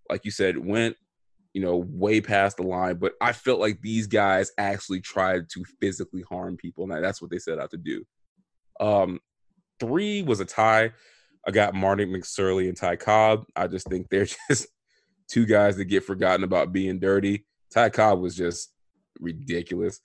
[0.09, 0.97] like you said, went,
[1.53, 2.97] you know, way past the line.
[2.97, 7.31] But I felt like these guys actually tried to physically harm people, and that's what
[7.31, 8.03] they set out to do.
[8.79, 9.19] Um,
[9.79, 10.91] three was a tie.
[11.47, 13.45] I got Martin McSorley and Ty Cobb.
[13.55, 14.67] I just think they're just
[15.27, 17.45] two guys that get forgotten about being dirty.
[17.71, 18.71] Ty Cobb was just
[19.19, 19.99] ridiculous.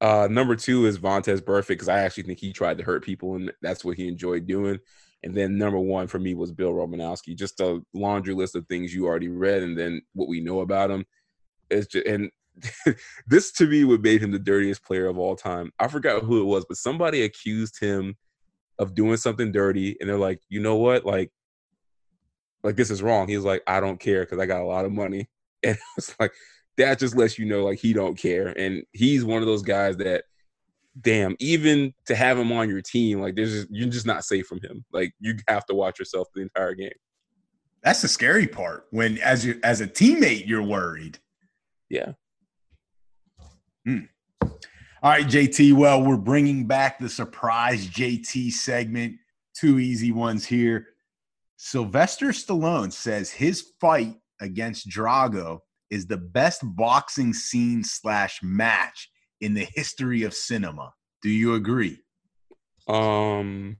[0.00, 3.34] Uh, number two is Vontaze Burfict because I actually think he tried to hurt people,
[3.34, 4.78] and that's what he enjoyed doing.
[5.24, 7.36] And then number one for me was Bill Romanowski.
[7.36, 10.90] Just a laundry list of things you already read, and then what we know about
[10.90, 11.04] him.
[11.70, 12.30] It's just and
[13.26, 15.72] this to me what made him the dirtiest player of all time.
[15.78, 18.16] I forgot who it was, but somebody accused him
[18.78, 21.32] of doing something dirty, and they're like, you know what, like,
[22.62, 23.28] like this is wrong.
[23.28, 25.28] He's like, I don't care because I got a lot of money,
[25.62, 26.32] and it's like
[26.76, 29.96] that just lets you know like he don't care, and he's one of those guys
[29.98, 30.24] that
[31.00, 34.46] damn, even to have him on your team, like there's just, you're just not safe
[34.46, 34.84] from him.
[34.92, 36.92] Like you have to watch yourself the entire game.
[37.82, 38.86] That's the scary part.
[38.90, 41.18] When as you as a teammate, you're worried.
[41.88, 42.12] Yeah.
[43.84, 44.00] Hmm.
[45.00, 45.74] All right, JT.
[45.74, 49.16] Well, we're bringing back the surprise JT segment.
[49.54, 50.88] Two easy ones here.
[51.60, 55.58] Sylvester Stallone says his fight against Drago
[55.90, 59.10] is the best boxing scene slash match
[59.40, 60.94] in the history of cinema.
[61.20, 61.98] Do you agree?
[62.86, 63.76] Um,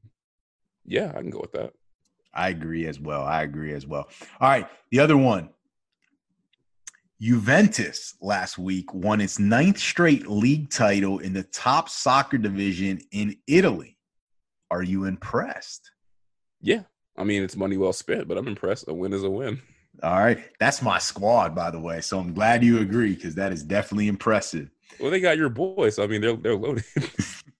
[0.84, 1.72] yeah, I can go with that.
[2.34, 3.22] I agree as well.
[3.22, 4.09] I agree as well.
[4.40, 5.50] All right, the other one.
[7.20, 13.36] Juventus last week won its ninth straight league title in the top soccer division in
[13.46, 13.96] Italy.
[14.68, 15.90] Are you impressed?
[16.60, 16.82] Yeah,
[17.19, 18.89] I mean it's money well spent, but I'm impressed.
[18.89, 19.61] A win is a win.
[20.03, 22.01] All right, that's my squad, by the way.
[22.01, 24.70] So I'm glad you agree because that is definitely impressive.
[25.01, 25.99] Well, they got your boys.
[25.99, 26.85] I mean, they're they're loaded.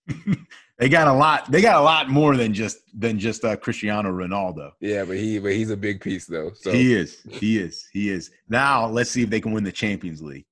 [0.77, 1.51] they got a lot.
[1.51, 4.71] They got a lot more than just than just uh, Cristiano Ronaldo.
[4.79, 6.51] Yeah, but he but he's a big piece though.
[6.55, 7.21] So he is.
[7.29, 7.87] He is.
[7.91, 8.31] He is.
[8.47, 10.45] Now let's see if they can win the Champions League.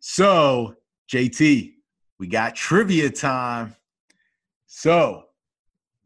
[0.00, 0.76] So
[1.12, 1.74] JT,
[2.18, 3.76] we got trivia time.
[4.66, 5.26] So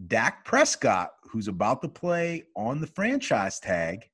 [0.07, 4.09] Dak Prescott, who's about to play on the franchise tag,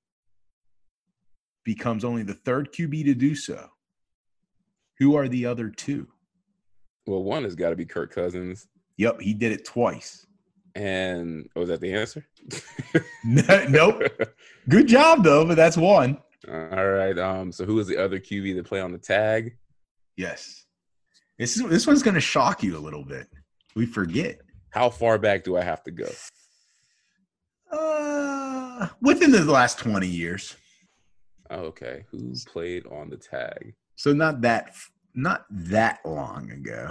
[1.65, 3.69] becomes only the third QB to do so.
[4.99, 6.09] Who are the other two?
[7.07, 8.69] Well, one has got to be Kirk Cousins.
[8.97, 10.27] Yep, he did it twice.
[10.75, 12.27] And was oh, that the answer?
[13.69, 14.03] nope.
[14.71, 16.17] Good job though, but that's one.
[16.49, 17.19] All right.
[17.19, 17.53] Um.
[17.53, 19.57] So who is the other QB to play on the tag?
[20.17, 20.65] Yes.
[21.39, 23.29] This is this one's going to shock you a little bit.
[23.77, 24.41] We forget.
[24.71, 26.09] How far back do I have to go?
[27.73, 30.57] Uh, within the last twenty years.
[31.51, 32.05] Okay.
[32.11, 33.75] Who played on the tag?
[33.97, 34.75] So not that
[35.15, 36.91] not that long ago.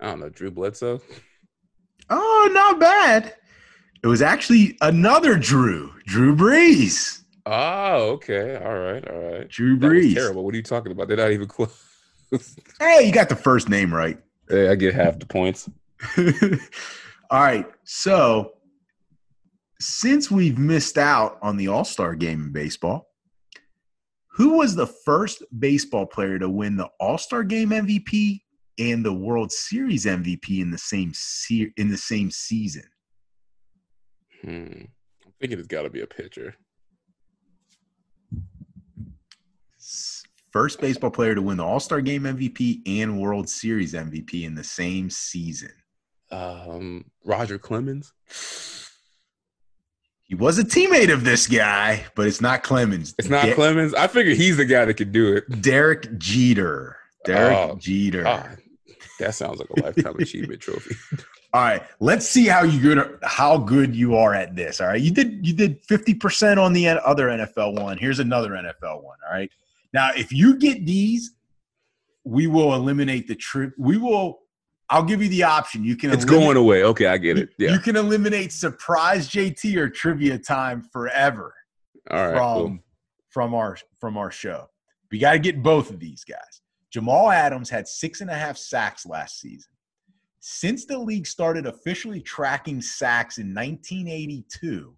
[0.00, 1.00] I don't know, Drew Bledsoe.
[2.10, 3.34] Oh, not bad.
[4.02, 7.22] It was actually another Drew, Drew Brees.
[7.46, 8.56] Oh, okay.
[8.56, 9.48] All right, all right.
[9.48, 10.14] Drew Brees.
[10.14, 10.44] terrible.
[10.44, 11.08] What are you talking about?
[11.08, 11.74] They're not even close.
[12.78, 14.18] hey, you got the first name right.
[14.48, 15.68] Hey, I get half the points.
[17.30, 17.66] all right.
[17.84, 18.52] So,
[19.80, 23.08] since we've missed out on the All Star game in baseball,
[24.32, 28.40] who was the first baseball player to win the All Star Game MVP
[28.78, 32.84] and the World Series MVP in the same se- in the same season?
[34.42, 34.84] Hmm.
[35.26, 36.54] I'm thinking it's got to be a pitcher.
[40.52, 44.54] First baseball player to win the All Star Game MVP and World Series MVP in
[44.54, 45.72] the same season.
[46.30, 48.12] Um, Roger Clemens.
[50.28, 53.14] He was a teammate of this guy, but it's not Clemens.
[53.18, 53.94] It's not De- Clemens.
[53.94, 55.62] I figure he's the guy that could do it.
[55.62, 56.98] Derek Jeter.
[57.24, 58.28] Derek oh, Jeter.
[58.28, 58.44] Oh,
[59.20, 60.94] that sounds like a lifetime achievement trophy.
[61.54, 64.82] All right, let's see how you good how good you are at this.
[64.82, 67.96] All right, you did you did fifty percent on the other NFL one.
[67.96, 69.16] Here's another NFL one.
[69.26, 69.50] All right,
[69.94, 71.32] now if you get these,
[72.24, 73.72] we will eliminate the trip.
[73.78, 74.40] We will
[74.90, 75.84] I'll give you the option.
[75.84, 76.10] You can.
[76.12, 76.82] It's going away.
[76.82, 77.50] Okay, I get it.
[77.58, 77.72] Yeah.
[77.72, 81.54] You can eliminate surprise JT or trivia time forever.
[82.10, 82.36] All right.
[82.36, 82.78] From cool.
[83.28, 84.68] from our from our show,
[85.10, 86.62] we got to get both of these guys.
[86.90, 89.70] Jamal Adams had six and a half sacks last season.
[90.40, 94.96] Since the league started officially tracking sacks in 1982,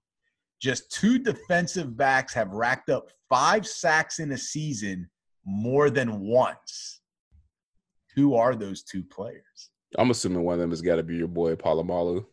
[0.61, 5.09] just two defensive backs have racked up five sacks in a season
[5.45, 7.01] more than once.
[8.15, 9.70] Who are those two players?
[9.99, 12.25] I'm assuming one of them has got to be your boy Polamalu.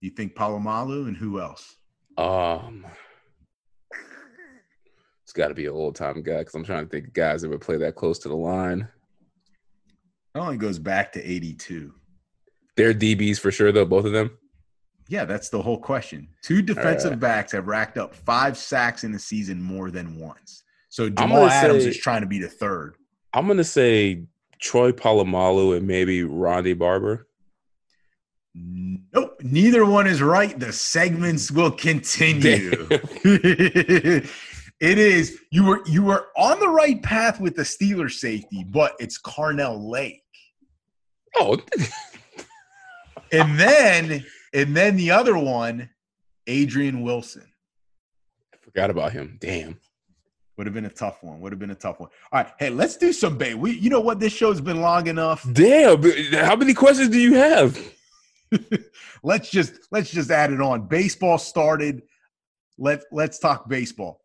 [0.00, 1.76] You think Polamalu and who else?
[2.16, 2.86] Um,
[5.24, 7.50] it's got to be an old time guy because I'm trying to think guys that
[7.50, 8.88] would play that close to the line.
[10.34, 11.92] It only goes back to 82.
[12.76, 14.30] They're DBs for sure, though, both of them.
[15.08, 16.28] Yeah, that's the whole question.
[16.42, 17.20] Two defensive right.
[17.20, 20.62] backs have racked up five sacks in the season more than once.
[20.90, 22.94] So Jamal Adams say- is trying to be the third.
[23.32, 24.24] I'm gonna say
[24.60, 27.26] Troy Polamalu and maybe Ronde Barber.
[28.54, 30.58] Nope, neither one is right.
[30.58, 32.88] The segments will continue.
[34.80, 38.94] It is you were you were on the right path with the Steeler safety, but
[39.00, 40.22] it's Carnell Lake.
[41.34, 41.58] Oh,
[43.32, 44.24] And then
[44.54, 45.90] and then the other one,
[46.46, 47.46] Adrian Wilson.
[48.54, 49.36] I forgot about him.
[49.40, 49.78] Damn.
[50.58, 51.40] Would have been a tough one.
[51.40, 52.10] Would have been a tough one.
[52.32, 53.54] All right, hey, let's do some bait.
[53.54, 54.18] We, you know what?
[54.18, 55.46] This show's been long enough.
[55.52, 56.02] Damn.
[56.32, 57.80] How many questions do you have?
[59.22, 60.88] let's just let's just add it on.
[60.88, 62.02] Baseball started.
[62.76, 64.24] Let let's talk baseball.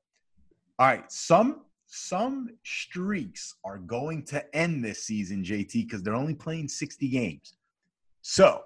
[0.79, 6.33] All right, some some streaks are going to end this season, JT, because they're only
[6.33, 7.53] playing 60 games.
[8.23, 8.63] So,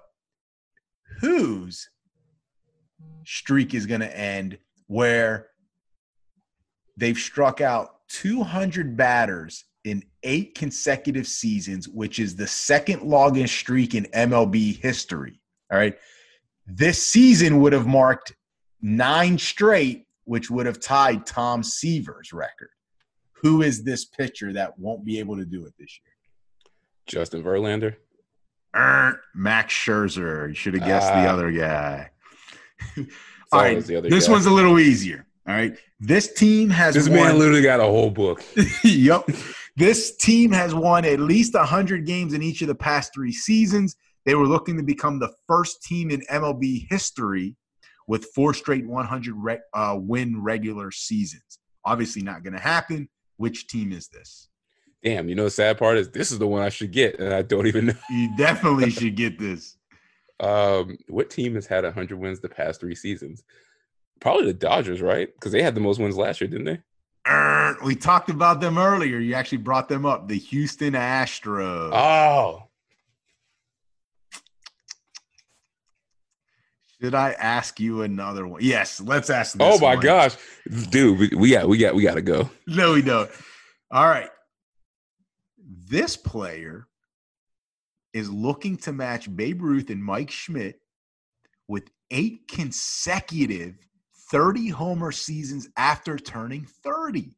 [1.20, 1.90] whose
[3.26, 5.48] streak is going to end where
[6.98, 13.94] they've struck out 200 batters in eight consecutive seasons, which is the second longest streak
[13.94, 15.40] in MLB history.
[15.72, 15.96] All right.
[16.66, 18.34] This season would have marked
[18.82, 22.70] nine straight, which would have tied Tom Seaver's record.
[23.42, 26.12] Who is this pitcher that won't be able to do it this year?
[27.06, 27.96] Justin Verlander.
[28.76, 30.48] Er, Max Scherzer.
[30.48, 31.32] You should have guessed the Ah.
[31.32, 32.10] other guy.
[33.52, 33.82] All right.
[33.82, 34.32] the other This guy.
[34.32, 35.26] one's a little easier.
[35.46, 35.78] All right.
[36.00, 37.18] This team has This won.
[37.18, 38.42] man literally got a whole book.
[38.84, 39.28] yep.
[39.76, 43.96] This team has won at least 100 games in each of the past three seasons.
[44.24, 47.56] They were looking to become the first team in MLB history
[48.06, 51.58] with four straight 100 re- uh, win regular seasons.
[51.84, 53.08] Obviously, not going to happen.
[53.36, 54.48] Which team is this?
[55.02, 57.32] Damn, you know the sad part is this is the one I should get, and
[57.32, 57.94] I don't even know.
[58.10, 59.76] You definitely should get this.
[60.40, 63.44] Um, what team has had 100 wins the past three seasons?
[64.20, 65.32] Probably the Dodgers, right?
[65.32, 66.80] Because they had the most wins last year, didn't they?
[67.30, 69.18] Er, We talked about them earlier.
[69.18, 70.28] You actually brought them up.
[70.28, 71.90] The Houston Astros.
[71.92, 72.64] Oh,
[77.00, 78.60] Should I ask you another one?
[78.60, 80.02] Yes, let's ask this oh my one.
[80.02, 80.36] gosh,
[80.90, 82.50] dude, we, we got we got we got to go.
[82.66, 83.30] No, we don't.
[83.92, 84.28] All right.
[85.88, 86.88] This player
[88.12, 90.80] is looking to match Babe Ruth and Mike Schmidt
[91.68, 93.76] with eight consecutive
[94.30, 97.36] 30 homer seasons after turning 30.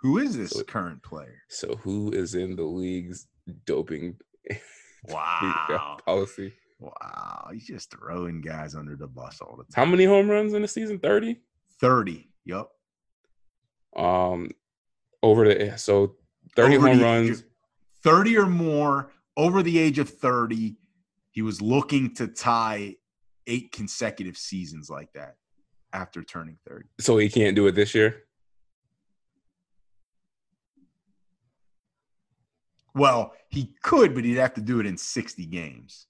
[0.00, 1.42] Who is this So- current player?
[1.48, 3.26] So who is in the league's
[3.66, 4.16] doping
[5.08, 5.98] Wow.
[6.04, 6.52] policy?
[6.78, 7.48] Wow.
[7.52, 9.84] He's just throwing guys under the bus all the time.
[9.86, 10.98] How many home runs in a season?
[11.00, 11.40] 30?
[11.80, 12.30] 30.
[12.44, 12.68] Yep.
[13.96, 14.50] Um,
[15.22, 16.16] over the so
[16.54, 17.44] 30 Over home the- runs.
[18.04, 20.76] 30 or more over the age of 30.
[21.32, 22.96] He was looking to tie
[23.48, 25.36] eight consecutive seasons like that
[25.92, 26.86] after turning 30.
[27.00, 28.24] So he can't do it this year.
[32.94, 36.06] Well, he could, but he'd have to do it in 60 games.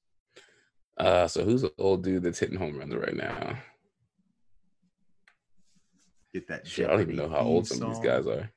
[0.96, 3.56] Uh, so who's the old dude that's hitting home runs right now?
[6.32, 8.50] Get that Shit, I don't even know how old some of these guys are.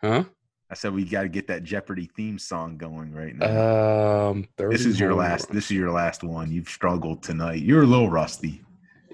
[0.00, 0.24] Huh?
[0.70, 4.28] I said we got to get that Jeopardy theme song going right now.
[4.30, 5.48] Um, this is your last.
[5.48, 5.54] runs.
[5.54, 6.52] This is your last one.
[6.52, 7.62] You've struggled tonight.
[7.62, 8.62] You're a little rusty.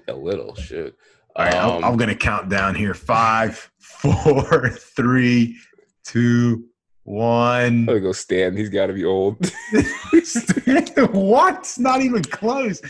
[0.07, 0.95] a little shit.
[1.37, 2.93] All right, I'm- Um, I'm gonna count down here.
[2.93, 5.57] Five, four, three,
[6.03, 6.65] two,
[7.03, 7.63] one.
[7.65, 8.57] I'm gonna go Stan.
[8.57, 9.37] He's got to be old.
[11.11, 11.73] what?
[11.77, 12.81] Not even close.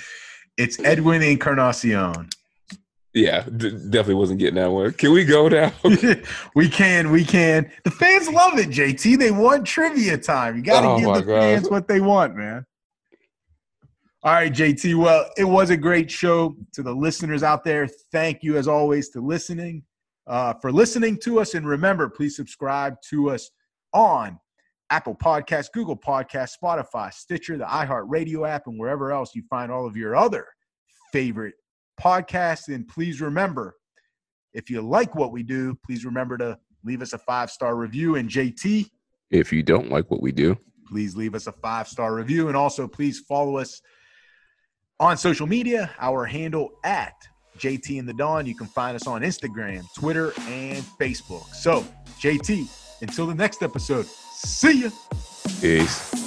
[0.58, 2.30] It's Edwin Encarnacion.
[3.14, 4.92] yeah, d- definitely wasn't getting that one.
[4.94, 5.72] Can we go now?
[6.56, 7.70] we can, we can.
[7.84, 9.20] The fans love it, JT.
[9.20, 10.56] They want trivia time.
[10.56, 11.42] You got to Oh give the God.
[11.42, 12.66] fans what they want, man.
[14.28, 14.94] All right, JT.
[15.02, 16.58] Well, it was a great show.
[16.74, 19.84] To the listeners out there, thank you as always to listening,
[20.28, 21.54] uh, for listening to us.
[21.54, 23.50] And remember, please subscribe to us
[23.94, 24.38] on
[24.90, 29.88] Apple Podcasts, Google Podcasts, Spotify, Stitcher, the iHeartRadio app, and wherever else you find all
[29.88, 30.46] of your other
[31.14, 31.54] favorite
[31.98, 32.68] podcasts.
[32.68, 33.78] And please remember,
[34.54, 38.16] if you like what we do, please remember to leave us a five star review.
[38.16, 38.90] And JT,
[39.32, 42.50] if you don't like what we do, please leave us a five star review.
[42.50, 43.82] And also, please follow us
[45.00, 45.92] on social media.
[46.00, 48.46] Our handle at JT and the Dawn.
[48.46, 51.48] You can find us on Instagram, Twitter, and Facebook.
[51.54, 51.86] So,
[52.20, 54.90] JT, until the next episode, see ya.
[55.62, 56.27] peace.